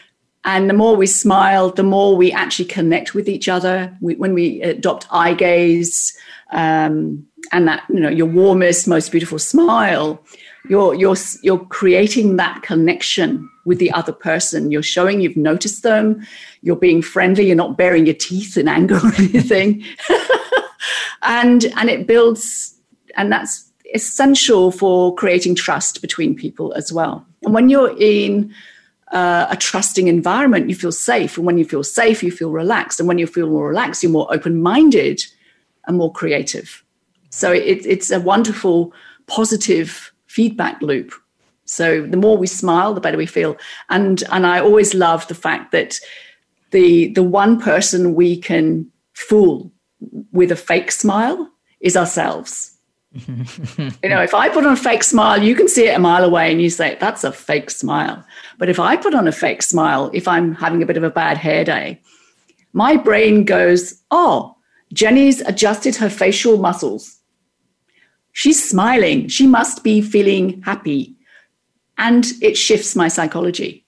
And 0.47 0.69
the 0.69 0.73
more 0.73 0.95
we 0.95 1.07
smile, 1.07 1.71
the 1.71 1.83
more 1.83 2.15
we 2.15 2.31
actually 2.31 2.65
connect 2.65 3.13
with 3.13 3.27
each 3.27 3.49
other. 3.49 3.95
We, 3.99 4.15
when 4.15 4.33
we 4.33 4.61
adopt 4.61 5.05
eye 5.11 5.33
gaze 5.33 6.17
um, 6.51 7.27
and 7.51 7.67
that, 7.67 7.83
you 7.89 7.99
know, 7.99 8.09
your 8.09 8.27
warmest, 8.27 8.87
most 8.87 9.11
beautiful 9.11 9.39
smile, 9.39 10.23
you're, 10.69 10.95
you're, 10.95 11.17
you're 11.43 11.65
creating 11.65 12.37
that 12.37 12.61
connection 12.61 13.49
with 13.65 13.79
the 13.79 13.91
other 13.91 14.13
person. 14.13 14.71
You're 14.71 14.83
showing 14.83 15.19
you've 15.19 15.35
noticed 15.35 15.83
them. 15.83 16.25
You're 16.61 16.77
being 16.77 17.01
friendly. 17.01 17.45
You're 17.45 17.57
not 17.57 17.77
baring 17.77 18.05
your 18.05 18.15
teeth 18.15 18.57
in 18.57 18.69
anger 18.69 18.95
or 19.03 19.13
anything. 19.17 19.83
and, 21.23 21.65
and 21.75 21.89
it 21.89 22.07
builds, 22.07 22.73
and 23.17 23.31
that's 23.31 23.69
essential 23.93 24.71
for 24.71 25.13
creating 25.15 25.55
trust 25.55 26.01
between 26.01 26.35
people 26.35 26.73
as 26.73 26.93
well. 26.93 27.25
And 27.47 27.53
when 27.53 27.69
you're 27.69 27.95
in 27.97 28.53
uh, 29.13 29.47
a 29.49 29.55
trusting 29.55 30.09
environment, 30.09 30.67
you 30.67 30.75
feel 30.75 30.91
safe. 30.91 31.37
And 31.37 31.45
when 31.45 31.57
you 31.57 31.63
feel 31.63 31.81
safe, 31.81 32.21
you 32.21 32.29
feel 32.29 32.51
relaxed. 32.51 32.99
And 32.99 33.07
when 33.07 33.17
you 33.17 33.25
feel 33.25 33.47
more 33.47 33.69
relaxed, 33.69 34.03
you're 34.03 34.11
more 34.11 34.27
open 34.33 34.61
minded 34.61 35.23
and 35.85 35.97
more 35.97 36.11
creative. 36.11 36.83
So 37.29 37.53
it, 37.53 37.85
it's 37.85 38.11
a 38.11 38.19
wonderful, 38.19 38.93
positive 39.27 40.11
feedback 40.25 40.81
loop. 40.81 41.13
So 41.63 42.05
the 42.05 42.17
more 42.17 42.35
we 42.35 42.47
smile, 42.47 42.93
the 42.93 42.99
better 42.99 43.17
we 43.17 43.25
feel. 43.25 43.55
And 43.89 44.25
and 44.29 44.45
I 44.45 44.59
always 44.59 44.93
love 44.93 45.25
the 45.29 45.35
fact 45.35 45.71
that 45.71 45.99
the 46.71 47.13
the 47.13 47.23
one 47.23 47.61
person 47.61 48.13
we 48.13 48.37
can 48.37 48.91
fool 49.13 49.71
with 50.33 50.51
a 50.51 50.57
fake 50.57 50.91
smile 50.91 51.49
is 51.79 51.95
ourselves. 51.95 52.76
You 53.27 54.09
know, 54.09 54.21
if 54.21 54.33
I 54.33 54.49
put 54.49 54.65
on 54.65 54.73
a 54.73 54.77
fake 54.77 55.03
smile, 55.03 55.41
you 55.41 55.55
can 55.55 55.67
see 55.67 55.87
it 55.87 55.95
a 55.95 55.99
mile 55.99 56.23
away 56.23 56.51
and 56.51 56.61
you 56.61 56.69
say, 56.69 56.97
that's 56.99 57.23
a 57.23 57.31
fake 57.31 57.69
smile. 57.69 58.23
But 58.57 58.69
if 58.69 58.79
I 58.79 58.95
put 58.97 59.15
on 59.15 59.27
a 59.27 59.31
fake 59.31 59.61
smile, 59.61 60.11
if 60.13 60.27
I'm 60.27 60.55
having 60.55 60.83
a 60.83 60.85
bit 60.85 60.97
of 60.97 61.03
a 61.03 61.09
bad 61.09 61.37
hair 61.37 61.63
day, 61.63 62.01
my 62.73 62.97
brain 62.97 63.43
goes, 63.43 64.01
oh, 64.11 64.55
Jenny's 64.93 65.41
adjusted 65.41 65.95
her 65.95 66.09
facial 66.09 66.57
muscles. 66.57 67.17
She's 68.33 68.63
smiling. 68.63 69.27
She 69.29 69.47
must 69.47 69.83
be 69.83 70.01
feeling 70.01 70.61
happy. 70.61 71.15
And 71.97 72.25
it 72.41 72.55
shifts 72.55 72.95
my 72.95 73.07
psychology. 73.07 73.85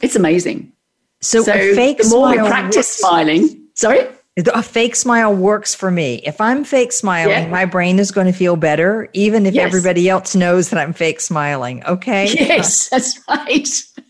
It's 0.00 0.16
amazing. 0.16 0.72
So, 1.20 1.42
so 1.42 1.52
fake 1.52 1.98
the 1.98 2.08
more 2.08 2.30
we 2.30 2.38
practice 2.38 2.76
works. 2.76 2.98
smiling, 2.98 3.68
sorry? 3.74 4.06
A 4.36 4.64
fake 4.64 4.96
smile 4.96 5.32
works 5.32 5.76
for 5.76 5.92
me. 5.92 6.16
If 6.24 6.40
I'm 6.40 6.64
fake 6.64 6.90
smiling, 6.90 7.44
yeah. 7.44 7.48
my 7.48 7.66
brain 7.66 8.00
is 8.00 8.10
going 8.10 8.26
to 8.26 8.32
feel 8.32 8.56
better, 8.56 9.08
even 9.12 9.46
if 9.46 9.54
yes. 9.54 9.64
everybody 9.64 10.08
else 10.08 10.34
knows 10.34 10.70
that 10.70 10.80
I'm 10.80 10.92
fake 10.92 11.20
smiling. 11.20 11.84
Okay. 11.84 12.34
Yes, 12.34 12.88
that's 12.88 13.20
right. 13.28 13.68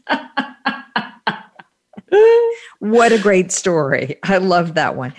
what 2.78 3.12
a 3.12 3.18
great 3.18 3.52
story. 3.52 4.16
I 4.22 4.38
love 4.38 4.74
that 4.74 4.96
one. 4.96 5.12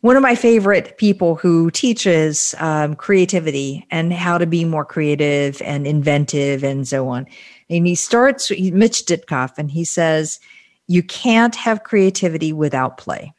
One 0.00 0.16
of 0.16 0.22
my 0.22 0.34
favorite 0.34 0.96
people 0.96 1.34
who 1.34 1.70
teaches 1.70 2.54
um, 2.58 2.94
creativity 2.94 3.86
and 3.90 4.12
how 4.12 4.38
to 4.38 4.46
be 4.46 4.64
more 4.64 4.84
creative 4.84 5.60
and 5.62 5.86
inventive 5.86 6.62
and 6.62 6.86
so 6.86 7.08
on. 7.08 7.26
And 7.68 7.86
he 7.86 7.96
starts, 7.96 8.50
Mitch 8.50 9.04
Ditkoff, 9.04 9.58
and 9.58 9.70
he 9.70 9.84
says, 9.84 10.38
You 10.86 11.02
can't 11.02 11.56
have 11.56 11.82
creativity 11.82 12.52
without 12.52 12.96
play. 12.96 13.34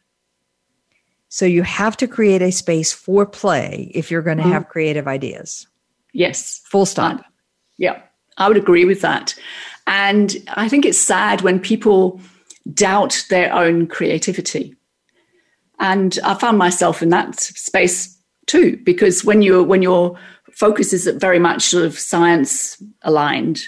So 1.29 1.45
you 1.45 1.63
have 1.63 1.95
to 1.97 2.07
create 2.07 2.41
a 2.41 2.51
space 2.51 2.91
for 2.91 3.25
play 3.25 3.91
if 3.93 4.09
you're 4.09 4.23
going 4.23 4.37
to 4.37 4.43
mm-hmm. 4.43 4.51
have 4.51 4.69
creative 4.69 5.07
ideas. 5.07 5.67
Yes. 6.11 6.61
Full 6.65 6.85
stop. 6.85 7.23
yeah, 7.77 8.01
I 8.37 8.47
would 8.47 8.57
agree 8.57 8.85
with 8.85 9.01
that. 9.01 9.35
And 9.85 10.35
I 10.49 10.67
think 10.67 10.85
it's 10.85 10.99
sad 10.99 11.41
when 11.41 11.59
people 11.59 12.19
doubt 12.73 13.25
their 13.29 13.53
own 13.53 13.87
creativity. 13.87 14.75
And 15.79 16.17
I 16.23 16.33
found 16.33 16.57
myself 16.57 17.01
in 17.01 17.09
that 17.09 17.39
space 17.39 18.17
too, 18.47 18.77
because 18.83 19.23
when 19.23 19.41
you 19.41 19.63
when 19.63 19.81
your 19.81 20.17
focus 20.51 20.93
is 20.93 21.07
very 21.17 21.39
much 21.39 21.63
sort 21.63 21.85
of 21.85 21.97
science 21.97 22.81
aligned, 23.03 23.61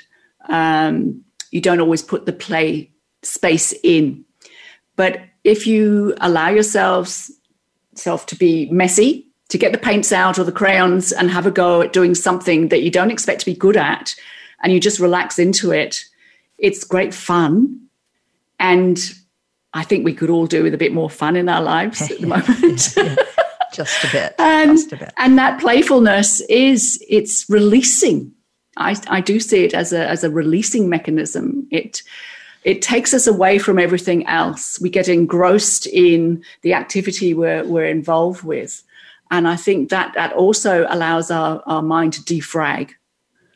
um, 0.49 1.24
you 1.51 1.62
don't 1.62 1.80
always 1.80 2.01
put 2.01 2.26
the 2.26 2.34
play 2.34 2.91
space 3.24 3.74
in. 3.84 4.26
But 4.95 5.22
if 5.43 5.66
you 5.66 6.16
allow 6.20 6.49
yourselves 6.49 7.32
self 7.95 8.25
to 8.27 8.35
be 8.35 8.69
messy, 8.69 9.27
to 9.49 9.57
get 9.57 9.71
the 9.71 9.77
paints 9.77 10.11
out 10.11 10.39
or 10.39 10.43
the 10.43 10.51
crayons 10.51 11.11
and 11.11 11.29
have 11.29 11.45
a 11.45 11.51
go 11.51 11.81
at 11.81 11.93
doing 11.93 12.15
something 12.15 12.69
that 12.69 12.81
you 12.81 12.91
don't 12.91 13.11
expect 13.11 13.41
to 13.41 13.45
be 13.45 13.53
good 13.53 13.77
at, 13.77 14.15
and 14.63 14.71
you 14.71 14.79
just 14.79 14.99
relax 14.99 15.39
into 15.39 15.71
it, 15.71 16.05
it's 16.57 16.83
great 16.83 17.13
fun. 17.13 17.79
And 18.59 18.97
I 19.73 19.83
think 19.83 20.05
we 20.05 20.13
could 20.13 20.29
all 20.29 20.47
do 20.47 20.63
with 20.63 20.73
a 20.73 20.77
bit 20.77 20.93
more 20.93 21.09
fun 21.09 21.35
in 21.35 21.49
our 21.49 21.61
lives 21.61 22.01
at 22.09 22.19
the 22.19 22.27
moment. 22.27 22.93
yeah, 22.95 23.03
yeah. 23.03 23.15
Just 23.73 24.03
a 24.03 24.11
bit. 24.11 24.35
and, 24.39 24.71
just 24.77 24.91
a 24.93 24.97
bit. 24.97 25.13
and 25.17 25.37
that 25.37 25.59
playfulness 25.59 26.41
is 26.41 27.03
it's 27.09 27.49
releasing. 27.49 28.33
I, 28.77 28.95
I 29.07 29.21
do 29.21 29.39
see 29.39 29.63
it 29.63 29.73
as 29.73 29.93
a 29.93 30.07
as 30.07 30.23
a 30.23 30.29
releasing 30.29 30.89
mechanism. 30.89 31.67
It 31.71 32.03
it 32.64 32.82
takes 32.82 33.14
us 33.14 33.28
away 33.28 33.57
from 33.57 33.80
everything 33.80 34.26
else. 34.28 34.80
We 34.80 34.89
get 34.89 35.07
engrossed 35.07 35.88
in 35.88 36.43
the 36.62 36.74
activity 36.74 37.34
we're, 37.34 37.66
we're 37.66 37.86
involved 37.86 38.43
with. 38.43 38.84
And 39.32 39.47
I 39.47 39.55
think 39.55 39.89
that 39.89 40.14
that 40.16 40.34
also 40.34 40.86
allows 40.89 41.32
our, 41.32 41.64
our 41.66 41.82
mind 41.82 42.14
to 42.14 42.22
defrag. 42.22 42.91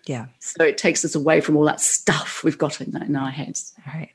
Yeah. 0.05 0.27
So 0.39 0.63
it 0.63 0.77
takes 0.77 1.03
us 1.03 1.15
away 1.15 1.41
from 1.41 1.57
all 1.57 1.65
that 1.65 1.81
stuff 1.81 2.43
we've 2.43 2.57
got 2.57 2.79
in, 2.79 2.95
in 3.01 3.15
our 3.15 3.31
heads. 3.31 3.73
All 3.85 3.93
right. 3.99 4.11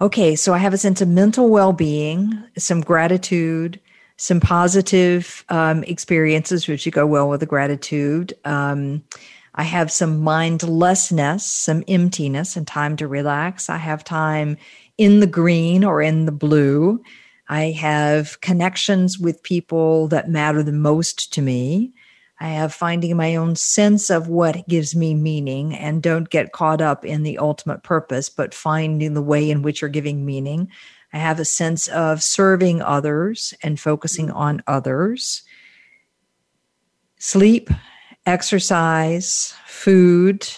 Okay. 0.00 0.36
So 0.36 0.54
I 0.54 0.58
have 0.58 0.74
a 0.74 0.78
sense 0.78 1.00
of 1.00 1.08
mental 1.08 1.48
well 1.48 1.72
being, 1.72 2.42
some 2.56 2.82
gratitude, 2.82 3.80
some 4.16 4.40
positive 4.40 5.44
um, 5.48 5.82
experiences, 5.84 6.68
which 6.68 6.88
go 6.92 7.06
well 7.06 7.28
with 7.28 7.40
the 7.40 7.46
gratitude. 7.46 8.34
Um, 8.44 9.02
I 9.54 9.64
have 9.64 9.92
some 9.92 10.20
mindlessness, 10.20 11.44
some 11.44 11.84
emptiness, 11.86 12.56
and 12.56 12.66
time 12.66 12.96
to 12.96 13.06
relax. 13.06 13.68
I 13.68 13.76
have 13.76 14.02
time 14.02 14.56
in 14.96 15.20
the 15.20 15.26
green 15.26 15.84
or 15.84 16.00
in 16.00 16.24
the 16.24 16.32
blue. 16.32 17.02
I 17.48 17.72
have 17.72 18.40
connections 18.40 19.18
with 19.18 19.42
people 19.42 20.08
that 20.08 20.30
matter 20.30 20.62
the 20.62 20.72
most 20.72 21.32
to 21.34 21.42
me. 21.42 21.92
I 22.40 22.48
have 22.48 22.72
finding 22.72 23.16
my 23.16 23.36
own 23.36 23.54
sense 23.54 24.10
of 24.10 24.26
what 24.26 24.66
gives 24.68 24.96
me 24.96 25.14
meaning 25.14 25.74
and 25.74 26.02
don't 26.02 26.30
get 26.30 26.52
caught 26.52 26.80
up 26.80 27.04
in 27.04 27.22
the 27.22 27.38
ultimate 27.38 27.82
purpose, 27.82 28.28
but 28.30 28.54
finding 28.54 29.14
the 29.14 29.22
way 29.22 29.50
in 29.50 29.62
which 29.62 29.80
you're 29.80 29.90
giving 29.90 30.24
meaning. 30.24 30.68
I 31.12 31.18
have 31.18 31.38
a 31.38 31.44
sense 31.44 31.88
of 31.88 32.22
serving 32.22 32.80
others 32.80 33.52
and 33.62 33.78
focusing 33.78 34.30
on 34.30 34.62
others. 34.66 35.42
Sleep 37.18 37.70
exercise, 38.26 39.54
food, 39.66 40.48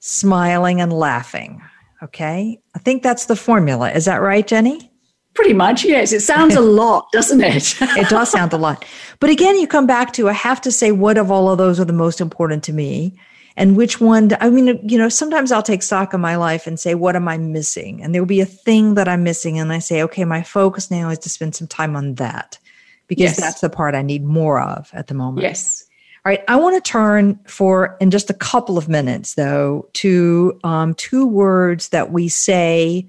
smiling, 0.00 0.80
and 0.80 0.92
laughing. 0.92 1.62
Okay. 2.02 2.60
I 2.74 2.78
think 2.78 3.02
that's 3.02 3.26
the 3.26 3.36
formula. 3.36 3.90
Is 3.90 4.04
that 4.04 4.20
right, 4.20 4.46
Jenny? 4.46 4.90
Pretty 5.34 5.54
much, 5.54 5.84
yes. 5.84 6.12
It 6.12 6.20
sounds 6.20 6.54
a 6.54 6.60
lot, 6.80 7.10
doesn't 7.12 7.40
it? 7.40 7.76
it 7.80 8.08
does 8.08 8.30
sound 8.30 8.52
a 8.52 8.56
lot. 8.56 8.84
But 9.20 9.30
again, 9.30 9.58
you 9.58 9.66
come 9.66 9.86
back 9.86 10.12
to 10.14 10.28
I 10.28 10.32
have 10.32 10.60
to 10.62 10.72
say 10.72 10.92
what 10.92 11.18
of 11.18 11.30
all 11.30 11.50
of 11.50 11.58
those 11.58 11.78
are 11.78 11.84
the 11.84 11.92
most 11.92 12.20
important 12.20 12.64
to 12.64 12.72
me 12.72 13.18
and 13.56 13.76
which 13.76 14.00
one 14.00 14.30
I 14.40 14.50
mean, 14.50 14.78
you 14.88 14.98
know, 14.98 15.08
sometimes 15.08 15.50
I'll 15.50 15.62
take 15.62 15.82
stock 15.82 16.12
of 16.12 16.20
my 16.20 16.36
life 16.36 16.66
and 16.66 16.78
say, 16.78 16.94
what 16.94 17.16
am 17.16 17.26
I 17.28 17.38
missing? 17.38 18.02
And 18.02 18.14
there 18.14 18.22
will 18.22 18.26
be 18.26 18.40
a 18.40 18.46
thing 18.46 18.94
that 18.94 19.08
I'm 19.08 19.24
missing. 19.24 19.58
And 19.58 19.72
I 19.72 19.78
say, 19.78 20.02
okay, 20.02 20.24
my 20.24 20.42
focus 20.42 20.90
now 20.90 21.08
is 21.08 21.18
to 21.20 21.28
spend 21.28 21.54
some 21.54 21.66
time 21.66 21.96
on 21.96 22.14
that 22.16 22.58
because 23.06 23.22
yes. 23.22 23.40
that's 23.40 23.60
the 23.60 23.70
part 23.70 23.94
I 23.94 24.02
need 24.02 24.24
more 24.24 24.60
of 24.60 24.90
at 24.92 25.06
the 25.06 25.14
moment. 25.14 25.42
Yes. 25.42 25.85
All 26.26 26.30
right, 26.30 26.42
I 26.48 26.56
want 26.56 26.74
to 26.74 26.90
turn 26.90 27.38
for 27.46 27.96
in 28.00 28.10
just 28.10 28.30
a 28.30 28.34
couple 28.34 28.78
of 28.78 28.88
minutes, 28.88 29.34
though, 29.34 29.88
to 29.92 30.58
um, 30.64 30.92
two 30.94 31.24
words 31.24 31.90
that 31.90 32.10
we 32.10 32.28
say 32.28 33.06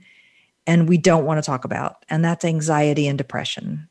and 0.68 0.88
we 0.88 1.00
don't 1.00 1.26
want 1.26 1.40
to 1.40 1.42
talk 1.42 1.66
about, 1.66 2.06
and 2.12 2.24
that's 2.24 2.46
anxiety 2.46 3.08
and 3.08 3.18
depression. 3.18 3.90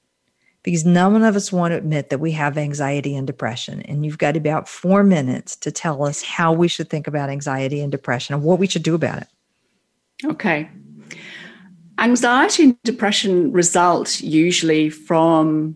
Because 0.63 0.85
none 0.85 1.25
of 1.25 1.35
us 1.35 1.51
want 1.51 1.73
to 1.73 1.77
admit 1.77 2.11
that 2.11 2.21
we 2.21 2.31
have 2.33 2.57
anxiety 2.57 3.17
and 3.17 3.27
depression. 3.27 3.83
And 3.83 4.07
you've 4.07 4.19
got 4.19 4.37
about 4.37 4.69
four 4.69 5.03
minutes 5.03 5.57
to 5.57 5.73
tell 5.73 6.05
us 6.05 6.23
how 6.23 6.53
we 6.53 6.69
should 6.69 6.89
think 6.89 7.09
about 7.09 7.29
anxiety 7.29 7.81
and 7.81 7.91
depression 7.91 8.37
and 8.37 8.45
what 8.45 8.61
we 8.61 8.69
should 8.69 8.85
do 8.85 8.95
about 8.95 9.23
it. 9.23 9.29
Okay. 10.25 10.71
Anxiety 11.99 12.63
and 12.63 12.83
depression 12.85 13.51
result 13.51 14.21
usually 14.21 14.89
from 14.89 15.75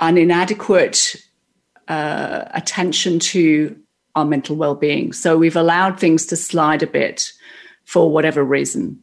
an 0.00 0.16
inadequate 0.16 1.16
uh, 1.90 2.44
attention 2.54 3.18
to 3.18 3.76
our 4.14 4.24
mental 4.24 4.54
well-being. 4.54 5.12
So 5.12 5.36
we've 5.36 5.56
allowed 5.56 5.98
things 5.98 6.24
to 6.26 6.36
slide 6.36 6.84
a 6.84 6.86
bit 6.86 7.32
for 7.84 8.10
whatever 8.10 8.44
reason. 8.44 9.00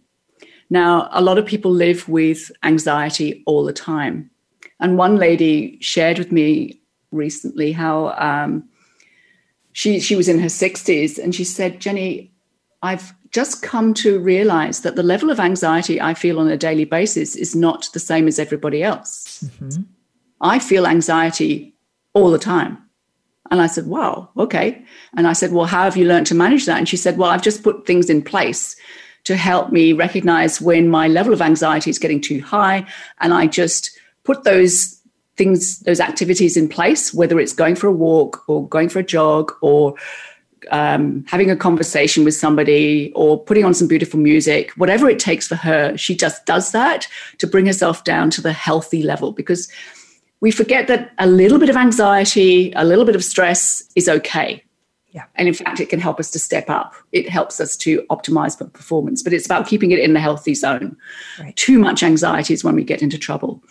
Now, 0.69 1.09
a 1.11 1.21
lot 1.21 1.37
of 1.37 1.45
people 1.45 1.69
live 1.69 2.07
with 2.07 2.49
anxiety 2.63 3.43
all 3.45 3.65
the 3.65 3.73
time. 3.73 4.31
And 4.79 4.97
one 4.97 5.17
lady 5.17 5.77
shared 5.81 6.17
with 6.17 6.31
me 6.31 6.79
recently 7.11 7.73
how 7.73 8.15
um, 8.17 8.67
she, 9.73 9.99
she 9.99 10.15
was 10.15 10.29
in 10.29 10.39
her 10.39 10.47
60s 10.47 11.21
and 11.21 11.35
she 11.35 11.43
said, 11.43 11.81
Jenny, 11.81 12.31
I've 12.81 13.13
just 13.31 13.61
come 13.61 13.93
to 13.95 14.17
realize 14.19 14.81
that 14.81 14.95
the 14.95 15.03
level 15.03 15.29
of 15.29 15.41
anxiety 15.41 15.99
I 15.99 16.13
feel 16.13 16.39
on 16.39 16.47
a 16.47 16.55
daily 16.55 16.85
basis 16.85 17.35
is 17.35 17.53
not 17.53 17.89
the 17.93 17.99
same 17.99 18.29
as 18.29 18.39
everybody 18.39 18.81
else. 18.81 19.43
Mm-hmm. 19.43 19.81
I 20.39 20.59
feel 20.59 20.87
anxiety 20.87 21.73
all 22.17 22.31
the 22.31 22.39
time. 22.39 22.77
And 23.49 23.61
I 23.61 23.67
said, 23.67 23.87
wow, 23.87 24.29
okay. 24.37 24.83
And 25.15 25.27
I 25.27 25.33
said, 25.33 25.53
well, 25.53 25.65
how 25.65 25.83
have 25.83 25.95
you 25.95 26.05
learned 26.05 26.27
to 26.27 26.35
manage 26.35 26.65
that? 26.65 26.77
And 26.77 26.89
she 26.89 26.97
said, 26.97 27.17
well, 27.17 27.29
I've 27.29 27.41
just 27.41 27.63
put 27.63 27.85
things 27.85 28.09
in 28.09 28.21
place 28.21 28.75
to 29.23 29.35
help 29.35 29.71
me 29.71 29.93
recognize 29.93 30.59
when 30.61 30.89
my 30.89 31.07
level 31.07 31.33
of 31.33 31.41
anxiety 31.41 31.89
is 31.89 31.99
getting 31.99 32.21
too 32.21 32.41
high. 32.41 32.85
And 33.19 33.33
I 33.33 33.47
just 33.47 33.97
put 34.23 34.43
those 34.43 35.01
things, 35.37 35.79
those 35.79 35.99
activities 35.99 36.57
in 36.57 36.67
place, 36.67 37.13
whether 37.13 37.39
it's 37.39 37.53
going 37.53 37.75
for 37.75 37.87
a 37.87 37.91
walk 37.91 38.43
or 38.47 38.67
going 38.67 38.89
for 38.89 38.99
a 38.99 39.03
jog 39.03 39.53
or 39.61 39.95
um, 40.71 41.23
having 41.27 41.49
a 41.49 41.55
conversation 41.55 42.23
with 42.23 42.35
somebody 42.35 43.11
or 43.15 43.41
putting 43.41 43.63
on 43.63 43.73
some 43.73 43.87
beautiful 43.87 44.19
music, 44.19 44.71
whatever 44.71 45.09
it 45.09 45.19
takes 45.19 45.47
for 45.47 45.55
her, 45.55 45.95
she 45.95 46.15
just 46.15 46.45
does 46.45 46.71
that 46.71 47.07
to 47.37 47.47
bring 47.47 47.65
herself 47.65 48.03
down 48.03 48.29
to 48.31 48.41
the 48.41 48.53
healthy 48.53 49.03
level 49.03 49.31
because 49.31 49.69
we 50.41 50.51
forget 50.51 50.87
that 50.87 51.11
a 51.17 51.27
little 51.27 51.59
bit 51.59 51.69
of 51.69 51.75
anxiety, 51.75 52.71
a 52.75 52.83
little 52.83 53.05
bit 53.05 53.15
of 53.15 53.23
stress 53.23 53.83
is 53.95 54.07
okay. 54.07 54.63
Yeah. 55.11 55.23
And 55.35 55.47
in 55.47 55.53
fact, 55.53 55.79
it 55.79 55.89
can 55.89 55.99
help 55.99 56.19
us 56.19 56.29
to 56.31 56.39
step 56.39 56.69
up. 56.69 56.93
It 57.11 57.27
helps 57.27 57.59
us 57.59 57.75
to 57.77 58.03
optimize 58.11 58.57
performance, 58.73 59.23
but 59.23 59.33
it's 59.33 59.45
about 59.45 59.65
keeping 59.65 59.91
it 59.91 59.99
in 59.99 60.13
the 60.13 60.19
healthy 60.19 60.53
zone. 60.53 60.95
Right. 61.39 61.55
Too 61.55 61.79
much 61.79 62.03
anxiety 62.03 62.53
is 62.53 62.63
when 62.63 62.75
we 62.75 62.83
get 62.83 63.01
into 63.01 63.17
trouble, 63.17 63.63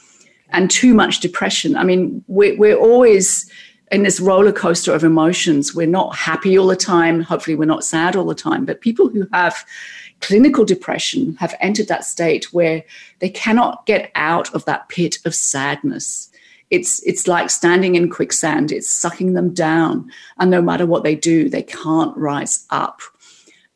and 0.51 0.71
too 0.71 0.95
much 0.95 1.21
depression. 1.21 1.77
I 1.77 1.85
mean, 1.85 2.25
we're, 2.27 2.57
we're 2.57 2.77
always 2.77 3.51
in 3.93 4.03
this 4.03 4.19
roller 4.19 4.51
coaster 4.51 4.93
of 4.93 5.05
emotions. 5.05 5.75
We're 5.75 5.87
not 5.87 6.17
happy 6.17 6.59
all 6.59 6.67
the 6.67 6.75
time. 6.75 7.21
Hopefully, 7.21 7.55
we're 7.55 7.67
not 7.67 7.85
sad 7.85 8.17
all 8.17 8.27
the 8.27 8.35
time. 8.35 8.65
But 8.65 8.81
people 8.81 9.09
who 9.09 9.29
have 9.33 9.65
clinical 10.21 10.65
depression 10.65 11.37
have 11.37 11.55
entered 11.61 11.89
that 11.89 12.05
state 12.05 12.53
where 12.53 12.83
they 13.21 13.29
cannot 13.29 13.87
get 13.87 14.11
out 14.17 14.53
of 14.55 14.65
that 14.65 14.89
pit 14.89 15.19
of 15.25 15.35
sadness 15.35 16.31
it's 16.71 17.03
it's 17.07 17.29
like 17.29 17.51
standing 17.51 17.95
in 17.95 18.11
quicksand. 18.11 18.73
It's 18.73 18.91
sucking 18.91 19.35
them 19.35 19.55
down. 19.55 20.11
And 20.39 20.51
no 20.51 20.61
matter 20.61 20.87
what 20.87 21.05
they 21.05 21.15
do 21.15 21.49
they 21.49 21.63
can't 21.63 22.17
rise 22.17 22.67
up. 22.71 23.01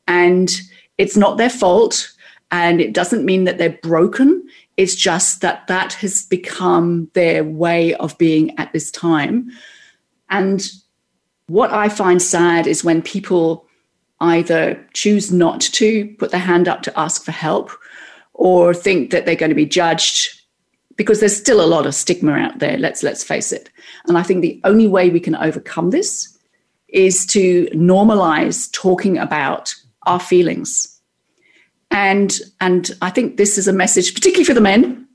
And 0.08 0.50
it's 0.98 1.16
not 1.16 1.38
their 1.38 1.50
fault. 1.50 2.12
And 2.50 2.80
it 2.80 2.92
doesn't 2.92 3.24
mean 3.24 3.44
that 3.44 3.58
they're 3.58 3.78
broken. 3.82 4.48
It's 4.76 4.96
just 4.96 5.40
that 5.40 5.68
that 5.68 5.92
has 5.94 6.24
become 6.24 7.08
their 7.14 7.44
way 7.44 7.94
of 7.94 8.18
being 8.18 8.58
at 8.58 8.72
this 8.72 8.90
time. 8.90 9.50
And 10.30 10.62
what 11.50 11.72
i 11.72 11.88
find 11.88 12.22
sad 12.22 12.68
is 12.68 12.84
when 12.84 13.02
people 13.02 13.66
either 14.20 14.86
choose 14.94 15.32
not 15.32 15.60
to 15.60 16.06
put 16.18 16.30
their 16.30 16.40
hand 16.40 16.68
up 16.68 16.82
to 16.82 16.98
ask 16.98 17.24
for 17.24 17.32
help 17.32 17.70
or 18.34 18.72
think 18.72 19.10
that 19.10 19.26
they're 19.26 19.34
going 19.34 19.50
to 19.50 19.54
be 19.56 19.66
judged 19.66 20.39
because 21.00 21.20
there's 21.20 21.34
still 21.34 21.64
a 21.64 21.72
lot 21.74 21.86
of 21.86 21.94
stigma 21.94 22.32
out 22.32 22.58
there 22.58 22.76
let's 22.76 23.02
let's 23.02 23.24
face 23.24 23.52
it. 23.52 23.70
And 24.06 24.18
i 24.18 24.22
think 24.22 24.42
the 24.42 24.60
only 24.64 24.86
way 24.86 25.08
we 25.08 25.18
can 25.18 25.34
overcome 25.34 25.88
this 25.88 26.38
is 26.88 27.24
to 27.28 27.68
normalize 27.68 28.70
talking 28.72 29.16
about 29.16 29.74
our 30.02 30.20
feelings. 30.20 31.00
And 31.90 32.38
and 32.60 32.90
i 33.00 33.08
think 33.08 33.38
this 33.38 33.56
is 33.56 33.66
a 33.66 33.72
message 33.72 34.12
particularly 34.12 34.44
for 34.44 34.52
the 34.52 34.60
men 34.60 35.08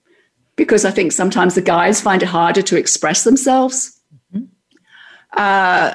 because 0.55 0.85
i 0.85 0.89
think 0.89 1.11
sometimes 1.11 1.53
the 1.53 1.61
guys 1.61 2.01
find 2.01 2.23
it 2.23 2.29
harder 2.29 2.63
to 2.63 2.77
express 2.77 3.23
themselves. 3.23 4.01
Mm-hmm. 4.33 4.45
uh, 5.33 5.93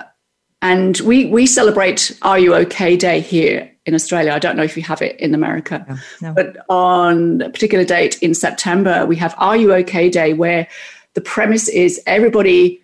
and 0.62 1.00
we 1.00 1.26
we 1.26 1.46
celebrate 1.46 2.16
are 2.22 2.38
you 2.38 2.54
okay 2.54 2.96
day 2.96 3.18
here 3.18 3.68
in 3.90 3.94
Australia. 3.94 4.32
I 4.32 4.38
don't 4.38 4.56
know 4.56 4.62
if 4.62 4.76
you 4.76 4.82
have 4.84 5.02
it 5.02 5.18
in 5.18 5.34
America. 5.34 5.84
No, 5.88 6.28
no. 6.28 6.32
But 6.32 6.64
on 6.68 7.42
a 7.42 7.50
particular 7.50 7.84
date 7.84 8.22
in 8.22 8.34
September, 8.34 9.04
we 9.04 9.16
have 9.16 9.34
Are 9.36 9.56
You 9.56 9.74
OK 9.74 10.08
Day, 10.08 10.32
where 10.32 10.68
the 11.14 11.20
premise 11.20 11.68
is 11.68 12.00
everybody 12.06 12.80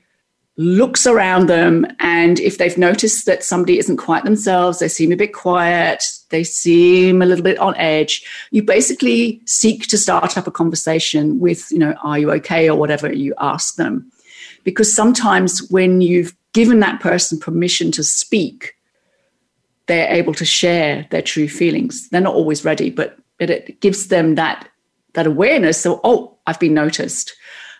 looks 0.58 1.06
around 1.06 1.48
them 1.48 1.86
and 2.00 2.40
if 2.40 2.56
they've 2.56 2.78
noticed 2.78 3.26
that 3.26 3.44
somebody 3.44 3.78
isn't 3.78 3.98
quite 3.98 4.24
themselves 4.24 4.78
they 4.78 4.88
seem 4.88 5.12
a 5.12 5.16
bit 5.16 5.34
quiet 5.34 6.02
they 6.30 6.42
seem 6.42 7.20
a 7.20 7.26
little 7.26 7.44
bit 7.44 7.58
on 7.58 7.76
edge 7.76 8.24
you 8.52 8.62
basically 8.62 9.38
seek 9.44 9.86
to 9.86 9.98
start 9.98 10.38
up 10.38 10.46
a 10.46 10.50
conversation 10.50 11.38
with 11.40 11.70
you 11.70 11.78
know 11.78 11.92
are 12.02 12.18
you 12.18 12.30
okay 12.32 12.70
or 12.70 12.78
whatever 12.78 13.12
you 13.12 13.34
ask 13.38 13.76
them 13.76 14.10
because 14.64 14.90
sometimes 14.90 15.70
when 15.70 16.00
you've 16.00 16.34
given 16.54 16.80
that 16.80 17.00
person 17.02 17.38
permission 17.38 17.92
to 17.92 18.02
speak 18.02 18.75
they're 19.86 20.12
able 20.12 20.34
to 20.34 20.44
share 20.44 21.06
their 21.10 21.22
true 21.22 21.48
feelings. 21.48 22.08
They're 22.10 22.20
not 22.20 22.34
always 22.34 22.64
ready, 22.64 22.90
but, 22.90 23.18
but 23.38 23.50
it 23.50 23.80
gives 23.80 24.08
them 24.08 24.34
that 24.34 24.68
that 25.14 25.26
awareness. 25.26 25.80
So, 25.80 26.00
oh, 26.04 26.36
I've 26.46 26.60
been 26.60 26.74
noticed. 26.74 27.34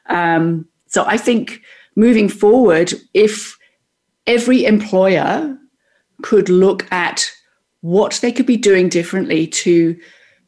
Um, 0.09 0.67
so 0.87 1.05
I 1.07 1.19
think 1.19 1.61
moving 1.95 2.29
forward, 2.29 2.95
if 3.15 3.57
every 4.27 4.65
employer 4.65 5.57
could 6.23 6.49
look 6.49 6.91
at 6.91 7.31
what 7.81 8.19
they 8.23 8.33
could 8.33 8.47
be 8.47 8.57
doing 8.57 8.89
differently 8.89 9.47
to 9.47 9.97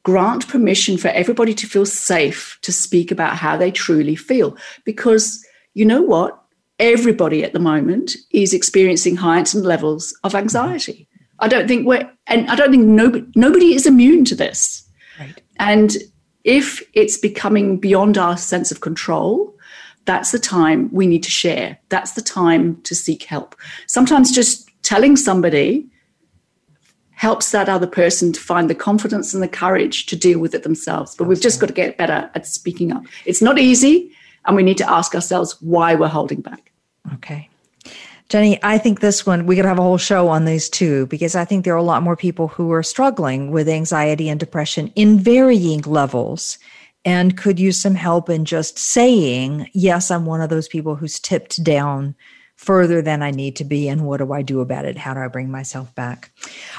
grant 0.02 0.48
permission 0.48 0.96
for 0.96 1.08
everybody 1.08 1.54
to 1.54 1.66
feel 1.66 1.86
safe 1.86 2.58
to 2.62 2.72
speak 2.72 3.10
about 3.10 3.36
how 3.36 3.56
they 3.56 3.70
truly 3.70 4.16
feel. 4.16 4.56
Because 4.84 5.44
you 5.74 5.84
know 5.84 6.02
what? 6.02 6.40
Everybody 6.78 7.44
at 7.44 7.52
the 7.52 7.58
moment 7.58 8.12
is 8.30 8.54
experiencing 8.54 9.16
heightened 9.16 9.64
levels 9.64 10.16
of 10.24 10.34
anxiety. 10.34 11.07
I 11.40 11.48
don't 11.48 11.68
think 11.68 11.86
we're, 11.86 12.10
and 12.26 12.48
I 12.50 12.56
don't 12.56 12.70
think 12.70 12.86
nobody, 12.86 13.26
nobody 13.34 13.74
is 13.74 13.86
immune 13.86 14.24
to 14.26 14.34
this. 14.34 14.88
Right. 15.18 15.40
And 15.58 15.96
if 16.44 16.82
it's 16.94 17.18
becoming 17.18 17.78
beyond 17.78 18.18
our 18.18 18.36
sense 18.36 18.70
of 18.70 18.80
control, 18.80 19.54
that's 20.04 20.32
the 20.32 20.38
time 20.38 20.88
we 20.92 21.06
need 21.06 21.22
to 21.24 21.30
share. 21.30 21.78
That's 21.90 22.12
the 22.12 22.22
time 22.22 22.80
to 22.82 22.94
seek 22.94 23.24
help. 23.24 23.54
Sometimes 23.86 24.34
just 24.34 24.68
telling 24.82 25.16
somebody 25.16 25.86
helps 27.10 27.50
that 27.50 27.68
other 27.68 27.86
person 27.86 28.32
to 28.32 28.40
find 28.40 28.70
the 28.70 28.74
confidence 28.74 29.34
and 29.34 29.42
the 29.42 29.48
courage 29.48 30.06
to 30.06 30.16
deal 30.16 30.38
with 30.38 30.54
it 30.54 30.62
themselves. 30.62 31.14
But 31.16 31.26
we've 31.26 31.40
just 31.40 31.60
got 31.60 31.66
to 31.66 31.72
get 31.72 31.98
better 31.98 32.30
at 32.34 32.46
speaking 32.46 32.92
up. 32.92 33.02
It's 33.26 33.42
not 33.42 33.58
easy, 33.58 34.12
and 34.46 34.56
we 34.56 34.62
need 34.62 34.78
to 34.78 34.90
ask 34.90 35.14
ourselves 35.14 35.60
why 35.60 35.94
we're 35.94 36.08
holding 36.08 36.40
back. 36.40 36.70
Okay. 37.14 37.50
Jenny, 38.28 38.58
I 38.62 38.76
think 38.76 39.00
this 39.00 39.24
one, 39.24 39.46
we 39.46 39.56
could 39.56 39.64
have 39.64 39.78
a 39.78 39.82
whole 39.82 39.96
show 39.96 40.28
on 40.28 40.44
these 40.44 40.68
two 40.68 41.06
because 41.06 41.34
I 41.34 41.46
think 41.46 41.64
there 41.64 41.72
are 41.72 41.78
a 41.78 41.82
lot 41.82 42.02
more 42.02 42.16
people 42.16 42.48
who 42.48 42.70
are 42.72 42.82
struggling 42.82 43.50
with 43.50 43.68
anxiety 43.68 44.28
and 44.28 44.38
depression 44.38 44.92
in 44.94 45.18
varying 45.18 45.80
levels 45.82 46.58
and 47.06 47.38
could 47.38 47.58
use 47.58 47.80
some 47.80 47.94
help 47.94 48.28
in 48.28 48.44
just 48.44 48.78
saying, 48.78 49.70
yes, 49.72 50.10
I'm 50.10 50.26
one 50.26 50.42
of 50.42 50.50
those 50.50 50.68
people 50.68 50.94
who's 50.94 51.18
tipped 51.18 51.64
down 51.64 52.14
further 52.56 53.00
than 53.00 53.22
I 53.22 53.30
need 53.30 53.56
to 53.56 53.64
be. 53.64 53.88
And 53.88 54.04
what 54.04 54.18
do 54.18 54.32
I 54.32 54.42
do 54.42 54.60
about 54.60 54.84
it? 54.84 54.98
How 54.98 55.14
do 55.14 55.20
I 55.20 55.28
bring 55.28 55.50
myself 55.50 55.94
back? 55.94 56.30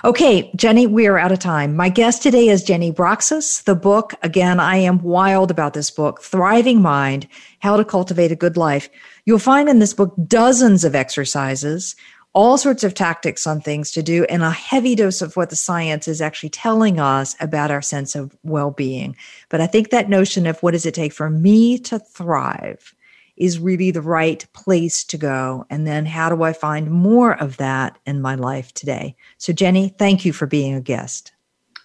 Okay, 0.03 0.51
Jenny, 0.55 0.85
we 0.85 1.07
are 1.07 1.17
out 1.17 1.31
of 1.31 1.39
time. 1.39 1.75
My 1.75 1.89
guest 1.89 2.21
today 2.21 2.49
is 2.49 2.63
Jenny 2.63 2.91
Brockis. 2.91 3.63
The 3.63 3.75
book, 3.75 4.13
again, 4.21 4.59
I 4.59 4.75
am 4.75 5.01
wild 5.01 5.49
about 5.49 5.73
this 5.73 5.89
book, 5.89 6.21
Thriving 6.21 6.81
Mind 6.81 7.27
How 7.59 7.75
to 7.77 7.85
Cultivate 7.85 8.31
a 8.31 8.35
Good 8.35 8.57
Life. 8.57 8.89
You'll 9.29 9.37
find 9.37 9.69
in 9.69 9.77
this 9.77 9.93
book 9.93 10.15
dozens 10.25 10.83
of 10.83 10.95
exercises, 10.95 11.95
all 12.33 12.57
sorts 12.57 12.83
of 12.83 12.95
tactics 12.95 13.45
on 13.45 13.61
things 13.61 13.91
to 13.91 14.01
do, 14.01 14.23
and 14.23 14.41
a 14.41 14.49
heavy 14.49 14.95
dose 14.95 15.21
of 15.21 15.37
what 15.37 15.51
the 15.51 15.55
science 15.55 16.07
is 16.07 16.19
actually 16.19 16.49
telling 16.49 16.99
us 16.99 17.35
about 17.39 17.69
our 17.69 17.83
sense 17.83 18.15
of 18.15 18.35
well 18.41 18.71
being. 18.71 19.15
But 19.49 19.61
I 19.61 19.67
think 19.67 19.91
that 19.91 20.09
notion 20.09 20.47
of 20.47 20.57
what 20.63 20.71
does 20.71 20.87
it 20.87 20.95
take 20.95 21.13
for 21.13 21.29
me 21.29 21.77
to 21.77 21.99
thrive 21.99 22.95
is 23.37 23.59
really 23.59 23.91
the 23.91 24.01
right 24.01 24.47
place 24.53 25.03
to 25.03 25.17
go. 25.19 25.63
And 25.69 25.85
then 25.85 26.07
how 26.07 26.29
do 26.29 26.41
I 26.41 26.51
find 26.51 26.89
more 26.89 27.39
of 27.39 27.57
that 27.57 27.99
in 28.07 28.23
my 28.23 28.33
life 28.33 28.73
today? 28.73 29.15
So, 29.37 29.53
Jenny, 29.53 29.89
thank 29.89 30.25
you 30.25 30.33
for 30.33 30.47
being 30.47 30.73
a 30.73 30.81
guest. 30.81 31.33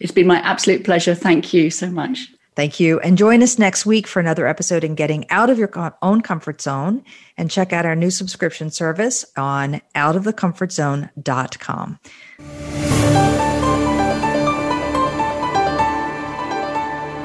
It's 0.01 0.13
been 0.13 0.27
my 0.27 0.39
absolute 0.39 0.83
pleasure. 0.83 1.15
Thank 1.15 1.53
you 1.53 1.69
so 1.69 1.91
much. 1.91 2.27
Thank 2.57 2.79
you. 2.79 3.01
And 3.01 3.19
join 3.19 3.43
us 3.43 3.59
next 3.59 3.85
week 3.85 4.07
for 4.07 4.21
another 4.21 4.47
episode 4.47 4.85
in 4.85 4.95
getting 4.95 5.29
out 5.31 5.51
of 5.51 5.59
your 5.59 5.97
own 6.03 6.21
comfort 6.21 6.63
zone 6.63 7.03
and 7.37 7.51
check 7.51 7.73
out 7.73 7.85
our 7.85 7.97
new 7.97 8.11
subscription 8.11 8.71
service 8.71 9.25
on 9.37 9.81
outofthecomfortzone.com. 9.95 11.99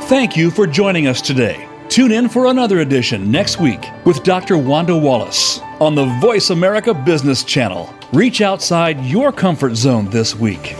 Thank 0.07 0.35
you 0.35 0.49
for 0.49 0.65
joining 0.65 1.05
us 1.05 1.21
today. 1.21 1.67
Tune 1.89 2.11
in 2.11 2.29
for 2.29 2.47
another 2.47 2.79
edition 2.79 3.31
next 3.31 3.59
week 3.59 3.85
with 4.05 4.23
Dr. 4.23 4.57
Wanda 4.57 4.97
Wallace 4.97 5.59
on 5.79 5.93
the 5.93 6.05
Voice 6.19 6.49
America 6.49 6.93
Business 6.93 7.43
Channel. 7.43 7.93
Reach 8.11 8.41
outside 8.41 9.03
your 9.05 9.31
comfort 9.31 9.75
zone 9.75 10.09
this 10.09 10.35
week. 10.35 10.75